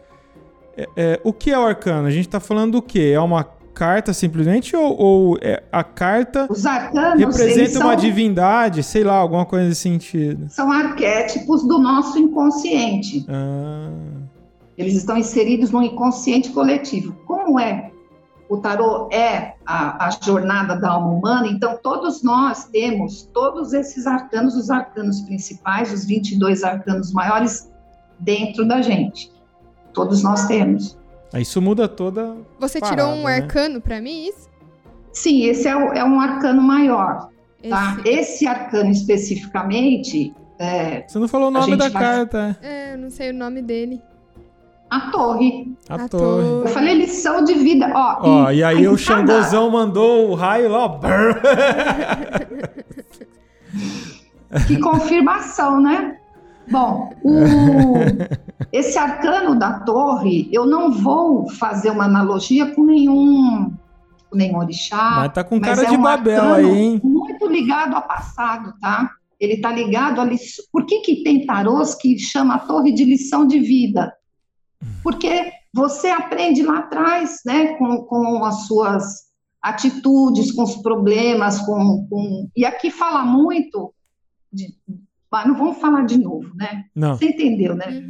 é, 0.77 0.89
é, 0.97 1.21
o 1.25 1.33
que 1.33 1.51
é 1.51 1.59
o 1.59 1.63
arcano? 1.63 2.07
A 2.07 2.11
gente 2.11 2.27
está 2.27 2.41
falando 2.41 2.73
do 2.73 2.83
quê? 2.83 3.13
É 3.15 3.21
uma 3.21 3.45
carta 3.79 4.13
simplesmente 4.13 4.75
ou, 4.75 5.01
ou 5.01 5.39
é, 5.41 5.63
a 5.71 5.85
carta 5.85 6.49
Os 6.51 6.67
arcanos, 6.67 7.21
representa 7.21 7.79
uma 7.79 7.93
são, 7.93 7.97
divindade, 7.97 8.83
sei 8.83 9.05
lá, 9.05 9.15
alguma 9.15 9.47
coisa 9.47 9.69
nesse 9.69 9.83
sentido? 9.83 10.49
São 10.51 10.73
arquétipos 10.73 11.67
do 11.67 11.79
nosso 11.79 12.19
inconsciente. 12.19 13.25
Ah. 13.29 13.91
Eles 14.77 14.95
estão 14.95 15.17
inseridos 15.17 15.71
no 15.71 15.83
inconsciente 15.83 16.51
coletivo. 16.51 17.13
Como 17.25 17.59
é 17.59 17.91
o 18.49 18.57
tarô 18.57 19.09
é 19.13 19.55
a, 19.67 20.07
a, 20.07 20.11
jornada 20.23 20.75
da 20.75 20.91
alma 20.91 21.09
humana, 21.09 21.47
então 21.47 21.79
todos 21.83 22.23
nós 22.23 22.65
temos 22.67 23.29
todos 23.33 23.75
esses 23.75 24.07
arcanos, 24.07 24.57
os 24.57 24.71
arcanos 24.71 25.21
principais, 25.21 25.93
os 25.93 26.07
22 26.07 26.65
arcanos 26.65 27.13
maiores 27.13 27.71
dentro 28.19 28.67
da 28.67 28.81
gente. 28.81 29.31
Todos 29.93 30.23
nós 30.23 30.47
temos. 30.47 30.99
Isso 31.35 31.61
muda 31.61 31.87
toda. 31.87 32.37
Você 32.59 32.81
parada, 32.81 33.03
tirou 33.03 33.15
um 33.15 33.25
né? 33.25 33.37
arcano 33.37 33.81
para 33.81 34.01
mim, 34.01 34.27
isso? 34.29 34.49
Sim, 35.13 35.45
esse 35.45 35.69
é, 35.69 35.77
o, 35.77 35.93
é 35.93 36.05
um 36.05 36.19
arcano 36.19 36.63
maior. 36.63 37.29
Esse... 37.63 37.71
Tá? 37.71 37.97
esse 38.05 38.47
arcano 38.47 38.91
especificamente. 38.91 40.35
É, 40.59 41.07
Você 41.07 41.19
não 41.19 41.29
falou 41.29 41.49
o 41.49 41.51
nome 41.51 41.77
da 41.77 41.89
vai... 41.89 42.03
carta. 42.03 42.59
É, 42.63 42.95
eu 42.95 42.99
não 42.99 43.11
sei 43.11 43.31
o 43.31 43.35
nome 43.35 43.61
dele. 43.61 44.01
A 44.91 45.11
torre. 45.11 45.76
A, 45.89 45.95
a 45.95 46.09
torre. 46.09 46.09
torre. 46.09 46.64
Eu 46.64 46.68
falei 46.68 46.95
lição 46.95 47.45
de 47.45 47.55
vida. 47.55 47.91
Ó, 47.95 48.18
ó 48.20 48.51
e, 48.51 48.57
e 48.57 48.64
aí 48.64 48.89
o 48.89 48.97
Xangozão 48.97 49.70
mandou 49.70 50.30
o 50.30 50.34
raio 50.34 50.70
lá, 50.70 50.86
ó. 50.86 50.99
que 54.66 54.78
confirmação, 54.78 55.80
né? 55.80 56.16
Bom, 56.70 57.11
o, 57.22 57.95
esse 58.72 58.99
arcano 58.99 59.59
da 59.59 59.80
torre, 59.80 60.49
eu 60.53 60.66
não 60.66 60.93
vou 60.93 61.49
fazer 61.51 61.91
uma 61.91 62.05
analogia 62.05 62.74
com 62.74 62.84
nenhum, 62.84 63.72
com 64.28 64.36
nenhum 64.36 64.59
orixá. 64.59 65.14
Mas 65.16 65.32
tá 65.32 65.45
com 65.45 65.61
cara 65.61 65.86
de 65.86 65.95
é 65.95 65.99
um 65.99 66.03
Babel 66.03 66.55
aí, 66.55 66.66
hein? 66.66 67.01
Muito 67.03 67.47
ligado 67.47 67.95
ao 67.95 68.03
passado, 68.03 68.74
tá? 68.80 69.11
Ele 69.41 69.59
tá 69.59 69.70
ligado 69.70 70.20
a 70.20 70.24
lição. 70.24 70.64
Por 70.72 70.84
que, 70.84 71.01
que 71.01 71.22
tem 71.22 71.47
tarôs 71.47 71.95
que 71.95 72.18
chama 72.18 72.57
a 72.57 72.59
torre 72.59 72.93
de 72.93 73.05
lição 73.05 73.47
de 73.47 73.61
vida? 73.61 74.12
Porque 75.03 75.53
você 75.73 76.09
aprende 76.09 76.63
lá 76.63 76.79
atrás, 76.79 77.41
né, 77.45 77.75
com, 77.77 78.05
com 78.05 78.45
as 78.45 78.67
suas 78.67 79.29
atitudes, 79.63 80.53
com 80.53 80.63
os 80.63 80.77
problemas, 80.77 81.59
com, 81.61 82.07
com... 82.09 82.49
e 82.57 82.65
aqui 82.65 82.91
fala 82.91 83.25
muito 83.25 83.93
de... 84.53 84.75
Mas 85.31 85.47
não 85.47 85.55
vamos 85.55 85.77
falar 85.79 86.07
de 86.07 86.17
novo, 86.17 86.51
né? 86.55 86.87
Não. 86.97 87.15
Você 87.15 87.27
entendeu, 87.27 87.75
né? 87.75 88.03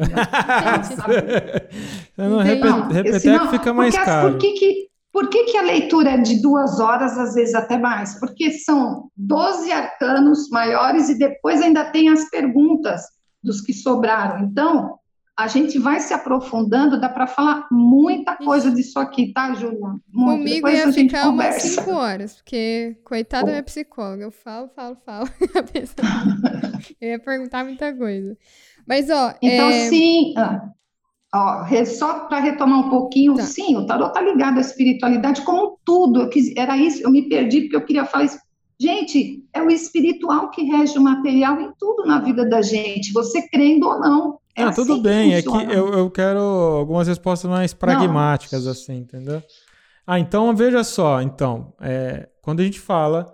Você 2.16 2.28
não, 2.28 2.38
repete, 2.38 2.92
repetir 2.92 3.32
é 3.32 3.38
que 3.40 3.48
fica 3.48 3.74
mais 3.74 3.92
porque, 3.92 4.06
caro. 4.08 4.30
Por 4.30 4.38
que, 4.38 4.52
que, 4.52 4.88
por 5.12 5.28
que, 5.28 5.44
que 5.44 5.56
a 5.56 5.62
leitura 5.62 6.10
é 6.10 6.18
de 6.18 6.40
duas 6.40 6.78
horas, 6.78 7.18
às 7.18 7.34
vezes 7.34 7.56
até 7.56 7.76
mais? 7.76 8.20
Porque 8.20 8.52
são 8.52 9.10
12 9.16 9.72
arcanos 9.72 10.48
maiores 10.50 11.08
e 11.08 11.18
depois 11.18 11.60
ainda 11.60 11.90
tem 11.90 12.08
as 12.08 12.30
perguntas 12.30 13.02
dos 13.42 13.60
que 13.60 13.72
sobraram. 13.72 14.44
Então, 14.44 14.97
a 15.38 15.46
gente 15.46 15.78
vai 15.78 16.00
se 16.00 16.12
aprofundando, 16.12 17.00
dá 17.00 17.08
para 17.08 17.28
falar 17.28 17.68
muita 17.70 18.34
coisa 18.34 18.72
disso 18.72 18.98
aqui, 18.98 19.32
tá, 19.32 19.54
Júlia? 19.54 19.94
Comigo 20.12 20.66
Depois 20.66 20.78
ia 20.80 20.92
ficar 20.92 21.28
umas 21.28 21.62
cinco 21.62 21.92
horas, 21.92 22.34
porque, 22.34 22.96
coitada 23.04 23.44
da 23.44 23.52
minha 23.52 23.62
psicóloga, 23.62 24.24
eu 24.24 24.32
falo, 24.32 24.68
falo, 24.74 24.96
falo, 25.06 25.28
eu 27.00 27.08
ia 27.10 27.20
perguntar 27.20 27.62
muita 27.62 27.94
coisa. 27.94 28.36
Mas, 28.84 29.08
ó... 29.10 29.32
Então, 29.40 29.68
é... 29.68 29.88
sim... 29.88 30.34
Ah, 30.36 30.72
ó, 31.32 31.84
só 31.86 32.26
para 32.26 32.40
retomar 32.40 32.80
um 32.80 32.90
pouquinho, 32.90 33.36
tá. 33.36 33.44
sim, 33.44 33.76
o 33.76 33.86
tarot 33.86 34.12
tá 34.12 34.20
ligado 34.20 34.58
à 34.58 34.60
espiritualidade 34.60 35.42
como 35.42 35.78
tudo, 35.84 36.22
eu 36.22 36.28
quis, 36.30 36.52
era 36.56 36.76
isso, 36.76 37.00
eu 37.04 37.12
me 37.12 37.28
perdi 37.28 37.60
porque 37.60 37.76
eu 37.76 37.84
queria 37.84 38.04
falar 38.04 38.24
isso. 38.24 38.40
Gente, 38.80 39.44
é 39.52 39.60
o 39.60 39.70
espiritual 39.70 40.50
que 40.50 40.62
rege 40.62 40.96
o 40.96 41.02
material 41.02 41.60
em 41.60 41.72
tudo 41.78 42.06
na 42.06 42.20
vida 42.20 42.48
da 42.48 42.62
gente, 42.62 43.12
você 43.12 43.48
crendo 43.48 43.88
ou 43.88 43.98
não. 43.98 44.38
É 44.54 44.62
ah, 44.62 44.68
assim 44.68 44.82
tudo 44.82 45.02
bem, 45.02 45.34
é 45.34 45.42
que 45.42 45.48
eu, 45.48 45.92
eu 45.92 46.10
quero 46.10 46.40
algumas 46.40 47.08
respostas 47.08 47.50
mais 47.50 47.74
pragmáticas, 47.74 48.64
Não. 48.64 48.72
assim, 48.72 48.98
entendeu? 48.98 49.42
Ah, 50.06 50.18
então 50.18 50.54
veja 50.54 50.82
só, 50.84 51.20
então, 51.20 51.74
é, 51.80 52.28
quando 52.40 52.60
a 52.60 52.64
gente 52.64 52.80
fala, 52.80 53.26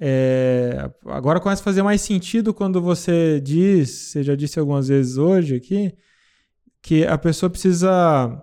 é, 0.00 0.90
agora 1.06 1.40
começa 1.40 1.60
a 1.60 1.64
fazer 1.64 1.82
mais 1.82 2.00
sentido 2.00 2.54
quando 2.54 2.80
você 2.80 3.38
diz, 3.40 3.90
você 3.90 4.22
já 4.22 4.34
disse 4.34 4.58
algumas 4.58 4.88
vezes 4.88 5.18
hoje 5.18 5.56
aqui, 5.56 5.94
que 6.82 7.06
a 7.06 7.18
pessoa 7.18 7.50
precisa 7.50 8.42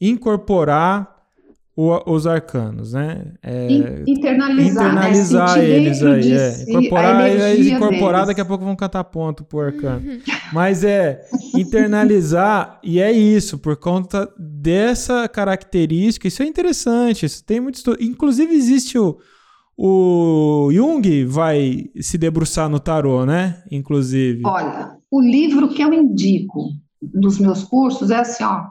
incorporar 0.00 1.17
o, 1.78 2.12
os 2.12 2.26
arcanos, 2.26 2.92
né? 2.92 3.34
É, 3.40 4.02
internalizar, 4.04 4.84
internalizar 4.84 5.58
né? 5.58 5.64
eles 5.64 6.02
aí, 6.02 6.32
é. 6.32 6.62
Incorporar 6.62 7.30
eles, 7.30 7.66
incorporar, 7.68 8.26
daqui 8.26 8.40
a 8.40 8.44
pouco 8.44 8.64
vão 8.64 8.74
cantar 8.74 9.04
ponto 9.04 9.44
pro 9.44 9.60
arcano. 9.60 10.02
Mas 10.52 10.82
é 10.82 11.20
internalizar, 11.54 12.80
e 12.82 13.00
é 13.00 13.12
isso, 13.12 13.58
por 13.58 13.76
conta 13.76 14.28
dessa 14.36 15.28
característica, 15.28 16.26
isso 16.26 16.42
é 16.42 16.46
interessante, 16.46 17.26
isso 17.26 17.44
tem 17.44 17.60
muito 17.60 17.76
estudo. 17.76 18.02
Inclusive, 18.02 18.52
existe 18.52 18.98
o, 18.98 19.16
o 19.76 20.70
Jung 20.72 21.26
vai 21.26 21.90
se 22.00 22.18
debruçar 22.18 22.68
no 22.68 22.80
tarô, 22.80 23.24
né? 23.24 23.62
Inclusive. 23.70 24.42
Olha, 24.44 24.96
o 25.08 25.20
livro 25.20 25.68
que 25.68 25.80
eu 25.80 25.94
indico 25.94 26.70
dos 27.00 27.38
meus 27.38 27.62
cursos 27.62 28.10
é 28.10 28.16
assim, 28.16 28.42
ó, 28.42 28.64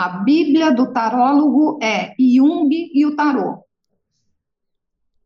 a 0.00 0.08
Bíblia 0.24 0.72
do 0.72 0.90
tarólogo 0.92 1.78
é 1.82 2.14
Jung 2.18 2.70
e 2.72 3.04
o 3.04 3.14
tarô. 3.14 3.62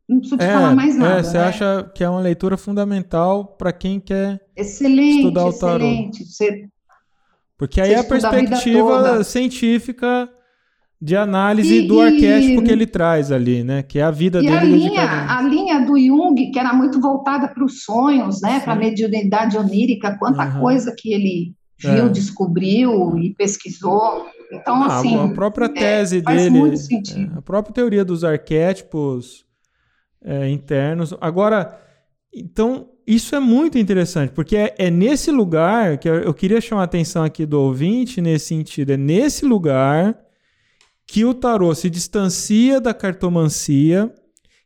Não 0.07 0.19
preciso 0.19 0.37
te 0.37 0.43
é, 0.43 0.53
falar 0.53 0.75
mais 0.75 0.97
nada. 0.97 1.19
É, 1.19 1.23
você 1.23 1.37
né? 1.37 1.43
acha 1.45 1.91
que 1.95 2.03
é 2.03 2.09
uma 2.09 2.19
leitura 2.19 2.57
fundamental 2.57 3.55
para 3.57 3.71
quem 3.71 4.01
quer 4.01 4.41
excelente, 4.53 5.19
estudar 5.19 5.45
o 5.45 5.53
tarô? 5.53 5.85
Excelente, 5.85 6.25
você, 6.25 6.67
Porque 7.57 7.79
aí 7.79 7.93
é 7.93 7.99
a 7.99 8.03
perspectiva 8.03 9.19
a 9.19 9.23
científica 9.23 10.29
de 11.01 11.15
análise 11.15 11.83
e, 11.83 11.87
do 11.87 12.01
arquétipo 12.01 12.61
que 12.61 12.71
ele 12.71 12.85
traz 12.85 13.31
ali, 13.31 13.63
né? 13.63 13.81
Que 13.81 13.99
é 13.99 14.03
a 14.03 14.11
vida 14.11 14.39
e 14.39 14.41
dele. 14.41 14.57
A 14.57 14.63
linha, 14.63 15.37
a 15.37 15.41
linha 15.41 15.85
do 15.85 15.97
Jung, 15.97 16.51
que 16.51 16.59
era 16.59 16.73
muito 16.73 16.99
voltada 16.99 17.47
para 17.47 17.63
os 17.63 17.83
sonhos, 17.83 18.41
né? 18.41 18.59
Para 18.59 18.73
a 18.73 18.75
mediunidade 18.75 19.57
onírica, 19.57 20.17
quanta 20.19 20.45
uhum. 20.45 20.59
coisa 20.59 20.93
que 20.97 21.13
ele 21.13 21.55
viu, 21.79 22.05
é. 22.05 22.09
descobriu 22.09 23.17
e 23.17 23.33
pesquisou. 23.33 24.25
Então, 24.55 24.83
ah, 24.83 24.99
assim. 24.99 25.17
A 25.17 25.27
própria 25.29 25.65
é, 25.65 25.69
tese 25.69 26.17
é, 26.17 26.21
dele. 26.21 26.59
a 27.35 27.41
própria 27.41 27.73
teoria 27.73 28.05
dos 28.05 28.23
arquétipos 28.23 29.45
é, 30.23 30.49
internos. 30.49 31.13
Agora, 31.21 31.79
então, 32.33 32.89
isso 33.07 33.35
é 33.35 33.39
muito 33.39 33.77
interessante, 33.77 34.31
porque 34.31 34.57
é, 34.57 34.75
é, 34.77 34.89
nesse 34.89 35.31
lugar 35.31 35.97
que 35.97 36.09
eu, 36.09 36.15
eu 36.15 36.33
queria 36.33 36.59
chamar 36.59 36.81
a 36.81 36.85
atenção 36.85 37.23
aqui 37.23 37.45
do 37.45 37.59
ouvinte, 37.61 38.19
nesse 38.19 38.47
sentido, 38.47 38.91
é 38.91 38.97
nesse 38.97 39.45
lugar 39.45 40.17
que 41.07 41.23
o 41.23 41.33
tarô 41.33 41.73
se 41.75 41.89
distancia 41.89 42.81
da 42.81 42.93
cartomancia. 42.93 44.11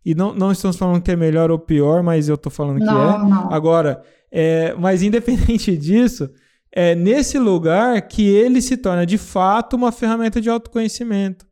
E 0.06 0.16
não, 0.16 0.34
não 0.34 0.52
estamos 0.52 0.78
falando 0.78 1.02
que 1.02 1.12
é 1.12 1.16
melhor 1.16 1.52
ou 1.52 1.60
pior, 1.60 2.02
mas 2.02 2.30
eu 2.30 2.36
estou 2.36 2.52
falando 2.52 2.80
que 2.80 2.86
não, 2.86 3.26
é. 3.26 3.30
Não. 3.30 3.54
Agora, 3.54 4.02
é, 4.32 4.74
mas 4.80 5.04
independente 5.04 5.76
disso, 5.78 6.30
é 6.72 6.96
nesse 6.96 7.40
lugar 7.40 8.02
que 8.08 8.28
ele 8.28 8.62
se 8.62 8.78
torna 8.78 9.06
de 9.06 9.18
fato 9.18 9.76
uma 9.76 9.92
ferramenta 9.92 10.40
de 10.40 10.50
autoconhecimento. 10.50 11.48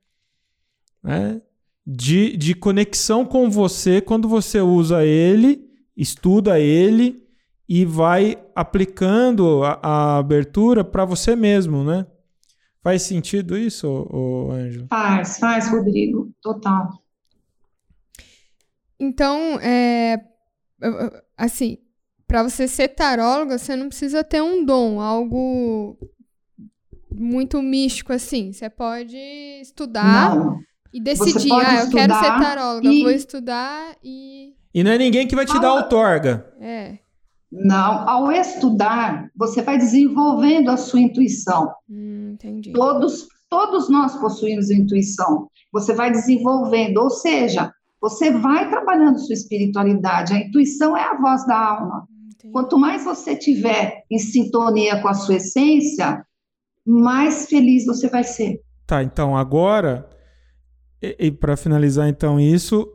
Né? 1.03 1.41
De, 1.85 2.35
de 2.35 2.53
conexão 2.53 3.25
com 3.25 3.49
você 3.49 4.01
quando 4.01 4.27
você 4.27 4.59
usa 4.59 5.03
ele, 5.05 5.67
estuda 5.95 6.59
ele 6.59 7.25
e 7.67 7.85
vai 7.85 8.37
aplicando 8.55 9.63
a, 9.63 9.79
a 9.81 10.17
abertura 10.17 10.83
para 10.83 11.05
você 11.05 11.35
mesmo, 11.35 11.83
né? 11.83 12.05
Faz 12.81 13.01
sentido 13.01 13.57
isso, 13.57 13.87
ô, 13.87 14.51
Ângelo? 14.51 14.87
Faz, 14.87 15.37
faz, 15.39 15.67
Rodrigo, 15.69 16.31
total. 16.41 16.89
Então, 18.97 19.59
é, 19.59 20.17
assim, 21.35 21.79
para 22.27 22.43
você 22.43 22.67
ser 22.67 22.89
taróloga, 22.89 23.57
você 23.57 23.75
não 23.75 23.87
precisa 23.87 24.23
ter 24.23 24.41
um 24.41 24.63
dom, 24.65 24.99
algo 24.99 25.97
muito 27.09 27.61
místico 27.61 28.11
assim. 28.11 28.51
Você 28.51 28.69
pode 28.69 29.17
estudar 29.61 30.35
não. 30.35 30.59
e 30.93 31.01
decidir, 31.01 31.51
ah, 31.53 31.85
eu 31.85 31.89
quero 31.89 32.13
ser 32.13 32.39
taróloga, 32.39 32.87
e... 32.87 33.01
vou 33.01 33.11
estudar 33.11 33.95
e 34.03 34.53
E 34.73 34.83
não 34.83 34.91
é 34.91 34.97
ninguém 34.97 35.25
que 35.25 35.35
vai 35.35 35.45
te 35.45 35.57
dar 35.59 35.73
outorga. 35.73 36.53
É. 36.59 36.97
Não, 37.49 38.07
ao 38.09 38.29
estudar, 38.29 39.31
você 39.33 39.61
vai 39.61 39.77
desenvolvendo 39.77 40.69
a 40.69 40.75
sua 40.75 40.99
intuição. 40.99 41.71
Hum, 41.89 42.31
entendi. 42.33 42.73
Todos, 42.73 43.29
todos 43.49 43.89
nós 43.89 44.17
possuímos 44.17 44.69
intuição. 44.69 45.49
Você 45.71 45.93
vai 45.93 46.11
desenvolvendo, 46.11 46.97
ou 46.97 47.09
seja, 47.09 47.73
você 48.01 48.31
vai 48.31 48.69
trabalhando 48.69 49.17
sua 49.19 49.33
espiritualidade. 49.33 50.33
A 50.33 50.39
intuição 50.39 50.95
é 50.95 51.03
a 51.03 51.15
voz 51.15 51.47
da 51.47 51.57
alma. 51.57 52.05
Quanto 52.51 52.77
mais 52.77 53.03
você 53.03 53.35
tiver 53.35 54.03
em 54.09 54.19
sintonia 54.19 55.01
com 55.01 55.07
a 55.07 55.13
sua 55.13 55.35
essência, 55.35 56.23
mais 56.85 57.47
feliz 57.47 57.85
você 57.85 58.09
vai 58.09 58.23
ser. 58.23 58.61
Tá, 58.85 59.03
então 59.03 59.35
agora, 59.35 60.07
e, 61.01 61.15
e 61.19 61.31
para 61.31 61.57
finalizar 61.57 62.07
então 62.07 62.39
isso, 62.39 62.87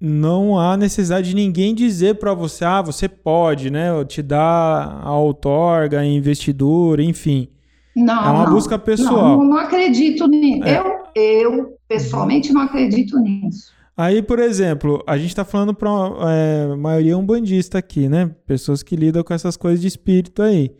não 0.00 0.58
há 0.58 0.76
necessidade 0.76 1.30
de 1.30 1.34
ninguém 1.34 1.74
dizer 1.74 2.18
para 2.18 2.32
você, 2.32 2.64
ah, 2.64 2.80
você 2.80 3.08
pode, 3.08 3.70
né? 3.70 4.04
Te 4.04 4.22
dar 4.22 5.02
a 5.02 5.16
outorga, 5.16 6.00
a 6.00 6.06
investidura, 6.06 7.02
enfim. 7.02 7.48
Não, 7.94 8.24
é 8.24 8.30
uma 8.30 8.44
não, 8.44 8.52
busca 8.52 8.78
pessoal. 8.78 9.38
Não, 9.38 9.44
não 9.44 9.56
acredito 9.58 10.26
nisso. 10.28 10.64
É. 10.64 10.78
Eu, 10.78 11.02
eu, 11.14 11.78
pessoalmente, 11.88 12.52
não 12.52 12.62
acredito 12.62 13.18
nisso. 13.18 13.72
Aí, 13.98 14.22
por 14.22 14.38
exemplo, 14.38 15.02
a 15.08 15.18
gente 15.18 15.30
está 15.30 15.44
falando 15.44 15.74
para 15.74 15.90
é, 16.30 16.76
maioria 16.76 17.18
umbandista 17.18 17.78
aqui, 17.78 18.08
né? 18.08 18.32
Pessoas 18.46 18.80
que 18.80 18.94
lidam 18.94 19.24
com 19.24 19.34
essas 19.34 19.56
coisas 19.56 19.80
de 19.80 19.88
espírito 19.88 20.40
aí. 20.40 20.70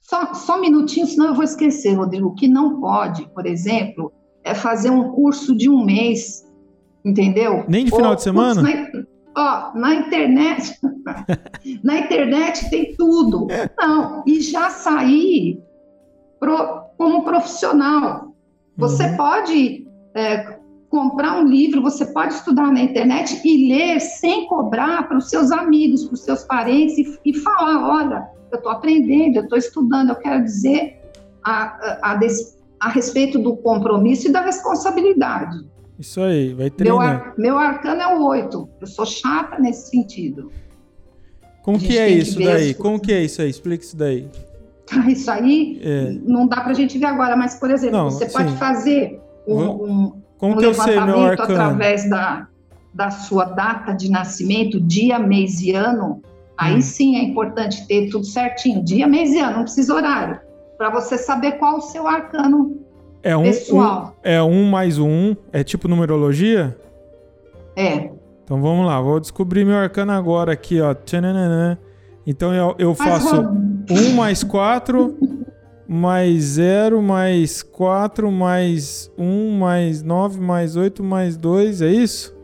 Só, 0.00 0.34
só 0.34 0.58
um 0.58 0.60
minutinho, 0.60 1.06
senão 1.06 1.28
eu 1.28 1.34
vou 1.34 1.44
esquecer, 1.44 1.94
Rodrigo. 1.94 2.26
O 2.26 2.34
que 2.34 2.48
não 2.48 2.80
pode, 2.80 3.28
por 3.28 3.46
exemplo, 3.46 4.12
é 4.42 4.56
fazer 4.56 4.90
um 4.90 5.12
curso 5.12 5.54
de 5.56 5.70
um 5.70 5.84
mês, 5.84 6.44
entendeu? 7.04 7.64
Nem 7.68 7.84
de 7.84 7.92
final 7.92 8.10
Ou, 8.10 8.16
de 8.16 8.22
semana? 8.24 8.60
Na, 8.60 8.90
ó, 9.38 9.78
na 9.78 9.94
internet, 9.94 10.76
na 11.84 12.00
internet 12.00 12.68
tem 12.70 12.92
tudo. 12.96 13.46
Não, 13.78 14.24
e 14.26 14.40
já 14.40 14.68
sair 14.70 15.62
pro, 16.40 16.82
como 16.98 17.22
profissional. 17.22 18.34
Você 18.76 19.04
uhum. 19.04 19.16
pode 19.16 19.86
é, 20.12 20.58
comprar 20.94 21.40
um 21.40 21.48
livro, 21.48 21.82
você 21.82 22.06
pode 22.06 22.34
estudar 22.34 22.72
na 22.72 22.80
internet 22.80 23.40
e 23.44 23.68
ler 23.68 23.98
sem 23.98 24.46
cobrar 24.46 25.08
para 25.08 25.18
os 25.18 25.28
seus 25.28 25.50
amigos, 25.50 26.04
para 26.04 26.14
os 26.14 26.20
seus 26.20 26.44
parentes 26.44 26.96
e, 26.96 27.18
e 27.24 27.34
falar: 27.34 27.88
olha, 27.96 28.28
eu 28.52 28.58
estou 28.58 28.70
aprendendo, 28.70 29.38
eu 29.38 29.42
estou 29.42 29.58
estudando, 29.58 30.10
eu 30.10 30.14
quero 30.14 30.44
dizer 30.44 31.00
a, 31.42 31.64
a, 31.64 32.12
a, 32.12 32.20
a, 32.80 32.88
respeito 32.90 33.40
do 33.40 33.56
compromisso 33.56 34.28
e 34.28 34.30
da 34.30 34.42
responsabilidade. 34.42 35.66
Isso 35.98 36.20
aí, 36.20 36.54
vai 36.54 36.70
treinar. 36.70 37.34
Meu, 37.36 37.54
meu 37.54 37.58
arcano 37.58 38.00
é 38.00 38.16
o 38.16 38.24
8, 38.24 38.68
eu 38.80 38.86
sou 38.86 39.04
chata 39.04 39.58
nesse 39.58 39.90
sentido. 39.90 40.52
Como 41.64 41.76
que 41.76 41.98
é 41.98 42.08
isso 42.08 42.38
que 42.38 42.44
daí? 42.44 42.72
Como 42.72 43.00
que 43.00 43.12
é 43.12 43.24
isso 43.24 43.42
aí? 43.42 43.50
Explica 43.50 43.82
isso 43.82 43.96
daí. 43.96 44.28
Isso 45.08 45.30
aí 45.30 45.80
é. 45.82 46.14
não 46.22 46.46
dá 46.46 46.60
para 46.60 46.70
a 46.70 46.74
gente 46.74 46.98
ver 46.98 47.06
agora, 47.06 47.34
mas, 47.34 47.58
por 47.58 47.70
exemplo, 47.70 47.96
não, 47.96 48.10
você 48.10 48.28
sim. 48.28 48.32
pode 48.32 48.56
fazer 48.58 49.18
um, 49.48 49.62
um 49.62 50.23
como 50.44 50.56
um 50.56 50.58
que 50.58 50.66
eu 50.66 50.74
sei 50.74 51.00
meu 51.00 51.20
arcano? 51.20 51.54
através 51.54 52.08
da, 52.08 52.46
da 52.92 53.10
sua 53.10 53.44
data 53.44 53.92
de 53.92 54.10
nascimento, 54.10 54.80
dia, 54.80 55.18
mês 55.18 55.60
e 55.60 55.72
ano, 55.72 56.22
aí 56.56 56.76
hum. 56.76 56.82
sim 56.82 57.16
é 57.16 57.22
importante 57.22 57.86
ter 57.86 58.10
tudo 58.10 58.24
certinho, 58.24 58.84
dia, 58.84 59.06
mês 59.06 59.32
e 59.32 59.40
ano, 59.40 59.56
não 59.56 59.62
precisa 59.64 59.94
horário, 59.94 60.40
para 60.76 60.90
você 60.90 61.16
saber 61.16 61.52
qual 61.52 61.78
o 61.78 61.80
seu 61.80 62.06
arcano 62.06 62.78
é 63.22 63.36
um, 63.36 63.44
pessoal. 63.44 64.14
Um, 64.18 64.28
é 64.28 64.42
um 64.42 64.64
mais 64.68 64.98
um, 64.98 65.34
é 65.52 65.64
tipo 65.64 65.88
numerologia? 65.88 66.76
É. 67.74 68.10
Então 68.44 68.60
vamos 68.60 68.86
lá, 68.86 69.00
vou 69.00 69.18
descobrir 69.18 69.64
meu 69.64 69.76
arcano 69.76 70.12
agora 70.12 70.52
aqui, 70.52 70.80
ó. 70.80 70.94
Então 72.26 72.54
eu, 72.54 72.74
eu 72.78 72.94
faço 72.94 73.40
um 73.90 74.14
mais 74.14 74.44
quatro 74.44 75.16
mais 75.86 76.42
0, 76.42 77.02
mais 77.02 77.62
4, 77.62 78.30
mais 78.30 79.10
1, 79.18 79.58
mais 79.58 80.02
9, 80.02 80.40
mais 80.40 80.76
8, 80.76 81.02
mais 81.02 81.36
2, 81.36 81.82
é 81.82 81.92
isso? 81.92 82.34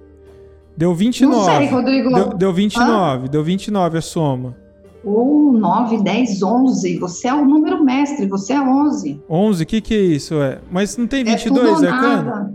Deu 0.76 0.94
29. 0.94 1.36
Não 1.36 1.44
sei, 1.44 1.66
Rodrigo. 1.68 2.12
Deu, 2.12 2.28
deu 2.30 2.52
29, 2.52 3.24
ah? 3.26 3.28
deu 3.28 3.44
29 3.44 3.98
a 3.98 4.00
soma. 4.00 4.56
Uh, 5.04 5.52
9, 5.52 6.02
10, 6.02 6.42
11. 6.42 6.98
Você 6.98 7.28
é 7.28 7.34
o 7.34 7.44
número 7.44 7.84
mestre, 7.84 8.26
você 8.26 8.52
é 8.52 8.60
11. 8.60 9.22
11, 9.28 9.62
o 9.62 9.66
que 9.66 9.80
que 9.80 9.94
é 9.94 10.00
isso? 10.00 10.34
É? 10.40 10.58
Mas 10.70 10.96
não 10.96 11.06
tem 11.06 11.24
22, 11.24 11.82
é, 11.82 11.86
é 11.86 11.90
nada. 11.90 12.54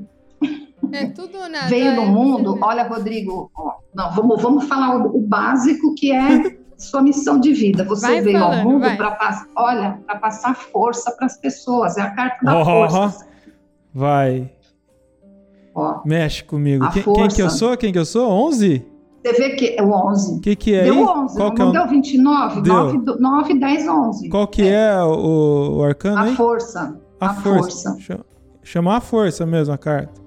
É 0.92 1.06
tudo 1.08 1.38
ou 1.38 1.50
nada. 1.50 1.68
Veio 1.68 1.96
no 1.96 2.04
é, 2.04 2.06
mundo, 2.06 2.58
olha, 2.62 2.88
Rodrigo, 2.88 3.52
ó, 3.56 3.74
não, 3.94 4.12
vamos, 4.14 4.42
vamos 4.42 4.66
falar 4.66 4.98
o, 4.98 5.18
o 5.18 5.22
básico 5.22 5.94
que 5.96 6.12
é 6.12 6.58
sua 6.78 7.02
missão 7.02 7.40
de 7.40 7.54
vida. 7.54 7.84
Você 7.84 8.08
vai 8.08 8.22
veio 8.22 8.40
falando, 8.40 8.60
ao 8.60 8.64
mundo 8.66 8.98
para 8.98 9.12
passar, 9.12 9.48
olha, 9.56 10.00
para 10.06 10.20
passar 10.20 10.56
força 10.56 11.12
para 11.12 11.26
as 11.26 11.38
pessoas. 11.38 11.98
É 11.98 12.02
a 12.02 12.12
carta 12.12 12.46
da 12.46 12.62
oh, 12.62 12.66
força. 12.66 13.28
Vai. 13.94 14.52
Ó, 15.74 16.02
Mexe 16.06 16.44
comigo. 16.44 16.90
Quem, 16.92 17.04
quem, 17.04 17.28
que 17.28 17.42
eu 17.42 17.50
sou? 17.50 17.78
Quem 17.78 17.92
que 17.92 18.00
eu 18.00 18.06
sou? 18.06 18.30
11? 18.30 18.86
Você 19.26 19.34
vê 19.34 19.50
que 19.56 19.76
é 19.78 19.82
o 19.82 19.92
11. 19.92 20.38
O 20.38 20.42
que, 20.42 20.56
que 20.56 20.76
é 20.76 20.84
deu 20.84 20.94
aí? 20.94 21.04
11. 21.04 21.36
Qual 21.38 21.54
que 21.54 21.62
é 21.62 21.66
o... 21.66 21.72
deu 21.72 21.88
29? 21.88 22.62
Deu. 22.62 22.74
9, 22.74 23.20
9, 23.20 23.60
10, 23.60 23.88
11. 23.88 24.30
Qual 24.30 24.48
que 24.48 24.62
é, 24.62 24.94
é 24.94 25.04
o, 25.04 25.78
o, 25.78 25.84
arcano 25.84 26.18
a 26.18 26.22
aí? 26.22 26.36
Força. 26.36 27.00
A, 27.20 27.32
a 27.32 27.34
força. 27.34 27.92
força. 27.92 28.26
Chamar 28.62 28.98
a 28.98 29.02
força 29.02 29.46
mesmo 29.46 29.74
a 29.74 29.78
carta. 29.78 30.22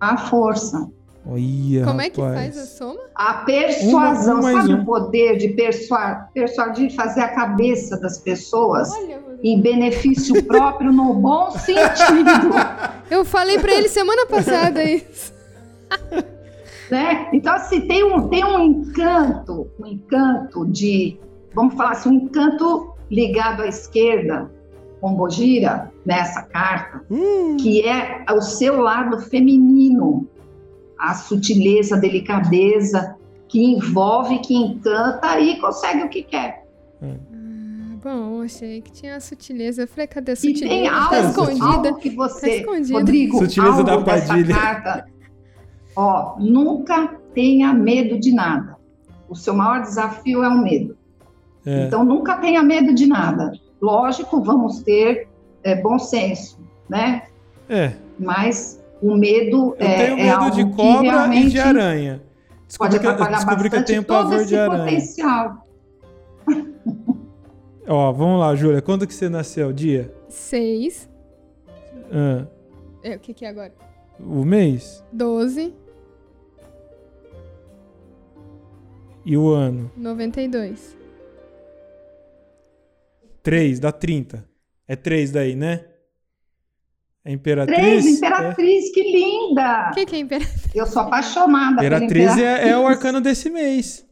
A 0.00 0.16
força. 0.16 0.90
Olha, 1.26 1.84
Como 1.84 2.00
é 2.00 2.10
que 2.10 2.20
faz 2.20 2.56
a 2.56 2.66
soma? 2.66 3.00
A 3.14 3.34
persuasão, 3.34 4.40
uma, 4.40 4.52
sabe 4.52 4.74
um. 4.74 4.80
o 4.80 4.84
poder 4.84 5.36
de 5.36 5.48
persuar, 5.48 6.30
persuadir, 6.32 6.94
fazer 6.94 7.20
a 7.20 7.28
cabeça 7.28 7.98
das 8.00 8.18
pessoas 8.18 8.90
Olha, 8.90 9.20
em 9.42 9.60
benefício 9.60 10.42
próprio 10.44 10.90
no 10.90 11.14
bom 11.14 11.50
sentido. 11.58 12.54
Eu 13.10 13.24
falei 13.24 13.58
para 13.58 13.72
ele 13.72 13.88
semana 13.88 14.26
passada 14.26 14.82
isso. 14.82 15.32
né? 16.90 17.28
Então, 17.32 17.54
assim, 17.54 17.82
tem 17.82 18.02
um, 18.02 18.28
tem 18.28 18.44
um 18.44 18.58
encanto, 18.58 19.70
um 19.78 19.86
encanto 19.86 20.66
de, 20.66 21.18
vamos 21.54 21.74
falar 21.74 21.92
assim, 21.92 22.08
um 22.08 22.14
encanto 22.14 22.94
ligado 23.10 23.62
à 23.62 23.66
esquerda, 23.66 24.50
com 25.00 25.14
Bogira, 25.14 25.90
nessa 26.04 26.42
carta, 26.42 27.02
hum. 27.10 27.56
que 27.58 27.86
é 27.86 28.24
o 28.32 28.40
seu 28.40 28.80
lado 28.80 29.18
feminino, 29.18 30.26
a 31.00 31.14
sutileza, 31.14 31.96
a 31.96 31.98
delicadeza 31.98 33.16
que 33.48 33.64
envolve, 33.64 34.38
que 34.40 34.54
encanta 34.54 35.40
e 35.40 35.58
consegue 35.58 36.04
o 36.04 36.08
que 36.10 36.22
quer. 36.22 36.64
Ah, 37.02 37.96
bom, 38.02 38.42
achei 38.42 38.82
que 38.82 38.92
tinha 38.92 39.16
a 39.16 39.20
sutileza. 39.20 39.82
Eu 39.82 39.88
falei, 39.88 40.06
cadê 40.06 40.32
a 40.32 40.36
sutileza? 40.36 40.66
E 40.66 40.68
tem 40.68 40.88
tá 40.88 40.96
algo, 40.96 41.10
tá 41.10 41.20
escondida. 41.22 41.64
Algo 41.64 41.94
que 41.96 42.10
você, 42.10 42.62
tá 42.62 42.72
Rodrigo, 42.92 43.38
sutileza 43.38 43.82
da 43.82 44.00
Padilha. 44.02 44.54
Carta, 44.54 45.06
ó, 45.96 46.36
nunca 46.38 47.16
tenha 47.34 47.72
medo 47.72 48.20
de 48.20 48.32
nada. 48.32 48.76
O 49.28 49.34
seu 49.34 49.54
maior 49.54 49.80
desafio 49.80 50.44
é 50.44 50.48
o 50.48 50.62
medo. 50.62 50.96
É. 51.64 51.86
Então, 51.86 52.04
nunca 52.04 52.36
tenha 52.36 52.62
medo 52.62 52.94
de 52.94 53.06
nada. 53.06 53.52
lógico, 53.80 54.42
vamos 54.42 54.82
ter 54.82 55.28
é, 55.62 55.74
bom 55.80 55.98
senso, 55.98 56.58
né? 56.88 57.22
É. 57.68 57.92
Mas 58.18 58.79
o 59.02 59.16
medo 59.16 59.74
Eu 59.78 59.86
é, 59.86 59.96
tenho 60.06 60.18
é 60.18 60.22
medo 60.24 60.36
algo 60.44 60.56
de 60.56 60.64
que 60.64 60.70
cobra 60.76 61.06
e 61.06 61.10
realmente 61.10 61.50
de 61.50 61.58
aranha. 61.60 62.22
pode 62.22 62.66
Descobri 62.68 62.98
que, 63.00 63.06
eu- 63.06 63.10
atrapalhar 63.10 63.36
descobri 63.38 63.70
que 63.70 63.76
eu 63.76 63.80
bastante 63.80 63.86
tenho 63.86 64.04
todo 64.04 64.16
pavor 64.24 64.36
esse 64.36 64.46
de 64.48 64.56
aranha. 64.56 64.84
potencial. 64.84 65.66
Ó, 67.88 68.12
vamos 68.12 68.38
lá, 68.40 68.54
Júlia. 68.54 68.80
Quando 68.82 69.06
que 69.06 69.14
você 69.14 69.28
nasceu? 69.28 69.72
Dia? 69.72 70.14
Seis. 70.28 71.08
Ah, 72.12 72.46
É, 73.02 73.16
o 73.16 73.18
que, 73.18 73.32
que 73.34 73.44
é 73.44 73.48
agora? 73.48 73.72
o 74.18 74.44
mês? 74.44 75.02
Doze. 75.12 75.74
E 79.24 79.36
o 79.36 79.48
ano? 79.52 79.90
92. 79.96 80.96
3, 83.42 83.78
dá 83.80 83.90
30. 83.92 84.44
É 84.86 84.96
3 84.96 85.30
daí, 85.30 85.54
né? 85.56 85.84
É 87.30 87.34
Imperatriz? 87.34 87.76
Três, 87.78 88.06
É. 88.06 88.10
Imperatriz, 88.10 88.92
que 88.92 89.02
linda! 89.02 89.88
O 89.90 89.94
que, 89.94 90.06
que 90.06 90.16
é 90.16 90.18
imperatriz? 90.18 90.74
Eu 90.74 90.86
sou 90.86 91.02
apaixonada 91.02 91.74
Imperatriz 91.84 92.34
pela 92.34 92.40
é, 92.58 92.68
é 92.70 92.76
o 92.78 92.86
arcano 92.86 93.20
desse 93.20 93.48
mês. 93.50 94.04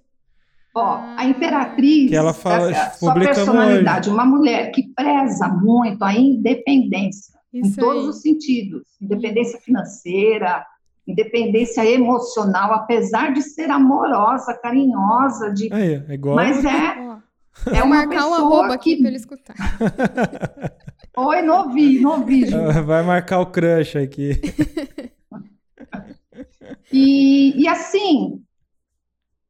Ó, 0.74 1.00
a 1.16 1.24
Imperatriz, 1.24 2.10
Que 2.10 2.16
ela 2.16 2.32
fala- 2.32 2.70
essa- 2.70 2.98
sua 2.98 3.12
publicamos 3.12 3.38
personalidade, 3.38 4.08
uma 4.10 4.24
mulher 4.24 4.70
que 4.70 4.88
preza 4.94 5.48
muito 5.48 6.04
a 6.04 6.12
independência, 6.14 7.34
em 7.52 7.62
Isso 7.62 7.76
todos 7.80 8.04
aí. 8.04 8.08
os 8.10 8.22
sentidos, 8.22 8.82
independência 9.02 9.58
financeira, 9.60 10.64
independência 11.06 11.84
emocional, 11.84 12.72
apesar 12.74 13.32
de 13.32 13.42
ser 13.42 13.68
amorosa, 13.70 14.54
carinhosa, 14.62 15.52
de, 15.52 15.72
Aí, 15.72 16.02
é 16.08 16.14
igual. 16.14 16.36
mas 16.36 16.64
é, 16.64 16.70
é 16.70 17.78
vou 17.80 17.86
uma 17.86 17.96
marcar 17.96 18.26
um 18.26 18.30
pessoa 18.30 18.36
arroba 18.38 18.74
aqui 18.74 18.94
que... 18.94 19.00
pra 19.00 19.08
ele 19.08 19.16
escutar. 19.16 19.54
Oi, 21.20 21.42
não 21.42 21.72
vi, 21.72 22.00
não 22.00 22.24
vi, 22.24 22.46
Ju. 22.46 22.56
Vai 22.86 23.02
marcar 23.02 23.40
o 23.40 23.46
crush 23.46 23.96
aqui. 23.96 24.30
E, 26.92 27.60
e 27.60 27.68
assim, 27.68 28.42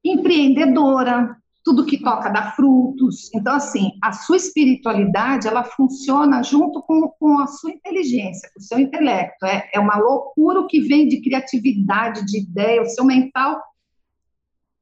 empreendedora, 0.04 1.36
tudo 1.64 1.86
que 1.86 2.02
toca 2.02 2.30
dá 2.30 2.52
frutos. 2.52 3.30
Então, 3.34 3.54
assim, 3.54 3.92
a 4.02 4.12
sua 4.12 4.36
espiritualidade, 4.36 5.46
ela 5.46 5.62
funciona 5.62 6.42
junto 6.42 6.82
com, 6.82 7.08
com 7.18 7.38
a 7.38 7.46
sua 7.46 7.70
inteligência, 7.70 8.50
com 8.52 8.60
o 8.60 8.62
seu 8.62 8.78
intelecto. 8.78 9.44
É, 9.44 9.68
é 9.74 9.78
uma 9.78 9.98
loucura 9.98 10.60
o 10.60 10.66
que 10.66 10.80
vem 10.80 11.06
de 11.06 11.20
criatividade, 11.20 12.24
de 12.24 12.40
ideia, 12.40 12.82
o 12.82 12.86
seu 12.86 13.04
mental. 13.04 13.62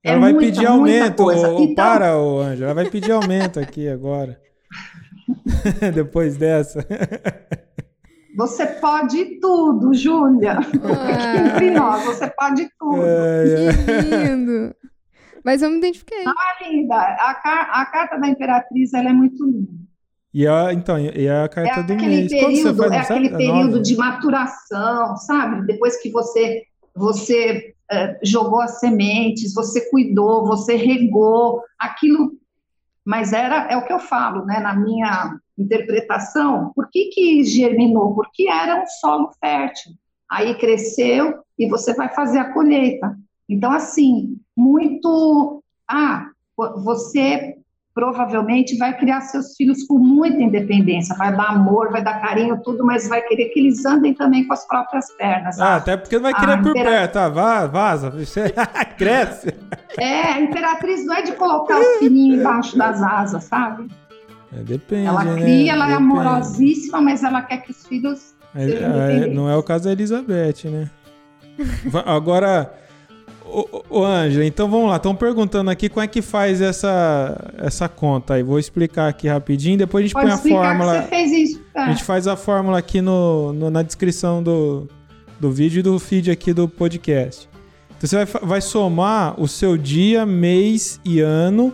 é 0.03 0.13
Ela 0.13 0.21
vai 0.21 0.33
muita, 0.33 0.47
pedir 0.47 0.67
aumento. 0.67 1.31
Então- 1.33 1.75
Para, 1.75 2.19
ô 2.19 2.41
Anjo. 2.41 2.65
Ela 2.65 2.75
vai 2.75 2.89
pedir 2.89 3.13
aumento 3.13 3.59
aqui 3.61 3.89
agora. 3.89 4.41
Depois 5.95 6.37
dessa. 6.37 6.85
Você 8.37 8.67
pode 8.67 9.41
tudo, 9.41 9.95
Júlia. 9.95 10.59
Entre 11.55 11.71
nós, 11.71 12.05
você 12.05 12.29
pode 12.29 12.69
tudo. 12.79 13.03
É, 13.03 13.45
é. 13.67 14.03
Que 14.03 14.17
lindo. 14.29 14.75
Mas 15.45 15.63
eu 15.63 15.71
me 15.71 15.79
identifiquei. 15.79 16.19
É 16.25 16.71
linda. 16.71 16.97
A, 16.97 17.35
car- 17.35 17.71
a 17.73 17.87
carta 17.87 18.19
da 18.19 18.29
Imperatriz, 18.29 18.93
ela 18.93 19.09
é 19.11 19.13
muito 19.13 19.45
linda. 19.45 19.71
E 20.35 20.47
a, 20.47 20.71
então, 20.73 20.99
e 20.99 21.29
a 21.29 21.49
carta 21.49 21.81
É 21.81 21.83
do 21.83 21.93
aquele 21.95 22.17
mês. 22.17 22.31
Período, 22.31 22.77
faz, 22.77 22.93
é 22.93 23.03
sabe? 23.05 23.27
aquele 23.29 23.35
A 23.35 23.39
período 23.39 23.81
de 23.81 23.97
maturação, 23.97 25.17
sabe? 25.17 25.67
Depois 25.67 26.01
que 26.03 26.11
você 26.11 26.63
você 26.95 27.75
eh, 27.91 28.19
jogou 28.23 28.61
as 28.61 28.81
sementes, 28.81 29.55
você 29.55 29.89
cuidou, 29.91 30.47
você 30.47 30.77
regou, 30.77 31.63
aquilo. 31.79 32.33
Mas 33.07 33.33
era 33.33 33.69
é 33.71 33.77
o 33.77 33.87
que 33.87 33.93
eu 33.93 34.01
falo, 34.01 34.45
né? 34.47 34.61
Na 34.61 34.75
minha 34.75 35.39
interpretação, 35.59 36.73
por 36.75 36.89
que 36.91 37.07
que 37.07 37.45
germinou? 37.45 38.15
Porque 38.15 38.49
era 38.49 38.83
um 38.83 38.87
solo 39.01 39.31
fértil. 39.41 39.93
Aí 40.31 40.55
cresceu 40.59 41.39
e 41.59 41.69
você 41.69 41.95
vai 41.95 42.13
fazer 42.15 42.39
a 42.41 42.53
colheita. 42.53 43.17
Então, 43.49 43.73
assim, 43.73 44.39
muito. 44.57 45.63
Ah, 45.89 46.31
vo- 46.57 46.83
você 46.83 47.57
provavelmente 47.97 48.77
vai 48.77 48.95
criar 48.95 49.23
seus 49.23 49.57
filhos 49.57 49.83
com 49.87 49.97
muita 49.99 50.37
independência, 50.43 51.17
vai 51.17 51.35
dar 51.35 51.49
amor, 51.49 51.91
vai 51.91 52.05
dar 52.05 52.21
carinho, 52.21 52.61
tudo, 52.63 52.85
mas 52.85 53.09
vai 53.09 53.23
querer 53.23 53.47
que 53.47 53.59
eles 53.59 53.87
andem 53.87 54.13
também 54.13 54.47
com 54.47 54.53
as 54.53 54.67
próprias 54.69 55.11
pernas. 55.17 55.59
Ah, 55.59 55.77
até 55.77 55.97
porque 55.97 56.17
não 56.17 56.25
vai 56.25 56.33
Ah, 56.37 56.41
querer 56.41 56.63
por 56.63 56.71
impera- 56.73 56.91
perto. 56.91 57.17
Ah, 57.17 57.67
vaza. 57.67 58.11
Você 58.11 58.53
cresce. 58.99 59.49
É, 59.97 60.21
a 60.35 60.41
imperatriz 60.43 61.07
não 61.07 61.15
é 61.15 61.23
de 61.23 61.33
colocar 61.33 61.81
os 61.81 61.87
filhinhos 61.99 62.41
embaixo 62.41 62.77
das 62.77 63.03
asas, 63.03 63.45
sabe? 63.45 63.89
É, 64.55 64.63
depende, 64.63 65.07
Ela 65.07 65.25
né? 65.25 65.41
cria, 65.41 65.73
ela 65.73 65.85
é 65.87 65.89
Depende. 65.93 66.05
amorosíssima, 66.13 67.01
mas 67.01 67.25
ela 67.25 67.41
quer 67.41 67.63
que 67.63 67.71
os 67.71 67.87
filhos 67.87 68.35
É, 68.55 68.65
é, 69.25 69.27
não 69.29 69.49
é 69.49 69.57
o 69.57 69.63
caso 69.63 69.85
da 69.85 69.93
Elizabeth, 69.93 70.65
né? 70.71 70.91
Agora, 72.05 72.71
ô, 73.91 74.05
Ângela, 74.05 74.45
então 74.45 74.69
vamos 74.71 74.89
lá. 74.91 74.97
Estão 74.97 75.15
perguntando 75.15 75.71
aqui 75.71 75.89
como 75.89 76.03
é 76.05 76.07
que 76.07 76.21
faz 76.23 76.61
essa, 76.61 77.53
essa 77.59 77.89
conta 77.89 78.35
aí. 78.35 78.43
Vou 78.43 78.59
explicar 78.59 79.09
aqui 79.09 79.29
rapidinho, 79.29 79.79
depois 79.79 80.03
a 80.03 80.07
gente 80.07 80.13
Pode 80.15 80.27
põe 80.27 80.53
a 80.53 80.57
fórmula. 80.59 80.95
que 80.95 81.03
você 81.03 81.09
fez 81.09 81.33
isso. 81.51 81.61
É. 81.75 81.81
A 81.81 81.87
gente 81.91 82.05
faz 82.05 82.27
a 82.27 82.37
fórmula 82.37 82.79
aqui 82.79 83.01
no, 83.01 83.53
no- 83.53 83.71
na 83.71 83.83
descrição 83.83 84.43
do, 84.43 84.89
do 85.41 85.51
vídeo 85.51 85.81
e 85.81 85.83
do 85.83 85.99
feed 85.99 86.31
aqui 86.31 86.53
do 86.53 86.69
podcast. 86.69 87.49
Então 87.97 88.09
você 88.09 88.25
vai, 88.25 88.43
vai 88.43 88.61
somar 88.61 89.41
o 89.41 89.47
seu 89.49 89.77
dia, 89.77 90.27
mês 90.27 91.01
e 91.05 91.21
ano 91.21 91.73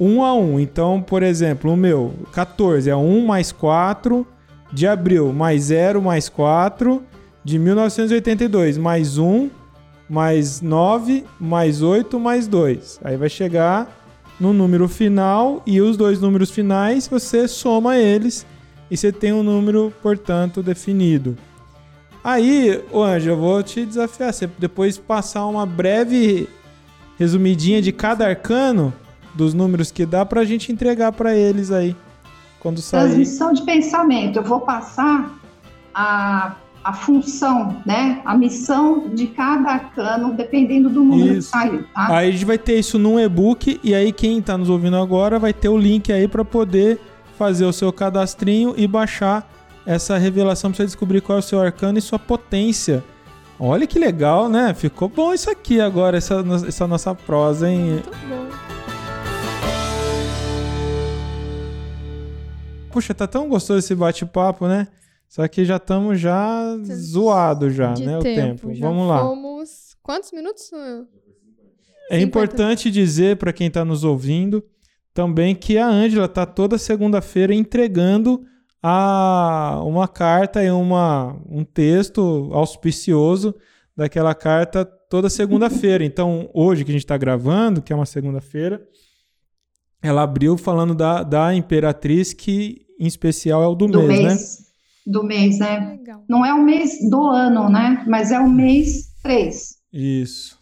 um 0.00 0.22
a 0.22 0.32
um. 0.32 0.60
Então, 0.60 1.02
por 1.02 1.22
exemplo, 1.24 1.72
o 1.72 1.76
meu 1.76 2.14
14 2.32 2.88
é 2.88 2.94
1 2.94 3.26
mais 3.26 3.50
4, 3.50 4.24
de 4.72 4.86
abril 4.86 5.32
mais 5.32 5.64
0 5.64 6.00
mais 6.00 6.28
4, 6.28 7.02
de 7.42 7.58
1982 7.58 8.78
mais 8.78 9.18
1, 9.18 9.48
mais 10.08 10.60
9, 10.60 11.24
mais 11.38 11.82
8, 11.82 12.18
mais 12.18 12.46
2. 12.46 13.00
Aí 13.04 13.16
vai 13.16 13.28
chegar 13.28 13.94
no 14.40 14.52
número 14.52 14.88
final 14.88 15.62
e 15.66 15.80
os 15.80 15.96
dois 15.96 16.20
números 16.20 16.50
finais 16.50 17.08
você 17.08 17.48
soma 17.48 17.98
eles 17.98 18.46
e 18.90 18.96
você 18.96 19.12
tem 19.12 19.32
um 19.32 19.42
número, 19.42 19.92
portanto, 20.02 20.62
definido. 20.62 21.36
Aí, 22.22 22.82
ô 22.90 23.02
Anjo, 23.02 23.30
eu 23.30 23.36
vou 23.36 23.62
te 23.62 23.84
desafiar. 23.84 24.32
Você 24.32 24.48
depois 24.58 24.98
passar 24.98 25.46
uma 25.46 25.64
breve 25.64 26.48
resumidinha 27.18 27.82
de 27.82 27.92
cada 27.92 28.26
arcano 28.26 28.92
dos 29.34 29.54
números 29.54 29.90
que 29.90 30.06
dá 30.06 30.24
pra 30.24 30.44
gente 30.44 30.72
entregar 30.72 31.12
pra 31.12 31.34
eles 31.34 31.70
aí. 31.70 31.94
Quando 32.60 32.80
sair. 32.80 33.02
Transmissão 33.02 33.52
de 33.52 33.62
pensamento. 33.62 34.38
Eu 34.38 34.42
vou 34.42 34.60
passar 34.60 35.38
a, 35.94 36.56
a 36.82 36.92
função, 36.92 37.76
né? 37.84 38.22
A 38.24 38.36
missão 38.36 39.08
de 39.14 39.26
cada 39.26 39.70
arcano, 39.70 40.32
dependendo 40.32 40.88
do 40.88 41.02
número 41.02 41.38
Isso. 41.38 41.50
que 41.50 41.58
saiu, 41.58 41.84
tá? 41.94 42.16
Aí 42.16 42.28
a 42.28 42.30
gente 42.30 42.44
vai 42.44 42.58
ter 42.58 42.78
isso 42.78 42.98
num 42.98 43.18
e-book 43.18 43.80
e 43.82 43.94
aí 43.94 44.12
quem 44.12 44.40
tá 44.40 44.56
nos 44.56 44.70
ouvindo 44.70 44.96
agora 44.96 45.38
vai 45.38 45.52
ter 45.52 45.68
o 45.68 45.76
link 45.76 46.12
aí 46.12 46.26
pra 46.26 46.44
poder 46.44 47.00
fazer 47.36 47.64
o 47.64 47.72
seu 47.72 47.92
cadastrinho 47.92 48.74
e 48.76 48.86
baixar 48.86 49.48
essa 49.84 50.18
revelação 50.18 50.70
pra 50.70 50.78
você 50.78 50.84
descobrir 50.84 51.20
qual 51.20 51.36
é 51.36 51.40
o 51.40 51.42
seu 51.42 51.60
arcano 51.60 51.98
e 51.98 52.02
sua 52.02 52.18
potência. 52.18 53.02
Olha 53.58 53.86
que 53.86 53.98
legal, 53.98 54.48
né? 54.48 54.72
Ficou 54.74 55.08
bom 55.08 55.32
isso 55.32 55.50
aqui 55.50 55.80
agora, 55.80 56.18
essa, 56.18 56.44
essa 56.66 56.86
nossa 56.86 57.14
prosa, 57.14 57.68
hein? 57.68 57.90
Muito 57.90 58.10
bom. 58.28 58.48
Puxa, 62.90 63.14
tá 63.14 63.26
tão 63.26 63.48
gostoso 63.48 63.78
esse 63.78 63.94
bate-papo, 63.94 64.66
né? 64.66 64.88
Só 65.28 65.46
que 65.46 65.64
já 65.64 65.76
estamos 65.76 66.18
já 66.18 66.76
zoado 66.86 67.70
já, 67.70 67.92
De 67.92 68.06
né? 68.06 68.18
O 68.18 68.22
tempo. 68.22 68.74
Já 68.74 68.86
Vamos 68.86 69.08
lá. 69.08 69.20
Fomos... 69.20 69.96
Quantos 70.02 70.32
minutos? 70.32 70.70
É 72.10 72.18
50. 72.18 72.22
importante 72.22 72.90
dizer 72.90 73.36
para 73.36 73.52
quem 73.52 73.66
está 73.66 73.84
nos 73.84 74.04
ouvindo 74.04 74.64
também 75.18 75.52
que 75.52 75.76
a 75.76 75.88
Ângela 75.88 76.28
tá 76.28 76.46
toda 76.46 76.78
segunda-feira 76.78 77.52
entregando 77.52 78.40
a 78.80 79.82
uma 79.84 80.06
carta 80.06 80.62
e 80.62 80.70
uma, 80.70 81.36
um 81.50 81.64
texto 81.64 82.48
auspicioso 82.52 83.52
daquela 83.96 84.32
carta 84.34 84.84
toda 84.84 85.28
segunda-feira. 85.28 86.04
Então, 86.06 86.48
hoje 86.54 86.84
que 86.84 86.90
a 86.90 86.92
gente 86.92 87.02
está 87.02 87.16
gravando, 87.16 87.82
que 87.82 87.92
é 87.92 87.96
uma 87.96 88.06
segunda-feira, 88.06 88.80
ela 90.00 90.22
abriu 90.22 90.56
falando 90.56 90.94
da, 90.94 91.24
da 91.24 91.52
Imperatriz, 91.52 92.32
que 92.32 92.86
em 92.98 93.06
especial 93.06 93.60
é 93.62 93.66
o 93.66 93.74
do, 93.74 93.88
do 93.88 94.02
mês, 94.04 94.22
né? 94.22 94.67
Do 95.10 95.22
mês, 95.24 95.58
né? 95.58 95.96
Legal. 95.98 96.22
Não 96.28 96.44
é 96.44 96.52
o 96.52 96.62
mês 96.62 96.98
do 97.08 97.22
ano, 97.28 97.68
né? 97.70 98.04
Mas 98.06 98.30
é 98.30 98.38
o 98.38 98.48
mês 98.48 99.08
3. 99.22 99.76
Isso. 99.92 100.58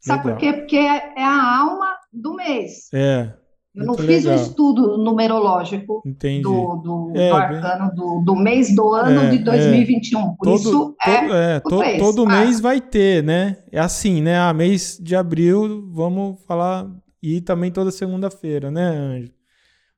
Sabe 0.00 0.24
Legal. 0.26 0.34
por 0.34 0.40
quê? 0.40 0.52
Porque 0.52 0.76
é 0.76 1.12
é 1.16 1.22
a 1.24 1.58
alma 1.60 1.94
do 2.12 2.34
mês. 2.34 2.88
É, 2.92 3.32
Eu 3.74 3.86
não 3.86 3.94
fiz 3.94 4.24
um 4.26 4.30
legal. 4.30 4.44
estudo 4.44 4.98
numerológico 4.98 6.02
entendi. 6.04 6.42
do, 6.42 6.76
do, 6.76 7.10
É, 7.10 7.12
do 7.12 7.12
bem- 7.12 7.32
arcano 7.32 7.94
do, 7.94 8.22
do 8.24 8.34
mês 8.36 8.74
do 8.74 8.92
ano 8.94 9.20
É, 9.22 9.30
de 9.30 9.38
2021. 9.38 10.34
Por 10.36 10.54
isso 10.54 10.70
todo, 10.70 10.96
é. 11.06 11.60
todo, 11.60 11.82
é, 11.82 11.96
to- 11.98 12.04
todo 12.04 12.24
Ah. 12.30 12.40
mês 12.40 12.60
vai 12.60 12.80
ter, 12.80 13.22
né? 13.22 13.58
É 13.72 13.78
assim, 13.80 14.20
né? 14.20 14.38
Ah, 14.38 14.52
mês 14.52 14.98
de 15.00 15.14
abril, 15.16 15.88
vamos 15.92 16.42
falar. 16.46 16.86
E 17.22 17.40
também 17.40 17.70
toda 17.70 17.90
segunda-feira, 17.90 18.70
né, 18.70 18.88
Anjo? 18.88 19.32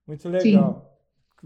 Muito 0.06 0.28
legal. 0.28 0.95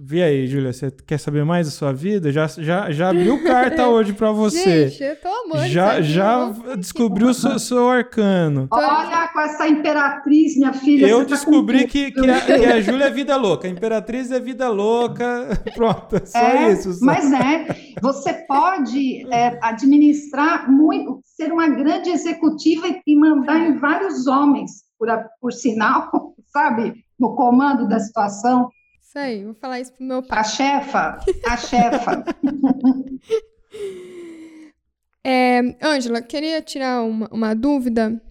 Vê 0.03 0.23
aí, 0.23 0.47
Júlia, 0.47 0.73
você 0.73 0.91
quer 0.91 1.19
saber 1.19 1.45
mais 1.45 1.67
da 1.67 1.73
sua 1.73 1.93
vida? 1.93 2.33
Já, 2.33 2.47
já, 2.47 2.91
já 2.91 3.11
abriu 3.11 3.45
carta 3.45 3.87
hoje 3.91 4.15
para 4.15 4.33
você. 4.33 4.89
Gente, 4.89 5.05
eu 5.05 5.17
tô 5.21 5.29
amando. 5.29 5.69
Já, 5.69 6.01
já 6.01 6.49
descobriu 6.79 7.29
o 7.29 7.35
seu, 7.35 7.59
seu 7.59 7.87
arcano. 7.87 8.67
Olha, 8.71 9.29
com 9.29 9.41
essa 9.41 9.69
imperatriz, 9.69 10.57
minha 10.57 10.73
filha. 10.73 11.07
Eu 11.07 11.19
tá 11.19 11.35
descobri 11.35 11.83
tá 11.83 11.89
que, 11.89 12.13
que, 12.13 12.31
a, 12.31 12.41
que 12.41 12.53
a 12.53 12.81
Júlia 12.81 13.05
é 13.05 13.11
vida 13.11 13.37
louca. 13.37 13.69
A 13.69 13.71
imperatriz 13.71 14.31
é 14.31 14.41
vida 14.41 14.71
louca. 14.71 15.49
Pronto, 15.77 16.17
é 16.17 16.25
só 16.25 16.39
é, 16.39 16.73
isso. 16.73 16.95
Só. 16.95 17.05
Mas 17.05 17.31
é, 17.31 17.67
você 18.01 18.33
pode 18.49 19.31
é, 19.31 19.59
administrar 19.61 20.73
muito, 20.73 21.21
ser 21.25 21.53
uma 21.53 21.69
grande 21.69 22.09
executiva 22.09 22.87
e 23.07 23.15
mandar 23.15 23.59
em 23.59 23.77
vários 23.77 24.27
homens, 24.27 24.83
por, 24.99 25.09
por 25.39 25.53
sinal, 25.53 26.11
sabe, 26.51 27.05
no 27.19 27.35
comando 27.37 27.87
da 27.87 27.99
situação. 28.01 28.71
Isso 29.11 29.19
aí, 29.19 29.45
vou 29.45 29.55
falar 29.55 29.81
isso 29.81 29.93
pro 29.93 30.05
meu 30.05 30.23
pai. 30.23 30.39
A 30.39 30.45
chefa, 30.45 31.19
a 31.45 31.57
chefa. 31.59 32.25
é, 35.27 35.59
Ângela, 35.83 36.23
queria 36.23 36.63
tirar 36.63 37.03
uma, 37.03 37.29
uma 37.33 37.53
dúvida 37.53 38.23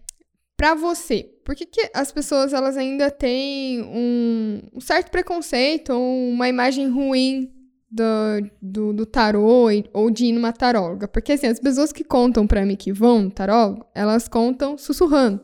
para 0.55 0.75
você. 0.75 1.29
Por 1.43 1.53
que, 1.53 1.65
que, 1.65 1.91
as 1.93 2.13
pessoas 2.13 2.53
elas 2.53 2.77
ainda 2.77 3.11
têm 3.11 3.81
um, 3.81 4.61
um, 4.73 4.79
certo 4.79 5.11
preconceito 5.11 5.91
ou 5.91 6.29
uma 6.29 6.47
imagem 6.47 6.87
ruim 6.87 7.51
do, 7.91 8.49
do, 8.61 8.93
do 8.93 9.05
tarô 9.05 9.67
ou 9.91 10.09
de 10.09 10.27
ir 10.27 10.31
numa 10.31 10.53
taróloga? 10.53 11.09
Porque 11.09 11.33
assim, 11.33 11.47
as 11.47 11.59
pessoas 11.59 11.91
que 11.91 12.05
contam 12.05 12.47
para 12.47 12.65
mim 12.65 12.77
que 12.77 12.93
vão 12.93 13.23
no 13.23 13.31
tarólogo, 13.31 13.85
elas 13.93 14.29
contam 14.29 14.77
sussurrando. 14.77 15.41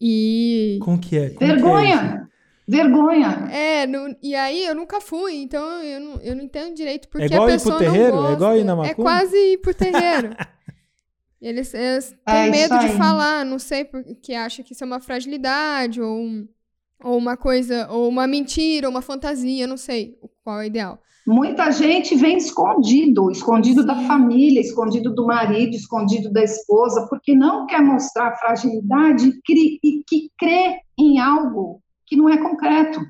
E. 0.00 0.80
Com 0.82 0.98
que 0.98 1.16
é? 1.16 1.30
Com 1.30 1.46
Vergonha! 1.46 2.28
É 2.68 2.70
Vergonha. 2.70 3.48
É, 3.50 3.86
no, 3.86 4.16
e 4.22 4.34
aí 4.34 4.64
eu 4.64 4.74
nunca 4.74 5.00
fui, 5.00 5.34
então 5.34 5.82
eu 5.82 6.00
não, 6.00 6.20
eu 6.20 6.36
não 6.36 6.42
entendo 6.42 6.74
direito 6.74 7.08
porque 7.08 7.24
é 7.24 7.26
igual 7.26 7.44
a 7.44 7.46
pessoa 7.52 7.74
ir 7.74 7.78
pro 7.78 7.92
terreiro? 7.92 8.16
não 8.16 8.22
gosta. 8.22 8.32
É 8.32 8.36
igual 8.36 8.56
ir 8.56 8.64
na 8.64 8.76
macumba? 8.76 8.92
É 8.92 8.94
quase 8.94 9.36
ir 9.36 9.58
pro 9.58 9.74
terreiro. 9.74 10.30
eles, 11.40 11.74
eles 11.74 12.16
têm 12.24 12.36
é 12.36 12.50
medo 12.50 12.78
de 12.78 12.88
falar, 12.90 13.44
não 13.44 13.58
sei 13.58 13.84
porque 13.84 14.32
acha 14.32 14.62
que 14.62 14.72
isso 14.72 14.84
é 14.84 14.86
uma 14.86 15.00
fragilidade 15.00 16.00
ou, 16.00 16.24
ou 17.02 17.18
uma 17.18 17.36
coisa, 17.36 17.88
ou 17.90 18.08
uma 18.08 18.26
mentira, 18.26 18.86
ou 18.86 18.92
uma 18.92 19.02
fantasia, 19.02 19.66
não 19.66 19.76
sei 19.76 20.16
qual 20.44 20.60
é 20.60 20.64
o 20.64 20.66
ideal. 20.66 21.00
Muita 21.26 21.70
gente 21.70 22.16
vem 22.16 22.36
escondido, 22.36 23.30
escondido 23.30 23.82
Sim. 23.82 23.86
da 23.86 23.94
família, 24.06 24.60
escondido 24.60 25.14
do 25.14 25.24
marido, 25.24 25.76
escondido 25.76 26.32
da 26.32 26.42
esposa, 26.42 27.06
porque 27.08 27.32
não 27.32 27.66
quer 27.66 27.80
mostrar 27.80 28.36
fragilidade 28.38 29.32
e 29.48 30.02
que 30.04 30.30
crê 30.36 30.80
em 30.98 31.20
algo 31.20 31.80
que 32.06 32.16
não 32.16 32.28
é 32.28 32.38
concreto. 32.38 33.00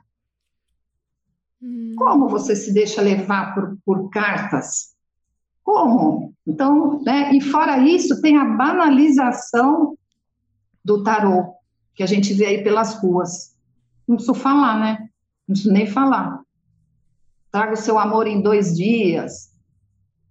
Hum. 1.60 1.94
Como 1.96 2.28
você 2.28 2.56
se 2.56 2.72
deixa 2.72 3.00
levar 3.00 3.54
por, 3.54 3.78
por 3.84 4.10
cartas? 4.10 4.94
Como? 5.62 6.34
Então, 6.46 7.00
né? 7.02 7.32
E 7.34 7.40
fora 7.40 7.78
isso, 7.78 8.20
tem 8.20 8.36
a 8.36 8.44
banalização 8.44 9.96
do 10.84 11.02
tarô, 11.04 11.54
que 11.94 12.02
a 12.02 12.06
gente 12.06 12.34
vê 12.34 12.46
aí 12.46 12.64
pelas 12.64 12.94
ruas. 12.94 13.56
Não 14.06 14.16
preciso 14.16 14.34
falar, 14.34 14.78
né? 14.80 14.98
Não 15.46 15.54
preciso 15.54 15.72
nem 15.72 15.86
falar. 15.86 16.40
Traga 17.50 17.74
o 17.74 17.76
seu 17.76 17.98
amor 17.98 18.26
em 18.26 18.42
dois 18.42 18.76
dias, 18.76 19.52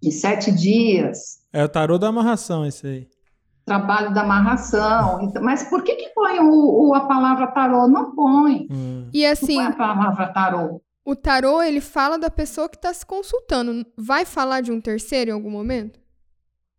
em 0.04 0.12
sete 0.12 0.52
dias. 0.52 1.40
É 1.54 1.64
o 1.64 1.70
tarô 1.70 1.98
da 1.98 2.08
amarração, 2.08 2.66
esse 2.66 2.86
aí 2.86 3.21
trabalho 3.66 4.14
da 4.14 4.22
amarração. 4.22 5.22
Então, 5.22 5.42
mas 5.42 5.64
por 5.64 5.84
que, 5.84 5.96
que 5.96 6.10
põe 6.10 6.40
o, 6.40 6.90
o, 6.90 6.94
a 6.94 7.02
palavra 7.02 7.48
tarô? 7.48 7.88
Não 7.88 8.16
põe. 8.16 8.68
Hum. 8.72 9.10
E 9.14 9.26
assim. 9.26 9.56
Não 9.58 9.66
põe 9.66 9.74
a 9.74 9.76
palavra 9.76 10.28
tarô. 10.28 10.82
O 11.04 11.16
tarô, 11.16 11.62
ele 11.62 11.82
fala 11.82 12.18
da 12.18 12.30
pessoa 12.30 12.70
que 12.70 12.76
está 12.76 12.94
se 12.94 13.06
consultando. 13.06 13.86
Vai 13.98 14.24
falar 14.24 14.62
de 14.62 14.72
um 14.72 14.80
terceiro 14.80 15.32
em 15.32 15.34
algum 15.34 15.50
momento? 15.50 16.00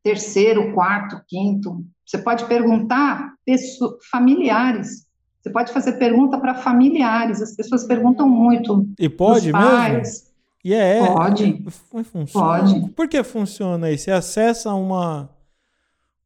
Terceiro, 0.02 0.72
quarto, 0.74 1.20
quinto. 1.26 1.84
Você 2.06 2.18
pode 2.18 2.44
perguntar 2.44 3.34
pessoas, 3.44 3.94
familiares. 4.10 5.06
Você 5.40 5.50
pode 5.50 5.72
fazer 5.72 5.94
pergunta 5.94 6.38
para 6.38 6.54
familiares. 6.54 7.42
As 7.42 7.56
pessoas 7.56 7.84
perguntam 7.84 8.28
muito. 8.28 8.86
E 8.98 9.08
pode 9.08 9.50
pais. 9.50 9.92
mesmo? 9.92 10.32
E 10.64 10.74
é. 10.74 11.04
Pode. 11.04 11.64
Funciona. 12.04 12.60
Pode. 12.60 12.90
Por 12.90 13.08
que 13.08 13.22
funciona 13.24 13.88
aí? 13.88 13.98
Você 13.98 14.12
acessa 14.12 14.72
uma 14.72 15.28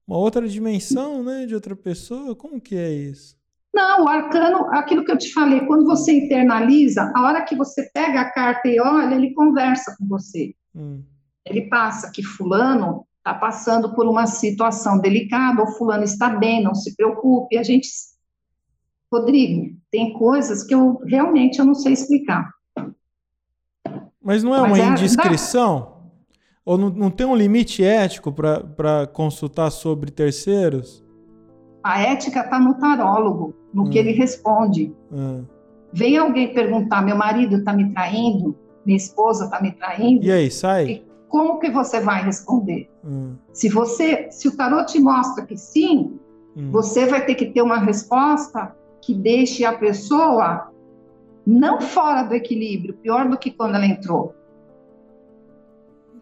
uma 0.07 0.19
outra 0.19 0.47
dimensão, 0.47 1.23
né, 1.23 1.47
de 1.47 1.55
outra 1.55 1.75
pessoa? 1.75 2.35
Como 2.37 2.61
que 2.61 2.77
é 2.77 2.93
isso? 2.93 3.37
Não, 3.75 4.05
o 4.05 4.09
arcano, 4.09 4.69
aquilo 4.73 5.05
que 5.05 5.13
eu 5.13 5.19
te 5.19 5.33
falei, 5.33 5.61
quando 5.67 5.85
você 5.85 6.13
internaliza, 6.13 7.13
a 7.15 7.23
hora 7.23 7.45
que 7.45 7.55
você 7.55 7.91
pega 7.93 8.23
a 8.23 8.33
carta 8.33 8.69
e 8.69 8.81
olha, 8.81 9.15
ele 9.15 9.35
conversa 9.35 9.95
com 9.99 10.07
você. 10.07 10.55
Hum. 10.75 11.03
Ele 11.45 11.69
passa 11.69 12.11
que 12.11 12.23
fulano 12.23 13.07
está 13.19 13.35
passando 13.35 13.95
por 13.95 14.07
uma 14.07 14.27
situação 14.27 14.99
delicada, 14.99 15.61
ou 15.61 15.69
fulano 15.73 16.05
está 16.05 16.31
bem, 16.31 16.63
não 16.63 16.75
se 16.75 16.97
preocupe. 16.97 17.59
A 17.59 17.63
gente, 17.63 17.89
Rodrigo, 19.13 19.77
tem 19.91 20.13
coisas 20.13 20.63
que 20.63 20.75
eu 20.75 20.99
realmente 21.05 21.59
eu 21.59 21.65
não 21.65 21.75
sei 21.75 21.93
explicar. 21.93 22.51
Mas 24.23 24.43
não 24.43 24.55
é 24.55 24.61
Mas 24.63 24.73
uma 24.73 24.79
é, 24.79 24.89
indiscrição? 24.89 25.96
Ou 26.67 26.77
não, 26.77 26.91
não 26.91 27.11
tem 27.11 27.25
um 27.25 27.37
limite 27.37 27.85
ético 27.85 28.33
para 28.33 29.07
consultar 29.07 29.71
sobre 29.71 30.11
terceiros? 30.11 31.05
A 31.81 32.03
ética 32.03 32.41
está 32.41 32.59
no 32.59 32.75
tarólogo, 32.75 33.55
no 33.73 33.85
hum. 33.85 33.91
que 33.91 33.97
ele 33.97 34.11
responde. 34.11 34.93
Hum. 35.13 35.45
Vem 35.93 36.19
alguém 36.19 36.53
perguntar: 36.53 37.03
meu 37.03 37.15
marido 37.15 37.59
está 37.59 37.73
me 37.73 37.93
traindo? 37.93 38.57
Minha 38.85 38.97
esposa 38.97 39.45
está 39.45 39.63
me 39.63 39.71
traindo? 39.71 40.25
E 40.25 40.33
aí, 40.33 40.51
sai? 40.51 40.87
E 40.87 41.07
como 41.29 41.61
que 41.61 41.71
você 41.71 42.01
vai 42.01 42.25
responder? 42.25 42.91
Hum. 43.05 43.37
Se 43.53 43.69
você, 43.69 44.29
se 44.33 44.49
o 44.49 44.57
tarô 44.57 44.85
te 44.85 44.99
mostra 44.99 45.47
que 45.47 45.57
sim, 45.57 46.19
hum. 46.57 46.73
você 46.73 47.07
vai 47.07 47.25
ter 47.25 47.37
que 47.37 47.47
ter 47.47 47.63
uma 47.63 47.79
resposta 47.79 48.75
que 49.01 49.15
deixe 49.15 49.65
a 49.65 49.73
pessoa 49.73 50.73
não 51.47 51.81
fora 51.81 52.25
do 52.25 52.35
equilíbrio, 52.35 52.95
pior 52.95 53.29
do 53.29 53.39
que 53.39 53.53
quando 53.53 53.77
ela 53.77 53.87
entrou, 53.87 54.35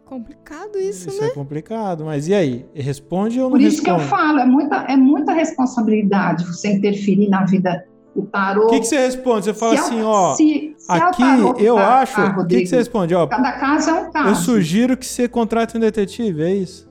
Complicado 0.05 0.79
isso, 0.79 1.09
isso 1.09 1.21
né? 1.21 1.29
é 1.29 1.31
complicado, 1.31 2.05
mas 2.05 2.29
e 2.29 2.35
aí? 2.35 2.67
Responde 2.75 3.39
ou 3.41 3.45
não 3.45 3.53
Por 3.53 3.61
isso 3.61 3.79
responde? 3.79 3.99
que 3.99 4.05
eu 4.05 4.09
falo, 4.09 4.39
é 4.39 4.45
muita, 4.45 4.77
é 4.77 4.97
muita 4.97 5.33
responsabilidade 5.33 6.45
você 6.45 6.73
interferir 6.75 7.29
na 7.29 7.45
vida 7.45 7.87
do 8.15 8.23
tarô. 8.27 8.67
O 8.67 8.69
que, 8.69 8.81
que 8.81 8.87
você 8.87 8.99
responde? 8.99 9.47
Você 9.47 9.55
fala 9.55 9.77
se 9.77 9.83
assim, 9.83 10.03
ó, 10.03 10.35
se, 10.35 10.75
se 10.77 10.93
aqui 10.93 11.23
é 11.23 11.69
eu 11.69 11.77
tá, 11.77 12.01
acho... 12.01 12.21
O 12.21 12.47
que, 12.47 12.61
que 12.61 12.67
você 12.67 12.77
responde? 12.77 13.15
Ó, 13.15 13.27
Cada 13.27 13.53
caso 13.53 13.91
é 13.91 13.95
um 13.95 14.11
caso. 14.11 14.29
Eu 14.29 14.35
sugiro 14.35 14.97
que 14.97 15.07
você 15.07 15.27
contrate 15.27 15.77
um 15.77 15.81
detetive, 15.81 16.43
é 16.43 16.55
isso? 16.55 16.89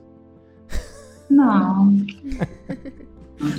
Não. 1.30 1.92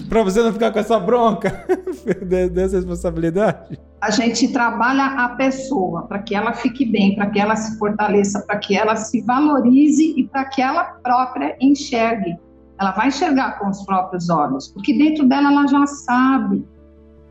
para 0.07 0.23
você 0.23 0.41
não 0.41 0.53
ficar 0.53 0.71
com 0.71 0.79
essa 0.79 0.99
bronca 0.99 1.65
dessa 2.51 2.77
responsabilidade? 2.77 3.79
A 4.01 4.11
gente 4.11 4.51
trabalha 4.51 5.05
a 5.05 5.29
pessoa 5.29 6.03
para 6.03 6.19
que 6.19 6.35
ela 6.35 6.53
fique 6.53 6.85
bem, 6.85 7.15
para 7.15 7.29
que 7.29 7.39
ela 7.39 7.55
se 7.55 7.77
fortaleça, 7.77 8.41
para 8.41 8.57
que 8.57 8.77
ela 8.77 8.95
se 8.95 9.21
valorize 9.21 10.13
e 10.17 10.27
para 10.27 10.45
que 10.45 10.61
ela 10.61 10.83
própria 10.83 11.55
enxergue. 11.59 12.37
Ela 12.79 12.91
vai 12.91 13.07
enxergar 13.07 13.57
com 13.57 13.69
os 13.69 13.83
próprios 13.83 14.29
olhos, 14.29 14.67
porque 14.67 14.97
dentro 14.97 15.25
dela 15.25 15.51
ela 15.51 15.67
já 15.67 15.85
sabe. 15.87 16.67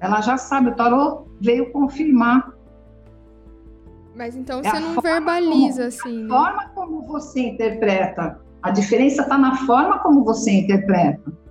Ela 0.01 0.21
já 0.21 0.37
sabe, 0.37 0.71
o 0.71 0.75
tarô 0.75 1.27
veio 1.41 1.71
confirmar. 1.71 2.53
Mas 4.17 4.37
então 4.37 4.61
é 4.61 4.71
você 4.71 4.81
não 4.81 5.01
verbaliza 5.01 5.77
como, 5.77 5.89
assim. 5.89 6.19
A 6.19 6.23
né? 6.23 6.29
forma 6.29 6.69
como 6.75 7.03
você 7.03 7.41
interpreta. 7.41 8.41
A 8.63 8.71
diferença 8.71 9.23
está 9.23 9.37
na 9.37 9.57
forma 9.59 9.99
como 9.99 10.25
você 10.25 10.51
interpreta 10.51 11.44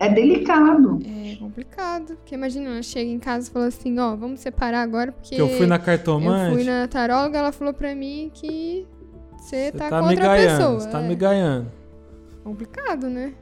é 0.00 0.08
delicado. 0.08 0.98
É 1.04 1.36
complicado. 1.36 2.16
Porque 2.16 2.34
imagina, 2.34 2.70
ela 2.70 2.82
chega 2.82 3.10
em 3.10 3.18
casa 3.18 3.48
e 3.48 3.52
fala 3.52 3.66
assim, 3.66 3.98
ó, 3.98 4.16
vamos 4.16 4.40
separar 4.40 4.80
agora 4.80 5.12
porque... 5.12 5.36
Que 5.36 5.40
eu 5.40 5.48
fui 5.50 5.66
na 5.66 5.78
cartomante. 5.78 6.50
Eu 6.50 6.54
fui 6.54 6.64
na 6.64 6.88
taróloga, 6.88 7.38
ela 7.38 7.52
falou 7.52 7.74
pra 7.74 7.94
mim 7.94 8.30
que 8.32 8.86
você 9.36 9.70
tá, 9.70 9.90
tá 9.90 10.00
com 10.00 10.08
outra 10.08 10.28
ganhando, 10.28 10.58
pessoa. 10.58 10.80
Você 10.80 10.88
tá 10.88 11.00
é. 11.00 11.06
me 11.06 11.14
ganhando. 11.14 11.70
Complicado, 12.42 13.08
né? 13.08 13.34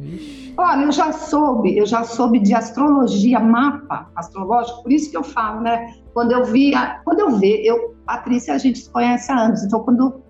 Ixi. 0.00 0.54
Olha, 0.56 0.84
eu 0.84 0.92
já 0.92 1.12
soube, 1.12 1.78
eu 1.78 1.86
já 1.86 2.02
soube 2.02 2.40
de 2.40 2.52
astrologia, 2.52 3.38
mapa 3.38 4.10
astrológico, 4.16 4.82
por 4.82 4.90
isso 4.90 5.08
que 5.08 5.16
eu 5.16 5.22
falo, 5.22 5.60
né? 5.60 5.94
Quando 6.12 6.32
eu 6.32 6.44
vi, 6.44 6.72
quando 7.04 7.20
eu 7.20 7.38
vejo, 7.38 7.62
eu, 7.62 7.94
Patrícia, 8.04 8.54
a 8.54 8.58
gente 8.58 8.80
se 8.80 8.90
conhece 8.90 9.30
há 9.30 9.38
anos, 9.38 9.62
então 9.62 9.84
quando 9.84 10.23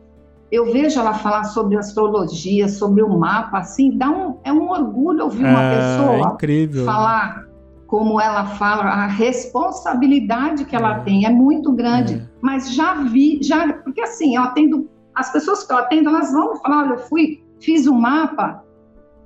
eu 0.54 0.72
vejo 0.72 1.00
ela 1.00 1.14
falar 1.14 1.44
sobre 1.44 1.76
astrologia, 1.76 2.68
sobre 2.68 3.02
o 3.02 3.08
mapa, 3.08 3.58
assim, 3.58 3.96
dá 3.96 4.08
um, 4.08 4.38
é 4.44 4.52
um 4.52 4.70
orgulho 4.70 5.24
ouvir 5.24 5.44
uma 5.44 5.62
é, 5.62 5.76
pessoa 5.76 6.32
incrível. 6.32 6.84
falar 6.84 7.44
como 7.86 8.20
ela 8.20 8.44
fala, 8.46 8.84
a 8.84 9.06
responsabilidade 9.06 10.64
que 10.64 10.74
ela 10.74 10.96
é. 10.96 11.00
tem 11.00 11.26
é 11.26 11.30
muito 11.30 11.72
grande. 11.72 12.14
É. 12.14 12.22
Mas 12.40 12.74
já 12.74 12.94
vi, 12.94 13.40
já, 13.42 13.72
porque 13.72 14.00
assim, 14.00 14.36
eu 14.36 14.42
atendo, 14.42 14.88
as 15.14 15.30
pessoas 15.32 15.64
que 15.64 15.72
eu 15.72 15.76
atendo, 15.76 16.08
elas 16.08 16.32
vão 16.32 16.56
falar, 16.56 16.84
olha, 16.84 16.92
eu 16.94 16.98
fui, 16.98 17.42
fiz 17.60 17.86
um 17.86 17.94
mapa, 17.94 18.64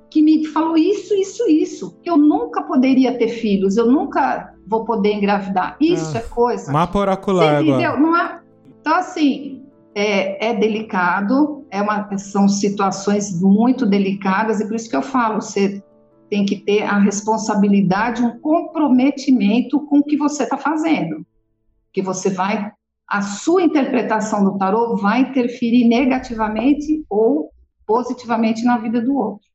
que 0.09 0.21
me 0.21 0.45
falou 0.47 0.77
isso, 0.77 1.13
isso, 1.13 1.47
isso, 1.47 1.97
que 2.01 2.09
eu 2.09 2.17
nunca 2.17 2.63
poderia 2.63 3.17
ter 3.17 3.29
filhos, 3.29 3.77
eu 3.77 3.85
nunca 3.85 4.53
vou 4.67 4.83
poder 4.83 5.13
engravidar. 5.13 5.77
Isso 5.79 6.15
ah, 6.15 6.19
é 6.19 6.21
coisa. 6.21 6.71
Mapa 6.71 6.99
oracular 6.99 7.61
entendeu? 7.61 7.91
agora. 7.91 7.99
Não 7.99 8.17
é... 8.17 8.39
Então, 8.81 8.95
assim, 8.95 9.58
é, 9.99 10.51
é, 10.51 10.53
delicado, 10.53 11.67
é 11.69 11.81
uma, 11.81 12.17
são 12.17 12.47
situações 12.47 13.41
muito 13.41 13.85
delicadas, 13.85 14.61
e 14.61 14.65
por 14.65 14.75
isso 14.75 14.89
que 14.89 14.95
eu 14.95 15.01
falo, 15.01 15.41
você 15.41 15.83
tem 16.29 16.45
que 16.45 16.55
ter 16.55 16.83
a 16.83 16.97
responsabilidade, 16.97 18.23
um 18.23 18.39
comprometimento 18.39 19.85
com 19.87 19.99
o 19.99 20.03
que 20.03 20.15
você 20.15 20.43
está 20.43 20.57
fazendo. 20.57 21.25
Que 21.91 22.01
você 22.01 22.29
vai, 22.29 22.71
a 23.05 23.21
sua 23.21 23.61
interpretação 23.61 24.41
do 24.45 24.57
tarô 24.57 24.95
vai 24.95 25.19
interferir 25.21 25.85
negativamente 25.85 27.03
ou 27.09 27.51
positivamente 27.85 28.63
na 28.63 28.77
vida 28.77 29.01
do 29.01 29.17
outro. 29.17 29.49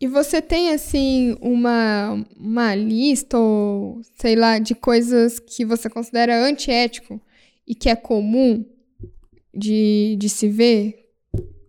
E 0.00 0.06
você 0.06 0.40
tem, 0.40 0.70
assim, 0.70 1.36
uma, 1.42 2.24
uma 2.34 2.74
lista, 2.74 3.38
ou 3.38 4.00
sei 4.14 4.36
lá, 4.36 4.58
de 4.58 4.74
coisas 4.74 5.38
que 5.38 5.66
você 5.66 5.90
considera 5.90 6.42
antiético 6.42 7.20
e 7.66 7.74
que 7.74 7.88
é 7.88 7.96
comum 7.96 8.64
de, 9.54 10.16
de 10.18 10.28
se 10.28 10.48
ver 10.48 10.94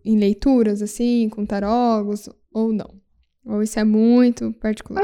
em 0.04 0.18
leituras, 0.18 0.82
assim, 0.82 1.28
com 1.28 1.44
tarólogos, 1.44 2.28
ou 2.52 2.72
não? 2.72 2.90
Ou 3.44 3.62
isso 3.62 3.78
é 3.78 3.84
muito 3.84 4.52
particular? 4.54 5.02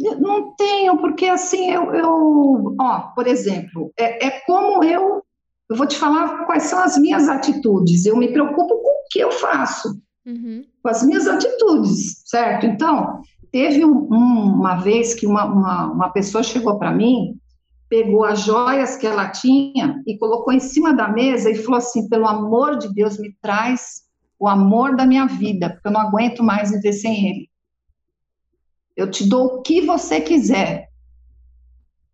Eu 0.00 0.18
não 0.18 0.54
tenho, 0.56 0.98
porque 0.98 1.26
assim, 1.26 1.70
eu, 1.70 1.94
eu 1.94 2.74
ó, 2.80 3.00
por 3.14 3.26
exemplo, 3.26 3.92
é, 3.98 4.26
é 4.26 4.30
como 4.46 4.82
eu, 4.82 5.22
eu 5.70 5.76
vou 5.76 5.86
te 5.86 5.96
falar 5.96 6.46
quais 6.46 6.64
são 6.64 6.80
as 6.80 6.98
minhas 6.98 7.28
atitudes, 7.28 8.04
eu 8.04 8.16
me 8.16 8.32
preocupo 8.32 8.76
com 8.76 8.90
o 8.90 9.04
que 9.10 9.20
eu 9.20 9.30
faço 9.30 9.96
uhum. 10.26 10.64
com 10.82 10.88
as 10.88 11.02
minhas 11.02 11.26
atitudes, 11.26 12.22
certo? 12.26 12.66
Então, 12.66 13.20
teve 13.52 13.84
um, 13.84 14.08
um, 14.10 14.54
uma 14.54 14.76
vez 14.76 15.14
que 15.14 15.26
uma, 15.26 15.44
uma, 15.44 15.92
uma 15.92 16.08
pessoa 16.10 16.42
chegou 16.42 16.78
para 16.78 16.92
mim, 16.92 17.38
pegou 17.94 18.24
as 18.24 18.40
joias 18.40 18.96
que 18.96 19.06
ela 19.06 19.30
tinha 19.30 20.02
e 20.04 20.18
colocou 20.18 20.52
em 20.52 20.58
cima 20.58 20.92
da 20.92 21.06
mesa 21.06 21.48
e 21.48 21.54
falou 21.54 21.78
assim: 21.78 22.08
pelo 22.08 22.26
amor 22.26 22.76
de 22.76 22.92
Deus, 22.92 23.18
me 23.18 23.32
traz 23.40 24.02
o 24.36 24.48
amor 24.48 24.96
da 24.96 25.06
minha 25.06 25.26
vida, 25.26 25.70
porque 25.70 25.86
eu 25.86 25.92
não 25.92 26.00
aguento 26.00 26.42
mais 26.42 26.72
viver 26.72 26.92
sem 26.92 27.28
ele. 27.28 27.50
Eu 28.96 29.08
te 29.08 29.28
dou 29.28 29.46
o 29.46 29.62
que 29.62 29.80
você 29.80 30.20
quiser. 30.20 30.88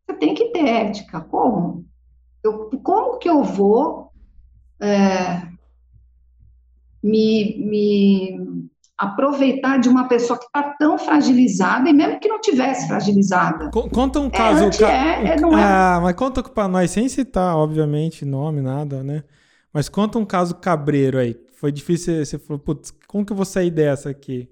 Você 0.07 0.16
tem 0.18 0.35
que 0.35 0.51
ter 0.51 0.66
ética. 0.66 1.22
Como? 1.22 1.87
Eu, 2.45 2.68
como 2.83 3.18
que 3.18 3.28
eu 3.28 3.43
vou 3.43 4.12
é, 4.81 5.49
me, 7.03 7.57
me 7.59 8.60
aproveitar 9.01 9.79
de 9.79 9.89
uma 9.89 10.07
pessoa 10.07 10.39
que 10.39 10.45
está 10.45 10.63
tão 10.79 10.99
fragilizada, 10.99 11.89
e 11.89 11.93
mesmo 11.93 12.21
que 12.21 12.29
não 12.29 12.39
tivesse 12.39 12.87
fragilizada. 12.87 13.71
Conta 13.71 14.21
um 14.21 14.27
é, 14.27 14.31
caso. 14.31 14.65
É, 14.65 14.71
ca... 14.71 14.93
é, 14.93 15.27
é, 15.29 15.41
não 15.41 15.57
é. 15.57 15.63
Ah, 15.63 16.01
mas 16.03 16.15
conta 16.15 16.43
para 16.43 16.69
nós, 16.69 16.91
sem 16.91 17.09
citar, 17.09 17.57
obviamente, 17.57 18.27
nome, 18.27 18.61
nada, 18.61 19.03
né? 19.03 19.25
Mas 19.73 19.89
conta 19.89 20.19
um 20.19 20.27
caso 20.27 20.55
cabreiro 20.57 21.17
aí. 21.17 21.35
Foi 21.57 21.73
difícil, 21.73 22.23
você 22.23 22.39
falou, 22.39 22.59
putz, 22.59 22.93
como 23.09 23.25
que 23.25 23.33
eu 23.33 23.37
vou 23.37 23.47
sair 23.47 23.71
dessa 23.71 24.11
aqui? 24.11 24.51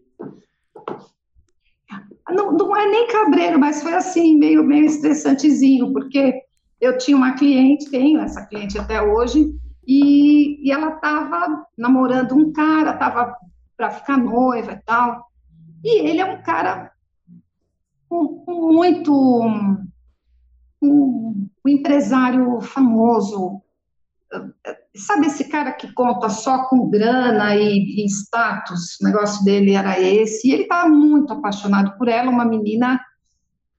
Não, 2.31 2.51
não 2.53 2.75
é 2.75 2.87
nem 2.89 3.07
cabreiro, 3.09 3.59
mas 3.59 3.83
foi 3.83 3.93
assim, 3.93 4.39
meio, 4.39 4.65
meio 4.65 4.87
estressantezinho, 4.87 5.93
porque 5.93 6.41
eu 6.81 6.97
tinha 6.97 7.17
uma 7.17 7.35
cliente, 7.35 7.91
tenho 7.91 8.19
essa 8.21 8.47
cliente 8.47 8.79
até 8.79 9.03
hoje, 9.03 9.53
e, 9.87 10.67
e 10.67 10.73
ela 10.73 10.95
estava 10.95 11.67
namorando 11.77 12.33
um 12.33 12.51
cara, 12.51 12.93
estava 12.93 13.37
para 13.79 13.91
ficar 13.91 14.19
noiva 14.19 14.73
e 14.73 14.83
tal. 14.85 15.25
E 15.85 16.01
ele 16.01 16.21
é 16.21 16.25
um 16.25 16.43
cara 16.43 16.91
muito. 18.11 19.13
Um, 20.83 21.49
um 21.65 21.69
empresário 21.69 22.61
famoso. 22.61 23.63
Sabe 24.95 25.27
esse 25.27 25.45
cara 25.45 25.73
que 25.73 25.93
conta 25.93 26.29
só 26.29 26.65
com 26.69 26.91
grana 26.91 27.55
e, 27.55 28.03
e 28.03 28.07
status? 28.07 28.99
O 29.01 29.05
negócio 29.05 29.45
dele 29.45 29.73
era 29.73 29.99
esse. 30.01 30.49
E 30.49 30.53
ele 30.53 30.65
estava 30.65 30.89
muito 30.89 31.33
apaixonado 31.33 31.97
por 31.97 32.09
ela, 32.09 32.31
uma 32.31 32.45
menina 32.45 33.01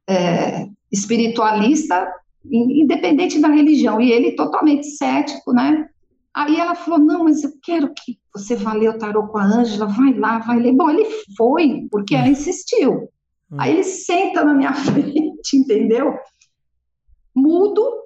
é, 0.09 0.67
espiritualista, 0.91 2.09
independente 2.49 3.39
da 3.39 3.49
religião. 3.49 3.99
E 3.99 4.11
ele 4.11 4.31
totalmente 4.31 4.87
cético, 4.87 5.51
né? 5.51 5.89
Aí 6.33 6.57
ela 6.57 6.75
falou: 6.75 6.99
Não, 6.99 7.25
mas 7.25 7.43
eu 7.43 7.51
quero 7.61 7.93
que 7.93 8.18
você 8.33 8.55
vá 8.55 8.73
ler 8.73 8.89
o 8.89 8.97
tarô 8.97 9.27
com 9.27 9.37
a 9.37 9.43
Ângela, 9.43 9.87
vai 9.87 10.13
lá, 10.13 10.39
vai 10.39 10.59
ler. 10.59 10.73
Bom, 10.73 10.89
ele 10.89 11.05
foi, 11.35 11.87
porque 11.89 12.15
ela 12.15 12.27
hum. 12.27 12.31
insistiu. 12.31 13.09
Hum. 13.51 13.57
Aí 13.59 13.73
ele 13.73 13.83
senta 13.83 14.43
na 14.43 14.53
minha 14.53 14.73
frente, 14.75 15.55
entendeu? 15.55 16.17
Mudo, 17.35 18.03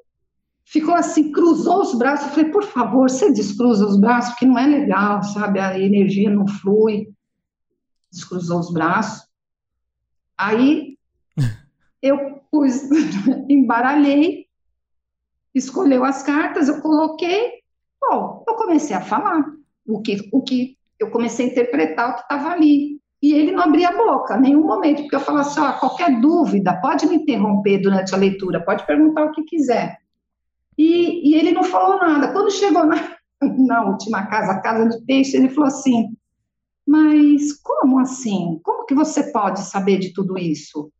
ficou 0.65 0.93
assim, 0.93 1.31
cruzou 1.31 1.81
os 1.81 1.95
braços. 1.95 2.27
Eu 2.27 2.33
falei: 2.33 2.51
Por 2.51 2.63
favor, 2.63 3.09
você 3.09 3.31
descruza 3.31 3.85
os 3.85 3.99
braços, 3.99 4.35
que 4.35 4.45
não 4.45 4.57
é 4.57 4.65
legal, 4.65 5.23
sabe? 5.23 5.59
A 5.59 5.77
energia 5.77 6.29
não 6.29 6.47
flui. 6.47 7.07
Descruzou 8.11 8.59
os 8.59 8.71
braços. 8.71 9.27
Aí 10.37 10.97
eu 12.01 12.41
pus, 12.51 12.83
embaralhei, 13.49 14.47
escolheu 15.53 16.05
as 16.05 16.23
cartas, 16.23 16.67
eu 16.67 16.81
coloquei 16.81 17.63
Bom, 18.09 18.43
eu 18.45 18.55
comecei 18.55 18.95
a 18.95 19.01
falar 19.01 19.45
o 19.85 20.01
que, 20.01 20.29
o 20.31 20.41
que 20.41 20.77
eu 20.99 21.09
comecei 21.09 21.47
a 21.47 21.49
interpretar 21.49 22.11
o 22.11 22.15
que 22.15 22.21
estava 22.21 22.49
ali. 22.49 22.99
E 23.21 23.33
ele 23.33 23.51
não 23.51 23.63
abria 23.63 23.89
a 23.89 23.97
boca, 23.97 24.37
nenhum 24.37 24.65
momento, 24.65 25.01
porque 25.03 25.15
eu 25.15 25.19
falava 25.19 25.47
assim: 25.47 25.59
ó, 25.61 25.71
qualquer 25.73 26.19
dúvida, 26.19 26.79
pode 26.81 27.05
me 27.07 27.15
interromper 27.15 27.79
durante 27.79 28.13
a 28.13 28.17
leitura, 28.17 28.63
pode 28.63 28.85
perguntar 28.85 29.25
o 29.25 29.31
que 29.31 29.43
quiser. 29.43 29.97
E, 30.77 31.29
e 31.29 31.35
ele 31.35 31.51
não 31.51 31.63
falou 31.63 31.99
nada. 31.99 32.33
Quando 32.33 32.51
chegou 32.51 32.85
na, 32.85 33.15
na 33.41 33.85
última 33.85 34.25
casa, 34.25 34.53
a 34.53 34.61
casa 34.61 34.89
de 34.89 35.05
peixe, 35.05 35.37
ele 35.37 35.49
falou 35.49 35.67
assim: 35.67 36.13
mas 36.85 37.53
como 37.61 37.99
assim? 37.99 38.59
Como 38.63 38.85
que 38.85 38.93
você 38.93 39.31
pode 39.31 39.61
saber 39.61 39.99
de 39.99 40.13
tudo 40.13 40.37
isso? 40.37 40.91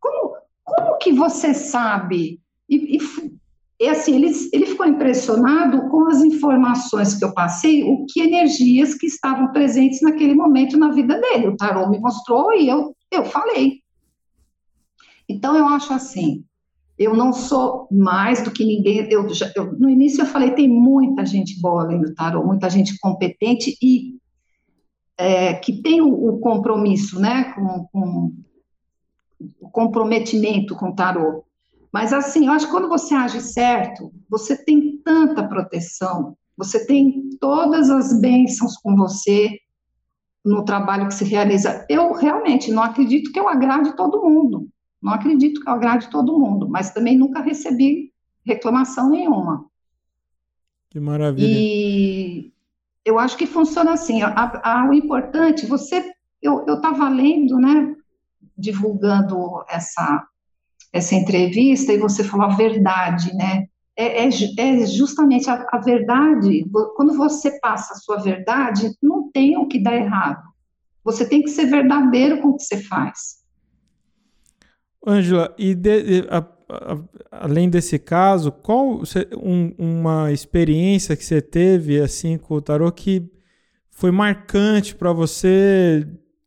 Como, 0.00 0.36
como 0.64 0.98
que 0.98 1.12
você 1.12 1.52
sabe? 1.52 2.40
E, 2.68 2.96
e 2.96 3.21
e 3.82 3.88
assim, 3.88 4.14
ele, 4.14 4.30
ele 4.52 4.66
ficou 4.66 4.86
impressionado 4.86 5.88
com 5.90 6.06
as 6.06 6.22
informações 6.22 7.16
que 7.16 7.24
eu 7.24 7.34
passei, 7.34 7.82
o 7.82 8.06
que 8.06 8.20
energias 8.20 8.94
que 8.94 9.06
estavam 9.06 9.50
presentes 9.50 10.00
naquele 10.00 10.34
momento 10.34 10.78
na 10.78 10.92
vida 10.92 11.20
dele. 11.20 11.48
O 11.48 11.56
tarô 11.56 11.90
me 11.90 11.98
mostrou 11.98 12.52
e 12.52 12.68
eu, 12.68 12.94
eu 13.10 13.24
falei. 13.24 13.80
Então, 15.28 15.56
eu 15.56 15.66
acho 15.66 15.92
assim, 15.92 16.44
eu 16.96 17.16
não 17.16 17.32
sou 17.32 17.88
mais 17.90 18.40
do 18.44 18.52
que 18.52 18.64
ninguém. 18.64 19.10
Eu, 19.10 19.26
eu, 19.56 19.72
no 19.76 19.90
início 19.90 20.22
eu 20.22 20.26
falei, 20.26 20.52
tem 20.52 20.68
muita 20.68 21.26
gente 21.26 21.60
boa 21.60 21.82
além 21.82 22.00
do 22.00 22.14
tarô, 22.14 22.46
muita 22.46 22.70
gente 22.70 22.96
competente 23.00 23.76
e 23.82 24.16
é, 25.18 25.54
que 25.54 25.82
tem 25.82 26.00
o, 26.00 26.28
o, 26.28 26.38
compromisso, 26.38 27.18
né, 27.18 27.52
com, 27.52 27.88
com 27.92 28.32
o 29.60 29.68
comprometimento 29.70 30.76
com 30.76 30.90
o 30.90 30.94
tarô. 30.94 31.42
Mas, 31.92 32.12
assim, 32.12 32.46
eu 32.46 32.52
acho 32.52 32.66
que 32.66 32.72
quando 32.72 32.88
você 32.88 33.14
age 33.14 33.40
certo, 33.40 34.10
você 34.28 34.56
tem 34.56 34.96
tanta 35.04 35.46
proteção, 35.46 36.36
você 36.56 36.86
tem 36.86 37.28
todas 37.38 37.90
as 37.90 38.18
bênçãos 38.18 38.76
com 38.78 38.96
você 38.96 39.58
no 40.42 40.64
trabalho 40.64 41.06
que 41.06 41.14
se 41.14 41.24
realiza. 41.24 41.84
Eu 41.90 42.12
realmente 42.14 42.72
não 42.72 42.82
acredito 42.82 43.30
que 43.30 43.38
eu 43.38 43.48
agrade 43.48 43.94
todo 43.94 44.22
mundo, 44.22 44.68
não 45.02 45.12
acredito 45.12 45.60
que 45.60 45.68
eu 45.68 45.74
agrade 45.74 46.08
todo 46.08 46.38
mundo, 46.38 46.68
mas 46.68 46.92
também 46.92 47.16
nunca 47.18 47.40
recebi 47.40 48.10
reclamação 48.44 49.10
nenhuma. 49.10 49.66
Que 50.88 50.98
maravilha. 50.98 51.46
E 51.46 52.52
eu 53.04 53.18
acho 53.18 53.36
que 53.36 53.46
funciona 53.46 53.92
assim. 53.92 54.22
A, 54.22 54.60
a, 54.62 54.88
o 54.88 54.94
importante, 54.94 55.66
você, 55.66 56.12
eu 56.40 56.64
estava 56.66 57.08
lendo, 57.08 57.58
né, 57.58 57.94
divulgando 58.56 59.64
essa 59.68 60.26
essa 60.92 61.14
entrevista 61.14 61.92
e 61.92 61.98
você 61.98 62.22
falou 62.22 62.46
a 62.46 62.54
verdade, 62.54 63.34
né? 63.34 63.66
É, 63.96 64.24
é, 64.24 64.28
é 64.28 64.86
justamente 64.86 65.48
a, 65.48 65.66
a, 65.70 65.78
verdade. 65.78 66.64
Quando 66.96 67.16
você 67.16 67.58
passa 67.60 67.94
a 67.94 67.96
sua 67.96 68.18
verdade, 68.18 68.90
não 69.02 69.30
tem 69.30 69.56
o 69.56 69.66
que 69.66 69.82
dar 69.82 69.96
errado. 69.96 70.42
Você 71.04 71.28
tem 71.28 71.42
que 71.42 71.50
ser 71.50 71.66
verdadeiro 71.66 72.40
com 72.40 72.48
o 72.48 72.56
que 72.56 72.62
você 72.62 72.82
faz. 72.82 73.42
Ângela, 75.06 75.54
e 75.58 75.74
de, 75.74 76.26
a, 76.30 76.38
a, 76.38 76.98
além 77.30 77.68
desse 77.68 77.98
caso, 77.98 78.52
qual 78.52 79.02
um, 79.36 79.74
uma 79.76 80.30
experiência 80.32 81.16
que 81.16 81.24
você 81.24 81.42
teve 81.42 82.00
assim 82.00 82.38
com 82.38 82.54
o 82.54 82.62
tarô 82.62 82.90
que 82.92 83.30
foi 83.90 84.10
marcante 84.10 84.94
para 84.94 85.12
você 85.12 86.06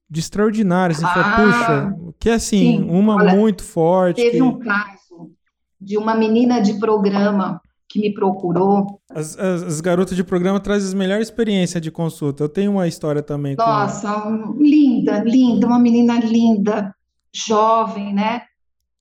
de 0.09 0.19
extraordinário. 0.19 0.95
Você 0.95 1.05
ah, 1.05 1.09
fala, 1.09 1.35
puxa, 1.35 2.13
que 2.19 2.29
é 2.29 2.33
assim, 2.33 2.77
sim. 2.77 2.89
uma 2.89 3.15
Olha, 3.15 3.35
muito 3.35 3.63
forte. 3.63 4.21
Teve 4.21 4.37
que... 4.37 4.41
um 4.41 4.59
caso 4.59 5.31
de 5.79 5.97
uma 5.97 6.15
menina 6.15 6.61
de 6.61 6.79
programa 6.79 7.61
que 7.87 7.99
me 7.99 8.13
procurou. 8.13 8.99
As, 9.09 9.37
as, 9.37 9.63
as, 9.63 9.81
garotas 9.81 10.15
de 10.15 10.23
programa 10.23 10.59
trazem 10.59 10.87
as 10.87 10.93
melhores 10.93 11.27
experiências 11.27 11.81
de 11.81 11.91
consulta. 11.91 12.43
Eu 12.43 12.49
tenho 12.49 12.71
uma 12.71 12.87
história 12.87 13.21
também. 13.21 13.55
Nossa, 13.55 14.25
linda, 14.57 15.23
linda, 15.23 15.67
uma 15.67 15.79
menina 15.79 16.19
linda, 16.19 16.93
jovem, 17.33 18.13
né? 18.13 18.41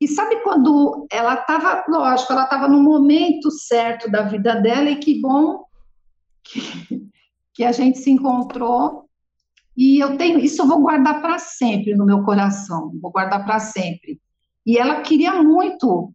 E 0.00 0.08
sabe 0.08 0.36
quando 0.42 1.06
ela 1.10 1.34
estava, 1.34 1.84
lógico, 1.88 2.32
ela 2.32 2.44
estava 2.44 2.68
no 2.68 2.82
momento 2.82 3.50
certo 3.50 4.10
da 4.10 4.22
vida 4.22 4.54
dela 4.56 4.90
e 4.90 4.96
que 4.96 5.20
bom 5.20 5.64
que, 6.44 7.08
que 7.54 7.64
a 7.64 7.72
gente 7.72 7.98
se 7.98 8.10
encontrou. 8.10 9.03
E 9.76 9.98
eu 9.98 10.16
tenho, 10.16 10.38
isso 10.38 10.62
eu 10.62 10.66
vou 10.66 10.80
guardar 10.80 11.20
para 11.20 11.38
sempre 11.38 11.94
no 11.94 12.06
meu 12.06 12.22
coração, 12.22 12.92
vou 13.00 13.10
guardar 13.10 13.44
para 13.44 13.58
sempre. 13.58 14.20
E 14.64 14.78
ela 14.78 15.00
queria 15.00 15.42
muito 15.42 16.12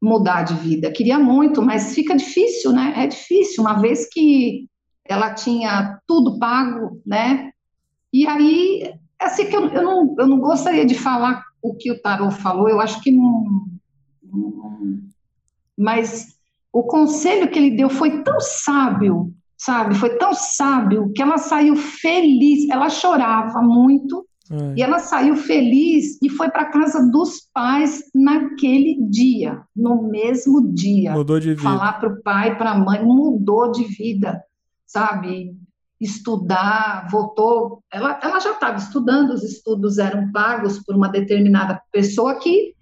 mudar 0.00 0.42
de 0.42 0.54
vida, 0.54 0.90
queria 0.90 1.18
muito, 1.18 1.60
mas 1.60 1.94
fica 1.94 2.16
difícil, 2.16 2.72
né? 2.72 2.94
É 2.96 3.06
difícil, 3.06 3.62
uma 3.62 3.80
vez 3.80 4.08
que 4.08 4.66
ela 5.04 5.34
tinha 5.34 5.98
tudo 6.06 6.38
pago, 6.38 7.02
né? 7.04 7.50
E 8.12 8.26
aí, 8.26 8.94
assim 9.18 9.46
que 9.46 9.56
eu, 9.56 9.68
eu, 9.68 9.82
não, 9.82 10.14
eu 10.18 10.26
não 10.26 10.38
gostaria 10.38 10.86
de 10.86 10.94
falar 10.94 11.44
o 11.60 11.74
que 11.74 11.90
o 11.90 12.00
Tarot 12.00 12.34
falou, 12.36 12.68
eu 12.68 12.80
acho 12.80 13.00
que 13.02 13.10
não, 13.10 13.44
não. 14.22 15.00
Mas 15.76 16.36
o 16.72 16.84
conselho 16.84 17.50
que 17.50 17.58
ele 17.58 17.76
deu 17.76 17.90
foi 17.90 18.22
tão 18.22 18.40
sábio, 18.40 19.34
sabe? 19.60 19.94
Foi 19.94 20.16
tão 20.16 20.32
sábio 20.32 21.12
que 21.14 21.20
ela 21.20 21.36
saiu 21.36 21.76
feliz. 21.76 22.68
Ela 22.70 22.88
chorava 22.88 23.60
muito 23.60 24.26
é. 24.50 24.74
e 24.78 24.82
ela 24.82 24.98
saiu 24.98 25.36
feliz 25.36 26.18
e 26.22 26.30
foi 26.30 26.48
para 26.50 26.70
casa 26.70 27.10
dos 27.10 27.46
pais 27.52 28.04
naquele 28.14 28.96
dia, 29.02 29.60
no 29.76 30.08
mesmo 30.08 30.72
dia. 30.72 31.12
Mudou 31.12 31.38
de 31.38 31.50
vida. 31.50 31.62
Falar 31.62 31.92
para 32.00 32.08
o 32.08 32.22
pai, 32.22 32.56
para 32.56 32.70
a 32.70 32.78
mãe, 32.78 33.04
mudou 33.04 33.70
de 33.70 33.84
vida, 33.84 34.42
sabe? 34.86 35.54
Estudar, 36.00 37.06
voltou. 37.10 37.82
Ela, 37.92 38.18
ela 38.22 38.40
já 38.40 38.52
estava 38.52 38.78
estudando, 38.78 39.34
os 39.34 39.44
estudos 39.44 39.98
eram 39.98 40.32
pagos 40.32 40.78
por 40.78 40.96
uma 40.96 41.08
determinada 41.10 41.82
pessoa 41.92 42.36
que 42.36 42.74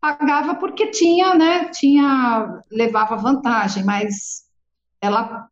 pagava 0.00 0.54
porque 0.54 0.86
tinha, 0.86 1.34
né? 1.34 1.66
Tinha 1.66 2.62
levava 2.70 3.14
vantagem, 3.14 3.84
mas 3.84 4.44
ela 4.98 5.51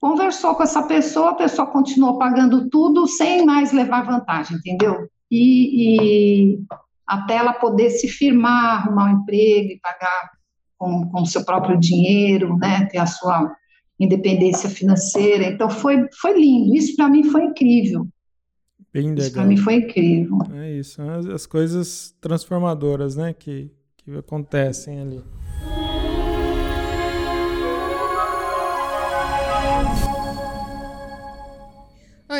Conversou 0.00 0.54
com 0.54 0.62
essa 0.62 0.82
pessoa, 0.82 1.30
a 1.30 1.34
pessoa 1.34 1.66
continuou 1.66 2.18
pagando 2.18 2.70
tudo 2.70 3.06
sem 3.06 3.44
mais 3.44 3.70
levar 3.70 4.06
vantagem, 4.06 4.56
entendeu? 4.56 5.06
E, 5.30 6.54
e 6.54 6.60
até 7.06 7.36
ela 7.36 7.52
poder 7.52 7.90
se 7.90 8.08
firmar, 8.08 8.86
arrumar 8.86 9.10
um 9.10 9.20
emprego 9.20 9.72
e 9.72 9.80
pagar 9.80 10.30
com, 10.78 11.10
o 11.12 11.26
seu 11.26 11.44
próprio 11.44 11.78
dinheiro, 11.78 12.56
né? 12.56 12.86
Ter 12.86 12.96
a 12.96 13.04
sua 13.04 13.54
independência 13.98 14.70
financeira. 14.70 15.44
Então 15.44 15.68
foi, 15.68 16.08
foi 16.18 16.40
lindo. 16.40 16.74
Isso 16.74 16.96
para 16.96 17.08
mim 17.10 17.24
foi 17.24 17.44
incrível. 17.44 18.08
Bem 18.90 19.10
legal. 19.10 19.18
Isso 19.18 19.32
para 19.34 19.44
mim 19.44 19.56
foi 19.58 19.74
incrível. 19.74 20.38
É 20.54 20.72
isso, 20.72 21.02
as, 21.02 21.26
as 21.26 21.46
coisas 21.46 22.16
transformadoras, 22.22 23.16
né, 23.16 23.34
que, 23.34 23.70
que 23.98 24.16
acontecem 24.16 24.98
ali. 24.98 25.22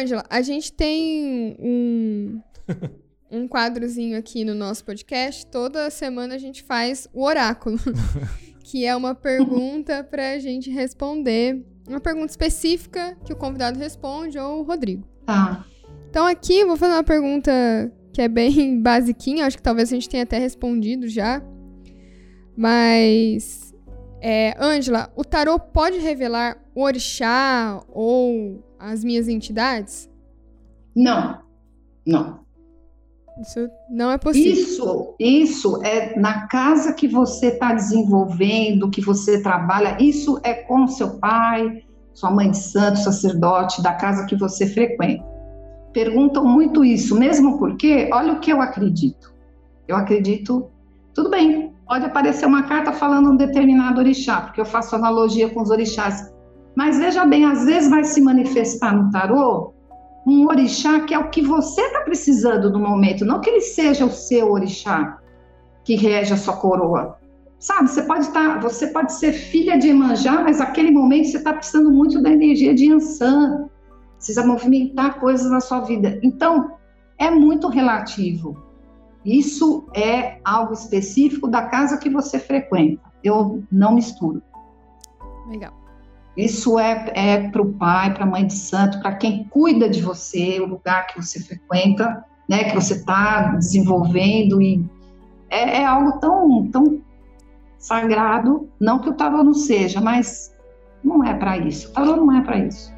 Ângela, 0.01 0.25
a 0.31 0.41
gente 0.41 0.73
tem 0.73 1.57
um, 1.59 2.41
um 3.31 3.47
quadrozinho 3.47 4.19
aqui 4.19 4.45
no 4.45 4.55
nosso 4.55 4.85
podcast. 4.85 5.47
Toda 5.47 5.91
semana 5.91 6.35
a 6.35 6.39
gente 6.39 6.63
faz 6.63 7.09
o 7.13 7.23
oráculo, 7.23 7.79
que 8.65 8.85
é 8.85 8.97
uma 8.97 9.15
pergunta 9.15 10.03
para 10.03 10.33
a 10.33 10.39
gente 10.39 10.71
responder. 10.71 11.65
Uma 11.87 12.01
pergunta 12.01 12.31
específica 12.31 13.17
que 13.25 13.33
o 13.33 13.37
convidado 13.37 13.79
responde 13.79 14.39
ou 14.39 14.61
o 14.61 14.63
Rodrigo. 14.63 15.07
Tá. 15.27 15.67
Então 16.09 16.27
aqui 16.27 16.61
eu 16.61 16.69
vou 16.69 16.77
fazer 16.77 16.95
uma 16.95 17.05
pergunta 17.05 17.53
que 18.13 18.23
é 18.23 18.29
bem 18.29 18.81
basiquinha, 18.83 19.47
acho 19.47 19.57
que 19.57 19.63
talvez 19.63 19.91
a 19.91 19.95
gente 19.95 20.09
tenha 20.09 20.23
até 20.23 20.39
respondido 20.39 21.09
já. 21.09 21.43
Mas, 22.57 23.70
é, 24.21 24.55
Ângela, 24.59 25.11
o 25.17 25.25
tarô 25.25 25.59
pode 25.59 25.99
revelar 25.99 26.59
o 26.75 26.83
orixá 26.83 27.83
ou 27.89 28.63
as 28.79 29.03
minhas 29.03 29.29
entidades? 29.29 30.09
Não, 30.95 31.41
não. 32.07 32.41
Isso 33.41 33.71
não 33.89 34.11
é 34.11 34.19
possível. 34.19 34.53
Isso, 34.53 35.15
isso 35.19 35.83
é 35.83 36.19
na 36.19 36.47
casa 36.47 36.93
que 36.93 37.09
você 37.09 37.47
está 37.47 37.73
desenvolvendo, 37.73 38.91
que 38.91 39.01
você 39.01 39.43
trabalha. 39.43 39.97
Isso 39.99 40.39
é 40.43 40.53
com 40.53 40.87
seu 40.87 41.19
pai, 41.19 41.83
sua 42.13 42.31
mãe 42.31 42.51
de 42.51 42.59
santo, 42.59 42.99
sacerdote, 42.99 43.83
da 43.83 43.95
casa 43.95 44.27
que 44.27 44.37
você 44.37 44.67
frequenta. 44.67 45.25
Perguntam 45.93 46.45
muito 46.45 46.85
isso, 46.85 47.19
mesmo 47.19 47.59
porque, 47.59 48.11
olha 48.13 48.35
o 48.35 48.41
que 48.41 48.53
eu 48.53 48.61
acredito. 48.61 49.33
Eu 49.89 49.97
acredito, 49.97 50.71
tudo 51.15 51.31
bem, 51.31 51.73
pode 51.91 52.07
aparecer 52.07 52.47
uma 52.47 52.63
carta 52.63 52.93
falando 52.93 53.33
um 53.33 53.37
determinado 53.37 53.99
orixá, 53.99 54.43
porque 54.43 54.61
eu 54.61 54.65
faço 54.65 54.95
analogia 54.95 55.51
com 55.51 55.61
os 55.61 55.71
orixás. 55.71 56.33
Mas 56.77 56.99
veja 56.99 57.27
bem, 57.27 57.45
às 57.45 57.65
vezes 57.65 57.91
vai 57.91 58.05
se 58.05 58.21
manifestar 58.23 58.95
no 58.95 59.11
tarô 59.11 59.75
um 60.25 60.47
orixá 60.47 61.01
que 61.01 61.13
é 61.13 61.19
o 61.19 61.31
que 61.31 61.43
você 61.43 61.81
está 61.81 62.03
precisando 62.03 62.71
no 62.71 62.79
momento, 62.79 63.25
não 63.25 63.41
que 63.41 63.51
ele 63.51 63.61
seja 63.61 64.05
o 64.05 64.11
seu 64.11 64.53
orixá 64.53 65.19
que 65.83 65.97
rege 65.97 66.33
a 66.33 66.37
sua 66.37 66.57
coroa. 66.59 67.19
Sabe, 67.59 67.91
você 67.91 68.03
pode 68.03 68.27
estar, 68.27 68.55
tá, 68.55 68.61
você 68.61 68.87
pode 68.87 69.13
ser 69.13 69.33
filha 69.33 69.77
de 69.77 69.89
Emanjá, 69.89 70.43
mas 70.45 70.61
naquele 70.61 70.93
momento 70.93 71.27
você 71.27 71.39
está 71.39 71.53
precisando 71.53 71.91
muito 71.91 72.23
da 72.23 72.31
energia 72.31 72.73
de 72.73 72.93
Ansan, 72.93 73.69
precisa 74.15 74.47
movimentar 74.47 75.19
coisas 75.19 75.51
na 75.51 75.59
sua 75.59 75.81
vida. 75.81 76.21
Então, 76.23 76.71
é 77.19 77.33
muito 77.33 77.67
relativo. 77.67 78.70
Isso 79.25 79.87
é 79.95 80.39
algo 80.45 80.73
específico 80.73 81.49
da 81.49 81.67
casa 81.67 81.99
que 81.99 82.09
você 82.09 82.39
frequenta. 82.39 83.03
Eu 83.23 83.63
não 83.71 83.95
misturo. 83.95 84.43
Legal. 85.49 85.73
Isso 86.37 86.79
é, 86.79 87.13
é 87.15 87.49
para 87.51 87.61
o 87.61 87.73
pai, 87.73 88.15
para 88.15 88.25
a 88.25 88.27
mãe 88.27 88.47
de 88.47 88.55
santo, 88.55 89.01
para 89.01 89.15
quem 89.17 89.45
cuida 89.45 89.89
de 89.89 90.01
você, 90.01 90.61
o 90.61 90.67
lugar 90.67 91.07
que 91.09 91.21
você 91.21 91.41
frequenta, 91.41 92.25
né, 92.49 92.65
que 92.65 92.75
você 92.75 92.95
está 92.95 93.55
desenvolvendo 93.57 94.63
e 94.63 94.85
é, 95.51 95.81
é, 95.81 95.85
algo 95.85 96.19
tão, 96.19 96.67
tão 96.69 97.01
sagrado, 97.79 98.69
não 98.81 99.01
que 99.01 99.11
o 99.11 99.15
tarô 99.15 99.43
não 99.43 99.55
seja, 99.55 100.01
mas 100.01 100.55
não 101.03 101.25
é 101.25 101.35
para 101.35 101.59
isso. 101.59 101.91
O 101.91 101.93
tarô 101.93 102.17
não 102.17 102.33
é 102.33 102.41
para 102.41 102.59
isso. 102.59 102.93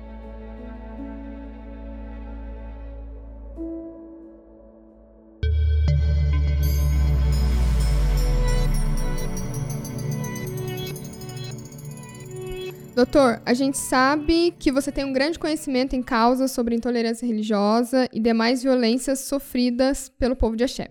Doutor, 12.94 13.40
a 13.46 13.54
gente 13.54 13.78
sabe 13.78 14.54
que 14.58 14.70
você 14.70 14.92
tem 14.92 15.02
um 15.02 15.14
grande 15.14 15.38
conhecimento 15.38 15.96
em 15.96 16.02
causas 16.02 16.50
sobre 16.50 16.76
intolerância 16.76 17.26
religiosa 17.26 18.06
e 18.12 18.20
demais 18.20 18.62
violências 18.62 19.20
sofridas 19.20 20.10
pelo 20.10 20.36
povo 20.36 20.56
de 20.56 20.64
Axé. 20.64 20.90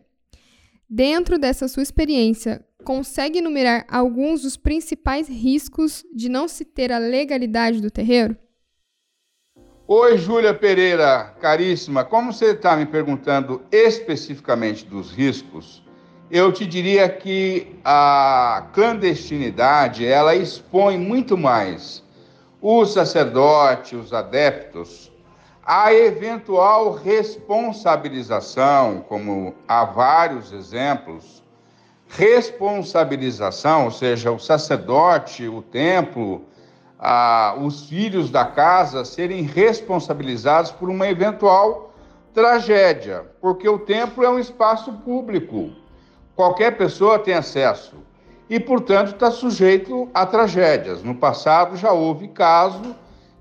Dentro 0.90 1.38
dessa 1.38 1.68
sua 1.68 1.84
experiência, 1.84 2.66
consegue 2.84 3.38
enumerar 3.38 3.86
alguns 3.88 4.42
dos 4.42 4.58
principais 4.58 5.30
riscos 5.30 6.04
de 6.12 6.28
não 6.28 6.48
se 6.48 6.66
ter 6.66 6.92
a 6.92 6.98
legalidade 6.98 7.80
do 7.80 7.92
terreiro? 7.92 8.36
Oi, 9.88 10.18
Júlia 10.18 10.56
Pereira, 10.56 11.36
caríssima. 11.40 12.04
Como 12.04 12.34
você 12.34 12.54
está 12.54 12.76
me 12.76 12.88
perguntando 12.88 13.62
especificamente 13.72 14.86
dos 14.86 15.12
riscos, 15.12 15.84
eu 16.32 16.52
te 16.54 16.66
diria 16.66 17.10
que 17.10 17.76
a 17.84 18.68
clandestinidade 18.72 20.08
ela 20.08 20.34
expõe 20.34 20.98
muito 20.98 21.38
mais 21.38 22.02
o 22.62 22.86
sacerdote, 22.86 23.98
os 23.98 24.14
adeptos, 24.14 25.12
a 25.62 25.94
eventual 25.94 26.94
responsabilização, 26.94 29.04
como 29.10 29.54
há 29.68 29.84
vários 29.84 30.54
exemplos, 30.54 31.44
responsabilização, 32.08 33.84
ou 33.86 33.92
seja, 33.92 34.32
o 34.32 34.40
sacerdote, 34.40 35.50
o 35.50 35.62
templo, 35.62 36.46
os 37.62 37.90
filhos 37.90 38.32
da 38.32 38.46
casa 38.46 39.04
serem 39.04 39.44
responsabilizados 39.44 40.72
por 40.72 40.90
uma 40.90 41.10
eventual 41.10 41.94
tragédia, 42.34 43.26
porque 43.42 43.68
o 43.68 43.80
templo 43.80 44.24
é 44.24 44.30
um 44.30 44.40
espaço 44.40 44.94
público 44.94 45.82
qualquer 46.36 46.78
pessoa 46.78 47.20
tem 47.20 47.34
acesso 47.34 47.96
e, 48.50 48.60
portanto, 48.60 49.14
está 49.14 49.32
sujeito 49.32 50.10
a 50.14 50.26
tragédias. 50.26 51.04
No 51.04 51.16
passado 51.16 51.78
já 51.78 51.92
houve 51.92 52.28
caso 52.28 52.96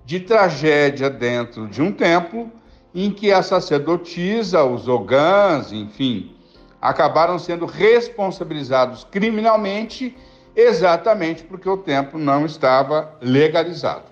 de 0.04 0.20
tragédia 0.20 1.10
dentro 1.10 1.66
de 1.66 1.82
um 1.82 1.92
templo 1.92 2.50
em 2.94 3.10
que 3.10 3.32
a 3.32 3.42
sacerdotisa, 3.42 4.64
os 4.64 4.88
ogãs, 4.88 5.72
enfim, 5.72 6.34
acabaram 6.80 7.38
sendo 7.38 7.66
responsabilizados 7.66 9.04
criminalmente 9.10 10.16
exatamente 10.54 11.44
porque 11.44 11.68
o 11.68 11.76
templo 11.76 12.18
não 12.18 12.44
estava 12.44 13.14
legalizado. 13.20 14.09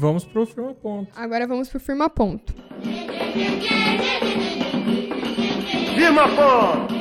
Vamos 0.00 0.24
pro 0.24 0.46
firma 0.46 0.72
ponto. 0.72 1.10
Agora 1.14 1.46
vamos 1.46 1.68
pro 1.68 1.78
firma 1.78 2.08
ponto. 2.08 2.54
Firma 5.94 6.26
ponto! 6.26 6.94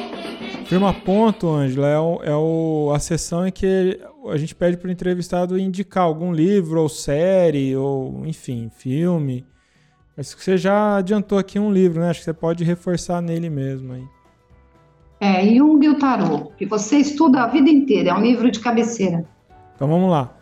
Firma 0.66 0.94
ponto, 0.94 1.50
Ângela, 1.50 1.88
é, 1.88 1.98
o, 1.98 2.24
é 2.24 2.36
o, 2.36 2.92
a 2.94 3.00
sessão 3.00 3.48
em 3.48 3.54
que 3.54 3.98
a 4.28 4.36
gente 4.36 4.54
pede 4.54 4.76
para 4.76 4.90
o 4.90 4.92
entrevistado 4.92 5.58
indicar 5.58 6.04
algum 6.04 6.34
livro 6.34 6.82
ou 6.82 6.90
série 6.90 7.74
ou, 7.74 8.26
enfim, 8.26 8.70
filme. 8.70 9.46
Mas 10.18 10.34
você 10.34 10.58
já 10.58 10.98
adiantou 10.98 11.38
aqui 11.38 11.58
um 11.58 11.72
livro, 11.72 12.02
né? 12.02 12.10
Acho 12.10 12.20
que 12.20 12.26
você 12.26 12.34
pode 12.34 12.66
reforçar 12.66 13.22
nele 13.22 13.50
mesmo 13.50 13.94
aí. 13.94 14.04
É, 15.22 15.48
Jung 15.56 15.86
e 15.86 15.88
o 15.88 15.98
Tarot, 15.98 16.52
que 16.58 16.66
você 16.66 16.98
estuda 16.98 17.44
a 17.44 17.48
vida 17.48 17.70
inteira, 17.70 18.10
é 18.10 18.14
um 18.14 18.22
livro 18.22 18.52
de 18.52 18.60
cabeceira. 18.60 19.26
Então 19.74 19.88
vamos 19.88 20.12
lá. 20.12 20.39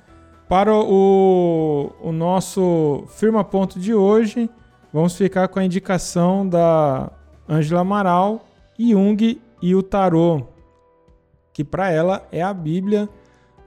Para 0.47 0.73
o, 0.73 1.91
o 2.01 2.11
nosso 2.13 3.03
firma 3.09 3.43
ponto 3.43 3.77
de 3.77 3.93
hoje, 3.93 4.49
vamos 4.93 5.15
ficar 5.17 5.49
com 5.49 5.59
a 5.59 5.65
indicação 5.65 6.47
da 6.47 7.11
Ângela 7.49 7.81
Amaral, 7.81 8.45
Jung 8.79 9.41
e 9.61 9.75
o 9.75 9.83
Tarot, 9.83 10.45
que 11.51 11.65
para 11.65 11.91
ela 11.91 12.25
é 12.31 12.41
a 12.41 12.53
Bíblia 12.53 13.09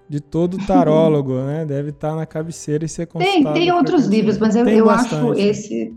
de 0.09 0.21
todo 0.21 0.57
tarólogo, 0.67 1.35
né? 1.43 1.67
Deve 1.67 1.91
estar 1.91 2.11
tá 2.11 2.17
na 2.17 2.25
cabeceira 2.25 2.85
e 2.85 2.89
ser 2.89 3.07
consultado. 3.07 3.45
Tem, 3.45 3.53
tem 3.53 3.73
outros 3.73 4.07
livros, 4.07 4.39
mas 4.39 4.57
eu, 4.57 4.67
eu 4.67 4.89
acho 4.89 5.35
esse... 5.35 5.95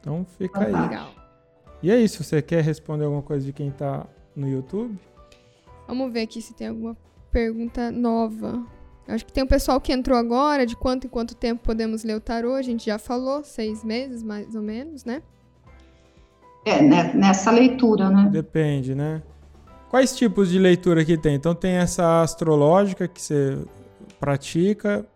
Então 0.00 0.24
fica 0.38 0.60
aí. 0.60 0.72
Legal. 0.72 1.08
E 1.82 1.90
é 1.90 1.98
isso, 1.98 2.22
você 2.22 2.40
quer 2.40 2.62
responder 2.62 3.04
alguma 3.04 3.22
coisa 3.22 3.44
de 3.44 3.52
quem 3.52 3.68
está 3.68 4.06
no 4.36 4.48
YouTube? 4.48 4.96
Vamos 5.88 6.12
ver 6.12 6.22
aqui 6.22 6.40
se 6.40 6.54
tem 6.54 6.68
alguma 6.68 6.96
pergunta 7.32 7.90
nova. 7.90 8.64
Acho 9.08 9.24
que 9.24 9.32
tem 9.32 9.44
um 9.44 9.46
pessoal 9.46 9.80
que 9.80 9.92
entrou 9.92 10.18
agora, 10.18 10.66
de 10.66 10.76
quanto 10.76 11.06
em 11.06 11.10
quanto 11.10 11.34
tempo 11.34 11.62
podemos 11.62 12.02
ler 12.02 12.16
o 12.16 12.20
tarô, 12.20 12.54
a 12.54 12.62
gente 12.62 12.86
já 12.86 12.98
falou, 12.98 13.44
seis 13.44 13.84
meses 13.84 14.22
mais 14.22 14.54
ou 14.54 14.62
menos, 14.62 15.04
né? 15.04 15.22
É, 16.64 16.82
né, 16.82 17.12
nessa 17.14 17.50
leitura, 17.50 18.10
né? 18.10 18.28
Depende, 18.30 18.94
né? 18.94 19.22
Quais 19.88 20.16
tipos 20.16 20.50
de 20.50 20.58
leitura 20.58 21.04
que 21.04 21.16
tem? 21.16 21.36
Então 21.36 21.54
tem 21.54 21.76
essa 21.76 22.22
astrológica 22.22 23.06
que 23.06 23.22
você 23.22 23.56
pratica, 24.18 25.06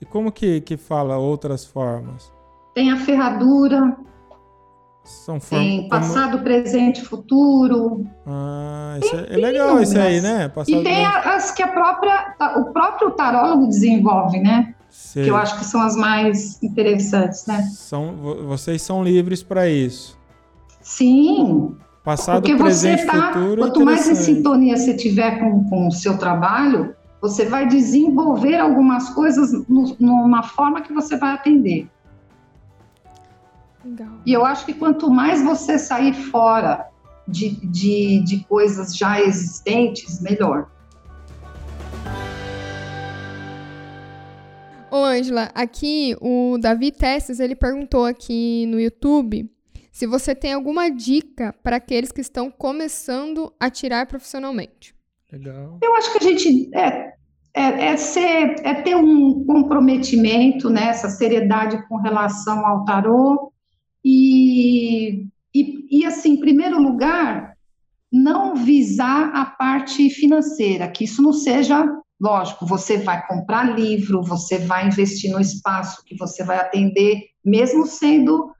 e 0.00 0.06
como 0.06 0.32
que, 0.32 0.60
que 0.62 0.76
fala 0.76 1.18
outras 1.18 1.64
formas? 1.64 2.32
Tem 2.74 2.90
a 2.90 2.96
ferradura, 2.96 3.96
são 5.04 5.38
Tem 5.38 5.86
passado, 5.88 6.32
como... 6.32 6.44
presente, 6.44 7.02
futuro. 7.02 8.06
Ah, 8.26 8.98
isso 9.02 9.14
é, 9.14 9.34
é 9.34 9.36
legal 9.36 9.80
isso 9.80 9.98
aí, 9.98 10.20
né? 10.20 10.48
Passado, 10.48 10.80
e 10.80 10.82
tem 10.82 11.04
as 11.04 11.50
que 11.50 11.62
a 11.62 11.68
própria, 11.68 12.34
o 12.56 12.64
próprio 12.72 13.10
tarólogo 13.10 13.66
desenvolve, 13.68 14.40
né? 14.40 14.74
Que 15.12 15.28
eu 15.28 15.36
acho 15.36 15.58
que 15.58 15.64
são 15.64 15.80
as 15.80 15.94
mais 15.94 16.62
interessantes, 16.62 17.46
né? 17.46 17.62
São, 17.72 18.14
vocês 18.46 18.80
são 18.80 19.04
livres 19.04 19.42
para 19.42 19.68
isso. 19.68 20.18
Sim. 20.80 21.76
Passado, 22.02 22.42
Porque 22.42 22.56
presente, 22.56 23.02
você 23.02 23.06
tá, 23.06 23.32
futuro. 23.32 23.62
Quanto 23.62 23.84
mais 23.84 24.08
em 24.08 24.14
sintonia 24.14 24.76
você 24.76 24.94
tiver 24.94 25.38
com, 25.38 25.64
com 25.64 25.88
o 25.88 25.92
seu 25.92 26.18
trabalho, 26.18 26.94
você 27.20 27.46
vai 27.46 27.66
desenvolver 27.66 28.56
algumas 28.56 29.08
coisas 29.10 29.52
no, 29.66 29.96
numa 29.98 30.42
forma 30.42 30.82
que 30.82 30.92
você 30.92 31.16
vai 31.16 31.32
atender. 31.32 31.88
Legal. 33.84 34.20
E 34.24 34.32
eu 34.32 34.44
acho 34.44 34.64
que 34.64 34.72
quanto 34.72 35.10
mais 35.10 35.42
você 35.42 35.78
sair 35.78 36.14
fora 36.14 36.88
de, 37.26 37.50
de, 37.66 38.22
de 38.24 38.44
coisas 38.44 38.96
já 38.96 39.20
existentes, 39.20 40.20
melhor. 40.20 40.70
Ô, 44.90 44.96
Ângela, 44.96 45.50
aqui 45.54 46.16
o 46.20 46.56
Davi 46.58 46.92
Testes, 46.92 47.40
ele 47.40 47.56
perguntou 47.56 48.04
aqui 48.04 48.64
no 48.66 48.78
YouTube 48.78 49.50
se 49.90 50.06
você 50.06 50.34
tem 50.34 50.52
alguma 50.52 50.88
dica 50.88 51.54
para 51.62 51.76
aqueles 51.76 52.10
que 52.10 52.20
estão 52.20 52.50
começando 52.50 53.52
a 53.58 53.70
tirar 53.70 54.06
profissionalmente. 54.06 54.94
Legal. 55.32 55.78
Eu 55.82 55.94
acho 55.96 56.12
que 56.12 56.18
a 56.18 56.30
gente 56.30 56.70
é, 56.74 57.12
é, 57.54 57.86
é, 57.86 57.96
ser, 57.96 58.56
é 58.64 58.74
ter 58.74 58.96
um 58.96 59.44
comprometimento, 59.44 60.68
né, 60.68 60.88
essa 60.88 61.08
seriedade 61.08 61.88
com 61.88 61.96
relação 61.96 62.66
ao 62.66 62.84
tarô, 62.84 63.52
e, 64.04 65.26
e, 65.54 66.00
e, 66.00 66.04
assim, 66.04 66.32
em 66.32 66.40
primeiro 66.40 66.80
lugar, 66.80 67.56
não 68.12 68.54
visar 68.54 69.30
a 69.34 69.46
parte 69.46 70.10
financeira, 70.10 70.88
que 70.88 71.04
isso 71.04 71.22
não 71.22 71.32
seja, 71.32 71.84
lógico, 72.20 72.66
você 72.66 72.98
vai 72.98 73.26
comprar 73.26 73.74
livro, 73.74 74.22
você 74.22 74.58
vai 74.58 74.86
investir 74.86 75.32
no 75.32 75.40
espaço 75.40 76.04
que 76.04 76.16
você 76.16 76.44
vai 76.44 76.58
atender, 76.58 77.22
mesmo 77.44 77.86
sendo 77.86 78.52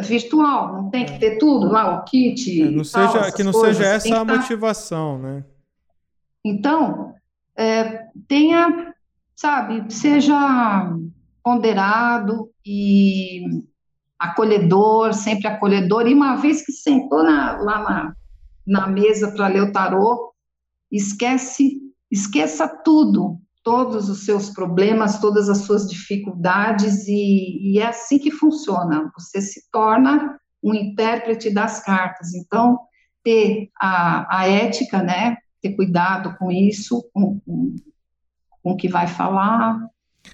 virtual, 0.00 0.72
não 0.72 0.90
tem 0.90 1.06
que 1.06 1.18
ter 1.20 1.38
tudo 1.38 1.68
lá, 1.68 1.96
o 1.96 2.04
kit. 2.04 2.60
É, 2.60 2.70
não 2.70 2.82
tal, 2.82 3.12
seja, 3.12 3.32
que 3.32 3.44
não 3.44 3.52
coisas, 3.52 3.76
seja 3.76 3.90
essa 3.90 4.20
a 4.20 4.24
motivação, 4.24 5.18
né? 5.18 5.44
Então, 6.44 7.14
é, 7.56 8.06
tenha, 8.26 8.92
sabe, 9.36 9.92
seja 9.92 10.92
ponderado 11.44 12.50
e 12.66 13.62
acolhedor, 14.24 15.12
sempre 15.12 15.46
acolhedor. 15.46 16.06
E 16.06 16.14
uma 16.14 16.36
vez 16.36 16.64
que 16.64 16.72
sentou 16.72 17.22
na, 17.22 17.56
lá 17.58 17.82
na, 17.82 18.16
na 18.66 18.86
mesa 18.86 19.32
para 19.32 19.48
ler 19.48 19.62
o 19.62 19.72
tarô, 19.72 20.32
esquece, 20.90 21.80
esqueça 22.10 22.68
tudo, 22.68 23.38
todos 23.62 24.08
os 24.08 24.24
seus 24.24 24.50
problemas, 24.50 25.18
todas 25.18 25.48
as 25.48 25.58
suas 25.58 25.88
dificuldades, 25.88 27.06
e, 27.08 27.72
e 27.72 27.78
é 27.78 27.86
assim 27.86 28.18
que 28.18 28.30
funciona. 28.30 29.10
Você 29.16 29.40
se 29.40 29.70
torna 29.70 30.38
um 30.62 30.74
intérprete 30.74 31.50
das 31.50 31.82
cartas. 31.82 32.34
Então, 32.34 32.78
ter 33.22 33.70
a, 33.80 34.38
a 34.40 34.48
ética, 34.48 35.02
né? 35.02 35.36
Ter 35.60 35.74
cuidado 35.74 36.36
com 36.38 36.50
isso, 36.50 37.08
com, 37.12 37.40
com, 37.40 37.76
com 38.62 38.72
o 38.72 38.76
que 38.76 38.88
vai 38.88 39.06
falar, 39.06 39.78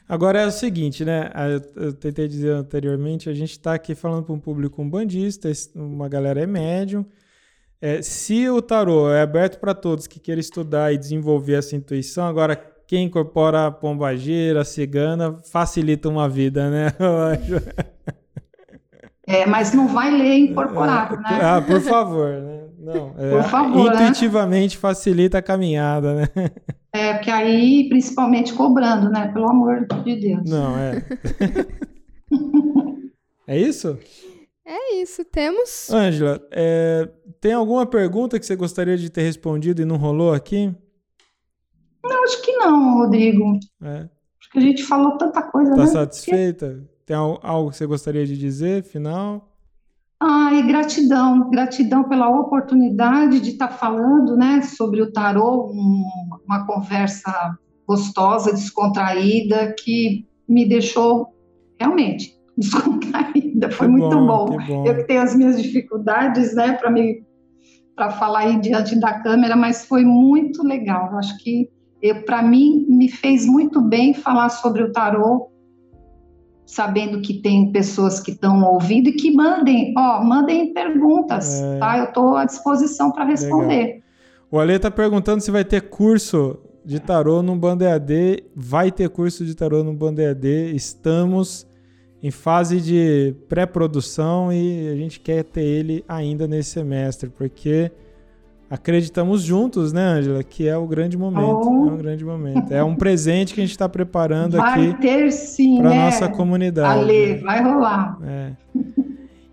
Agora 0.09 0.41
é 0.41 0.47
o 0.47 0.51
seguinte, 0.51 1.05
né? 1.05 1.31
Eu 1.77 1.93
tentei 1.93 2.27
dizer 2.27 2.53
anteriormente, 2.53 3.29
a 3.29 3.35
gente 3.35 3.53
está 3.53 3.75
aqui 3.75 3.95
falando 3.95 4.25
para 4.25 4.35
um 4.35 4.41
público 4.41 4.83
umbandista, 4.83 5.51
uma 5.75 6.09
galera 6.09 6.41
é 6.41 6.47
médium. 6.47 7.05
É, 7.81 8.03
se 8.03 8.49
o 8.49 8.61
tarô 8.61 9.11
é 9.11 9.23
aberto 9.23 9.59
para 9.59 9.75
todos 9.75 10.07
que 10.07 10.21
queiram 10.21 10.41
estudar 10.41 10.93
e 10.93 10.99
desenvolver 10.99 11.55
essa 11.55 11.75
intuição, 11.75 12.27
agora 12.27 12.57
quem 12.87 13.05
incorpora 13.05 13.67
a 13.67 13.71
pombageira, 13.71 14.63
a 14.63 14.65
cigana, 14.65 15.39
facilita 15.51 16.09
uma 16.09 16.29
vida, 16.29 16.69
né? 16.69 16.89
É, 19.27 19.47
mas 19.47 19.73
não 19.73 19.87
vai 19.87 20.11
ler 20.11 20.39
incorporado, 20.39 21.17
né? 21.19 21.39
Ah, 21.41 21.63
por 21.65 21.81
favor, 21.81 22.31
né? 22.31 22.65
Não, 22.81 23.15
é, 23.17 23.31
por 23.31 23.45
favor, 23.45 23.93
né? 23.93 24.03
intuitivamente 24.03 24.77
né? 24.77 24.81
facilita 24.81 25.39
a 25.39 25.43
caminhada, 25.43 26.15
né? 26.15 26.29
É, 26.93 27.15
porque 27.15 27.31
aí, 27.31 27.89
principalmente 27.89 28.53
cobrando, 28.53 29.09
né? 29.11 29.29
Pelo 29.33 29.49
amor 29.49 29.87
de 30.05 30.17
Deus. 30.17 30.49
Não, 30.49 30.77
é. 30.77 31.05
é 33.47 33.59
isso? 33.59 33.99
É 34.67 34.95
isso, 34.97 35.25
temos. 35.25 35.91
Ângela, 35.91 36.41
é, 36.51 37.09
tem 37.41 37.53
alguma 37.53 37.87
pergunta 37.87 38.39
que 38.39 38.47
você 38.47 38.57
gostaria 38.57 38.97
de 38.97 39.11
ter 39.11 39.23
respondido 39.23 39.83
e 39.83 39.85
não 39.85 39.97
rolou 39.97 40.33
aqui? 40.33 40.75
Não, 42.05 42.25
acho 42.25 42.43
que 42.43 42.53
não, 42.57 42.99
Rodrigo. 42.99 43.59
É. 43.83 44.09
Acho 44.41 44.51
que 44.53 44.59
a 44.59 44.63
gente 44.63 44.85
falou 44.85 45.17
tanta 45.17 45.43
coisa. 45.43 45.73
Tá 45.73 45.77
né? 45.79 45.87
satisfeita? 45.87 46.89
Tem 47.05 47.17
algo 47.17 47.71
que 47.71 47.77
você 47.77 47.87
gostaria 47.87 48.25
de 48.25 48.37
dizer, 48.37 48.85
final? 48.85 49.51
Ai, 50.23 50.63
gratidão, 50.67 51.49
gratidão 51.51 52.05
pela 52.05 52.29
oportunidade 52.29 53.41
de 53.41 53.51
estar 53.51 53.69
falando, 53.69 54.37
né, 54.37 54.61
sobre 54.61 55.01
o 55.01 55.11
tarô, 55.11 55.73
um, 55.73 56.05
uma 56.47 56.67
conversa 56.67 57.59
gostosa, 57.87 58.53
descontraída, 58.53 59.75
que 59.79 60.27
me 60.49 60.69
deixou 60.69 61.35
realmente 61.79 62.37
descontraída. 62.57 63.71
Foi 63.71 63.87
que 63.87 63.93
muito 63.93 64.17
bom. 64.17 64.47
bom. 64.47 64.87
Eu 64.87 64.97
que 64.97 65.05
tenho 65.05 65.23
as 65.23 65.35
minhas 65.35 65.61
dificuldades, 65.61 66.55
né, 66.55 66.73
para 66.73 66.91
me 66.91 67.23
para 67.97 68.11
falar 68.13 68.41
aí 68.41 68.59
diante 68.59 68.99
da 68.99 69.21
câmera, 69.21 69.55
mas 69.55 69.85
foi 69.85 70.05
muito 70.05 70.63
legal. 70.67 71.11
Eu 71.13 71.19
acho 71.19 71.37
que 71.39 71.69
para 72.25 72.43
mim 72.43 72.87
me 72.89 73.11
fez 73.11 73.45
muito 73.45 73.79
bem 73.79 74.15
falar 74.15 74.49
sobre 74.49 74.83
o 74.83 74.91
tarô 74.91 75.51
sabendo 76.71 77.21
que 77.21 77.35
tem 77.35 77.73
pessoas 77.73 78.21
que 78.21 78.31
estão 78.31 78.63
ouvindo 78.63 79.09
e 79.09 79.13
que 79.13 79.33
mandem, 79.33 79.93
ó, 79.99 80.23
mandem 80.23 80.73
perguntas, 80.73 81.61
é... 81.61 81.79
tá? 81.79 81.99
Eu 81.99 82.05
estou 82.05 82.37
à 82.37 82.45
disposição 82.45 83.11
para 83.11 83.25
responder. 83.25 83.85
Legal. 83.85 84.01
O 84.51 84.59
Ale 84.59 84.75
está 84.75 84.91
perguntando 84.91 85.41
se 85.41 85.51
vai 85.51 85.65
ter 85.65 85.83
curso 85.83 86.59
de 86.85 86.99
tarô 86.99 87.41
no 87.41 87.55
Banda 87.55 87.85
EAD. 87.85 88.43
Vai 88.55 88.91
ter 88.91 89.09
curso 89.09 89.45
de 89.45 89.55
tarô 89.55 89.85
no 89.85 89.95
Banda 89.95 90.23
EAD. 90.23 90.75
Estamos 90.75 91.67
em 92.21 92.33
fase 92.33 92.81
de 92.81 93.35
pré-produção 93.49 94.53
e 94.53 94.89
a 94.89 94.97
gente 94.97 95.21
quer 95.21 95.45
ter 95.45 95.63
ele 95.63 96.05
ainda 96.09 96.49
nesse 96.49 96.71
semestre, 96.71 97.31
porque 97.31 97.93
acreditamos 98.69 99.43
juntos, 99.43 99.93
né, 99.93 100.03
Angela, 100.03 100.43
que 100.43 100.67
é 100.67 100.77
o 100.77 100.87
grande 100.87 101.17
momento. 101.17 101.69
Oh. 101.69 101.89
É 101.89 101.93
um 101.93 101.97
grande 101.97 102.25
momento. 102.25 102.75
É 102.75 102.83
um 102.83 102.97
presente 102.97 103.55
que 103.55 103.61
a 103.61 103.65
gente 103.65 103.71
está 103.71 103.89
preparando 103.89 104.57
vai 104.57 104.91
aqui 104.91 104.97
para 105.79 105.91
né? 105.91 106.05
nossa 106.05 106.29
comunidade. 106.29 107.01
Ale, 107.01 107.37
vai 107.37 107.63
rolar. 107.63 108.19
É. 108.25 108.53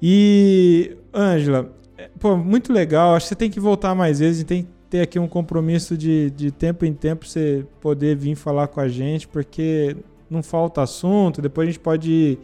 E 0.01 0.97
Angela, 1.13 1.71
é, 1.97 2.09
pô, 2.19 2.35
muito 2.35 2.73
legal. 2.73 3.15
Acho 3.15 3.25
que 3.25 3.29
você 3.29 3.35
tem 3.35 3.49
que 3.49 3.59
voltar 3.59 3.95
mais 3.95 4.19
vezes. 4.19 4.43
Tem 4.43 4.63
que 4.63 4.76
ter 4.89 5.01
aqui 5.01 5.19
um 5.19 5.27
compromisso 5.27 5.97
de, 5.97 6.29
de 6.31 6.51
tempo 6.51 6.85
em 6.85 6.93
tempo 6.93 7.25
você 7.25 7.65
poder 7.81 8.15
vir 8.15 8.35
falar 8.35 8.67
com 8.67 8.79
a 8.79 8.87
gente, 8.87 9.27
porque 9.27 9.95
não 10.29 10.41
falta 10.41 10.81
assunto. 10.81 11.41
Depois 11.41 11.67
a 11.67 11.71
gente 11.71 11.79
pode 11.79 12.11
ir 12.11 12.39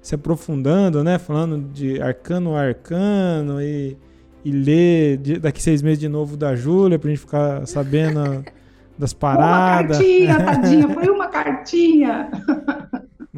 se 0.00 0.14
aprofundando, 0.14 1.02
né? 1.02 1.18
Falando 1.18 1.58
de 1.72 2.00
arcano 2.00 2.54
a 2.54 2.60
arcano 2.60 3.60
e, 3.60 3.96
e 4.44 4.50
ler 4.50 5.18
de, 5.18 5.38
daqui 5.38 5.62
seis 5.62 5.82
meses 5.82 5.98
de 5.98 6.08
novo 6.08 6.36
da 6.36 6.54
Júlia 6.54 6.98
pra 6.98 7.10
gente 7.10 7.20
ficar 7.20 7.66
sabendo 7.66 8.44
das 8.96 9.12
paradas. 9.12 9.98
Uma 9.98 10.06
cartinha, 10.06 10.44
tadinha, 10.44 10.88
foi 10.88 11.08
uma 11.08 11.28
cartinha. 11.28 12.30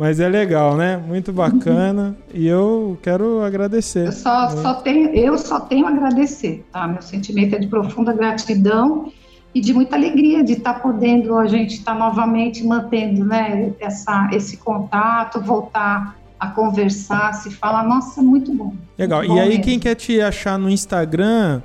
Mas 0.01 0.19
é 0.19 0.31
legal, 0.31 0.79
né? 0.79 0.97
Muito 0.97 1.31
bacana. 1.31 2.17
e 2.33 2.47
eu 2.47 2.99
quero 3.03 3.43
agradecer. 3.43 4.07
Eu 4.07 4.13
só, 4.13 4.49
né? 4.49 4.63
só, 4.63 4.75
tenho, 4.77 5.11
eu 5.11 5.37
só 5.37 5.61
tenho 5.61 5.85
a 5.85 5.91
agradecer, 5.91 6.65
tá? 6.73 6.89
Meu 6.89 7.03
sentimento 7.03 7.55
é 7.55 7.59
de 7.59 7.67
profunda 7.67 8.11
gratidão 8.11 9.13
e 9.55 9.61
de 9.61 9.75
muita 9.75 9.97
alegria 9.97 10.43
de 10.43 10.55
estar 10.55 10.73
tá 10.73 10.81
podendo 10.81 11.37
a 11.37 11.47
gente 11.47 11.75
estar 11.75 11.93
tá 11.93 11.99
novamente 11.99 12.65
mantendo 12.65 13.27
né, 13.27 13.75
essa, 13.79 14.31
esse 14.33 14.57
contato, 14.57 15.39
voltar 15.39 16.17
a 16.39 16.47
conversar, 16.47 17.35
se 17.35 17.51
falar, 17.51 17.83
nossa, 17.83 18.23
muito 18.23 18.55
bom. 18.55 18.73
Legal. 18.97 19.19
Muito 19.19 19.33
bom 19.33 19.37
e 19.37 19.41
aí, 19.41 19.49
mesmo. 19.51 19.65
quem 19.65 19.79
quer 19.79 19.97
te 19.97 20.19
achar 20.19 20.59
no 20.59 20.71
Instagram, 20.71 21.61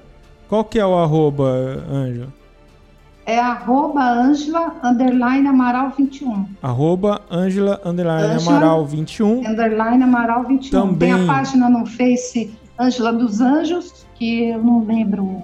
qual 0.49 0.65
que 0.65 0.77
é 0.77 0.85
o 0.85 0.93
arroba, 0.97 1.85
Ângela? 1.89 2.27
É 3.25 3.39
arroba 3.39 4.03
Angela, 4.03 4.75
underline 4.83 5.47
Amaral 5.47 5.91
21. 5.97 6.45
Arroba 6.61 7.21
Angela, 7.29 7.81
underline 7.83 8.35
Amaral 8.35 8.85
21. 8.85 9.39
Underline 9.39 10.03
Amaral 10.03 10.43
21. 10.43 10.69
Também... 10.69 11.13
Tem 11.13 11.23
a 11.23 11.25
página 11.25 11.69
no 11.69 11.85
Face 11.85 12.53
Angela 12.77 13.11
dos 13.11 13.41
Anjos, 13.41 14.05
que 14.15 14.49
eu 14.49 14.63
não 14.63 14.85
lembro 14.85 15.43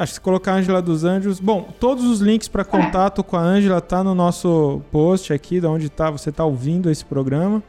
Acho 0.00 0.12
que 0.12 0.14
se 0.14 0.20
colocar 0.22 0.54
Ângela 0.54 0.80
dos 0.80 1.04
Anjos. 1.04 1.38
Bom, 1.38 1.68
todos 1.78 2.06
os 2.06 2.20
links 2.20 2.48
para 2.48 2.64
contato 2.64 3.20
é. 3.20 3.24
com 3.24 3.36
a 3.36 3.40
Ângela 3.40 3.82
tá 3.82 4.02
no 4.02 4.14
nosso 4.14 4.80
post 4.90 5.30
aqui, 5.30 5.60
de 5.60 5.66
onde 5.66 5.90
tá, 5.90 6.10
você 6.10 6.30
está 6.30 6.42
ouvindo 6.42 6.90
esse 6.90 7.04
programa. 7.04 7.62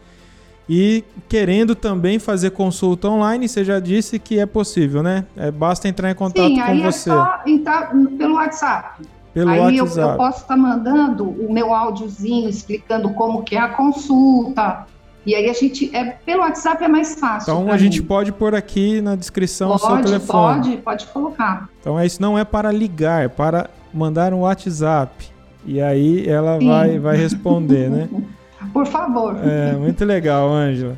E 0.73 1.03
querendo 1.27 1.76
também 1.76 2.18
fazer 2.18 2.52
consulta 2.52 3.10
online, 3.10 3.45
você 3.45 3.61
já 3.61 3.77
disse 3.77 4.18
que 4.18 4.39
é 4.39 4.45
possível, 4.45 5.03
né? 5.03 5.26
É, 5.35 5.52
basta 5.52 5.89
entrar 5.89 6.10
em 6.10 6.15
contato 6.15 6.48
Sim, 6.48 6.56
com 6.56 6.61
aí 6.61 6.81
você. 6.81 7.10
É 7.10 7.14
só 7.14 7.41
entrar 7.45 7.91
pelo 8.18 8.35
WhatsApp. 8.35 9.06
Pelo 9.34 9.49
aí 9.49 9.60
WhatsApp. 9.60 9.99
Eu, 9.99 10.11
eu 10.11 10.15
posso 10.15 10.38
estar 10.43 10.48
tá 10.48 10.56
mandando 10.56 11.26
o 11.26 11.52
meu 11.52 11.73
áudiozinho 11.73 12.48
explicando 12.48 13.10
como 13.10 13.43
que 13.43 13.57
é 13.57 13.60
a 13.60 13.68
consulta, 13.68 14.85
e 15.26 15.35
aí 15.35 15.49
a 15.49 15.53
gente, 15.53 15.93
é, 15.93 16.06
pelo 16.26 16.41
WhatsApp 16.41 16.81
é 16.81 16.88
mais 16.88 17.19
fácil. 17.19 17.52
Então 17.52 17.69
a 17.69 17.73
mim. 17.73 17.77
gente 17.77 18.02
pode 18.02 18.31
pôr 18.31 18.56
aqui 18.56 19.02
na 19.02 19.18
descrição 19.18 19.77
pode, 19.77 19.84
o 19.84 19.88
seu 19.88 20.02
telefone. 20.06 20.61
Pode, 20.64 20.77
pode 20.77 21.07
colocar. 21.07 21.68
Então 21.81 21.99
é 21.99 22.06
isso 22.06 22.22
não 22.22 22.39
é 22.39 22.45
para 22.45 22.72
ligar, 22.72 23.26
é 23.26 23.27
para 23.27 23.69
mandar 23.93 24.34
um 24.34 24.39
WhatsApp. 24.39 25.30
E 25.65 25.81
aí 25.81 26.26
ela 26.30 26.57
vai, 26.60 26.98
vai 26.98 27.18
responder, 27.18 27.89
né? 27.89 28.10
Por 28.74 28.86
favor. 28.86 29.36
É, 29.44 29.74
muito 29.74 30.06
legal, 30.06 30.50
Ângela. 30.52 30.98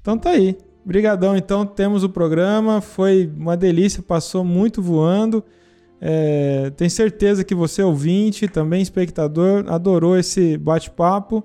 Então 0.00 0.16
tá 0.16 0.30
aí. 0.30 0.56
Obrigadão, 0.84 1.36
então 1.36 1.66
temos 1.66 2.02
o 2.02 2.08
programa, 2.08 2.80
foi 2.80 3.30
uma 3.36 3.56
delícia, 3.56 4.02
passou 4.02 4.42
muito 4.42 4.80
voando. 4.80 5.44
É, 6.00 6.72
tenho 6.76 6.90
certeza 6.90 7.44
que 7.44 7.54
você, 7.54 7.82
ouvinte, 7.82 8.48
também 8.48 8.80
espectador, 8.80 9.66
adorou 9.68 10.16
esse 10.16 10.56
bate-papo. 10.56 11.44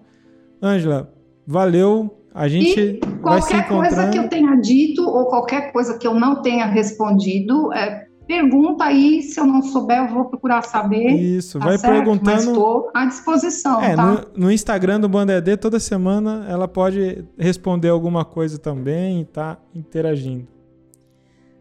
Ângela, 0.62 1.14
valeu. 1.46 2.22
A 2.34 2.48
gente 2.48 2.80
e 2.80 3.00
vai 3.22 3.42
se 3.42 3.54
encontrando. 3.54 3.68
Qualquer 3.68 3.70
coisa 3.70 4.10
que 4.10 4.18
eu 4.18 4.30
tenha 4.30 4.56
dito 4.56 5.02
ou 5.04 5.26
qualquer 5.26 5.72
coisa 5.72 5.98
que 5.98 6.08
eu 6.08 6.14
não 6.14 6.42
tenha 6.42 6.66
respondido, 6.66 7.74
é, 7.74 8.08
pergunta 8.26 8.84
aí. 8.84 9.22
Se 9.22 9.40
eu 9.40 9.46
não 9.46 9.62
souber, 9.62 9.98
eu 9.98 10.08
vou 10.08 10.26
procurar 10.26 10.62
saber. 10.64 11.12
Isso, 11.12 11.60
tá 11.60 11.66
vai 11.66 11.78
certo? 11.78 11.94
perguntando. 11.94 12.32
Mas 12.32 12.46
estou 12.46 12.92
à 12.94 13.06
disposição. 13.06 13.82
É, 13.82 13.96
tá? 13.96 14.06
no, 14.06 14.46
no, 14.46 14.52
Instagram 14.52 15.00
do 15.00 15.10
Banda 15.10 15.34
ED, 15.34 15.58
toda 15.58 15.80
semana 15.80 16.46
ela 16.50 16.68
pode 16.68 17.26
responder 17.38 17.90
alguma 17.90 18.26
coisa 18.26 18.58
também 18.58 19.22
e 19.22 19.26
tá 19.26 19.58
interagindo. 19.74 20.48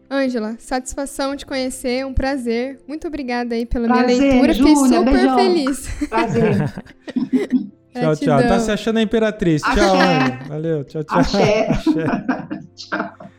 Ângela, 0.09 0.55
satisfação 0.59 1.35
te 1.35 1.45
conhecer, 1.45 2.05
um 2.05 2.13
prazer. 2.13 2.79
Muito 2.87 3.07
obrigada 3.07 3.55
aí 3.55 3.65
pela 3.65 3.87
prazer, 3.87 4.05
minha 4.05 4.31
leitura, 4.31 4.53
Júlia, 4.53 4.75
fiquei 4.75 4.97
super 4.97 5.13
beijão. 5.13 5.35
feliz. 5.37 6.07
Prazer. 6.09 6.73
tchau, 7.91 8.15
tchau. 8.15 8.39
Tá 8.43 8.59
se 8.59 8.71
achando 8.71 8.97
a 8.97 9.01
imperatriz. 9.01 9.63
Axé. 9.63 9.81
Tchau, 9.81 9.95
Ângela. 9.95 10.39
Valeu, 10.47 10.83
tchau, 10.83 11.03
tchau. 11.03 11.19
Axé. 11.19 11.67
Axé. 11.69 12.05
tchau. 12.75 13.29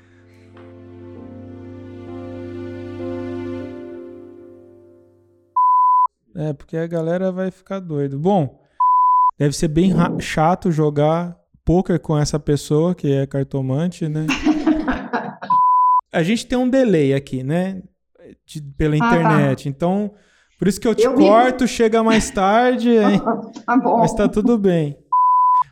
É, 6.36 6.52
porque 6.52 6.76
a 6.76 6.86
galera 6.86 7.32
vai 7.32 7.50
ficar 7.50 7.80
doido. 7.80 8.18
Bom, 8.18 8.60
deve 9.38 9.56
ser 9.56 9.68
bem 9.68 9.92
chato 10.20 10.70
jogar 10.70 11.36
poker 11.64 11.98
com 11.98 12.16
essa 12.16 12.38
pessoa 12.38 12.94
que 12.94 13.10
é 13.10 13.26
cartomante, 13.26 14.08
né? 14.08 14.26
a 16.12 16.22
gente 16.22 16.46
tem 16.46 16.58
um 16.58 16.68
delay 16.68 17.14
aqui, 17.14 17.42
né? 17.42 17.82
De, 18.46 18.62
pela 18.76 18.96
internet. 18.96 19.62
Ah, 19.62 19.64
tá. 19.64 19.68
Então, 19.68 20.12
por 20.58 20.68
isso 20.68 20.80
que 20.80 20.86
eu 20.86 20.94
te 20.94 21.04
eu 21.04 21.14
corto, 21.14 21.64
vi. 21.64 21.68
chega 21.68 22.02
mais 22.02 22.30
tarde, 22.30 22.90
hein? 22.90 23.20
tá 23.64 23.76
bom. 23.76 23.98
Mas 23.98 24.14
tá 24.14 24.28
tudo 24.28 24.58
bem. 24.58 24.96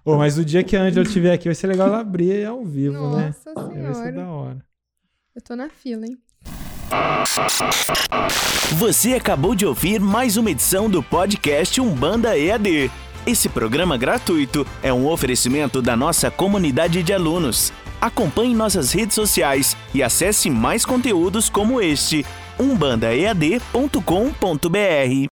Oh, 0.05 0.17
mas 0.17 0.37
o 0.39 0.45
dia 0.45 0.63
que 0.63 0.77
a 0.77 0.83
Angela 0.83 1.07
estiver 1.07 1.33
aqui 1.33 1.49
vai 1.49 1.55
ser 1.55 1.67
legal 1.67 1.89
ela 1.89 2.01
abrir 2.01 2.45
ao 2.47 2.65
vivo, 2.65 2.95
Nossa 2.95 3.19
né? 3.19 3.33
Senhora. 3.33 3.83
Vai 3.83 3.95
ser 3.95 4.13
da 4.13 4.29
hora. 4.29 4.65
Eu 5.35 5.43
tô 5.43 5.57
na 5.57 5.69
fila, 5.69 6.07
hein? 6.07 6.19
Você 8.73 9.15
acabou 9.15 9.55
de 9.55 9.65
ouvir 9.65 10.01
mais 10.01 10.37
uma 10.37 10.51
edição 10.51 10.91
do 10.91 11.03
podcast 11.03 11.81
Umbanda 11.81 12.37
EAD. 12.37 12.91
Esse 13.27 13.49
programa 13.49 13.97
gratuito 13.97 14.67
é 14.83 14.93
um 14.93 15.07
oferecimento 15.07 15.81
da 15.81 15.97
nossa 15.97 16.31
comunidade 16.31 17.03
de 17.03 17.13
alunos. 17.13 17.73
Acompanhe 18.01 18.55
nossas 18.55 18.93
redes 18.93 19.15
sociais 19.15 19.77
e 19.95 20.03
acesse 20.03 20.51
mais 20.51 20.85
conteúdos 20.85 21.49
como 21.49 21.81
este 21.81 22.27
umbandaead.com.br. 22.59 25.15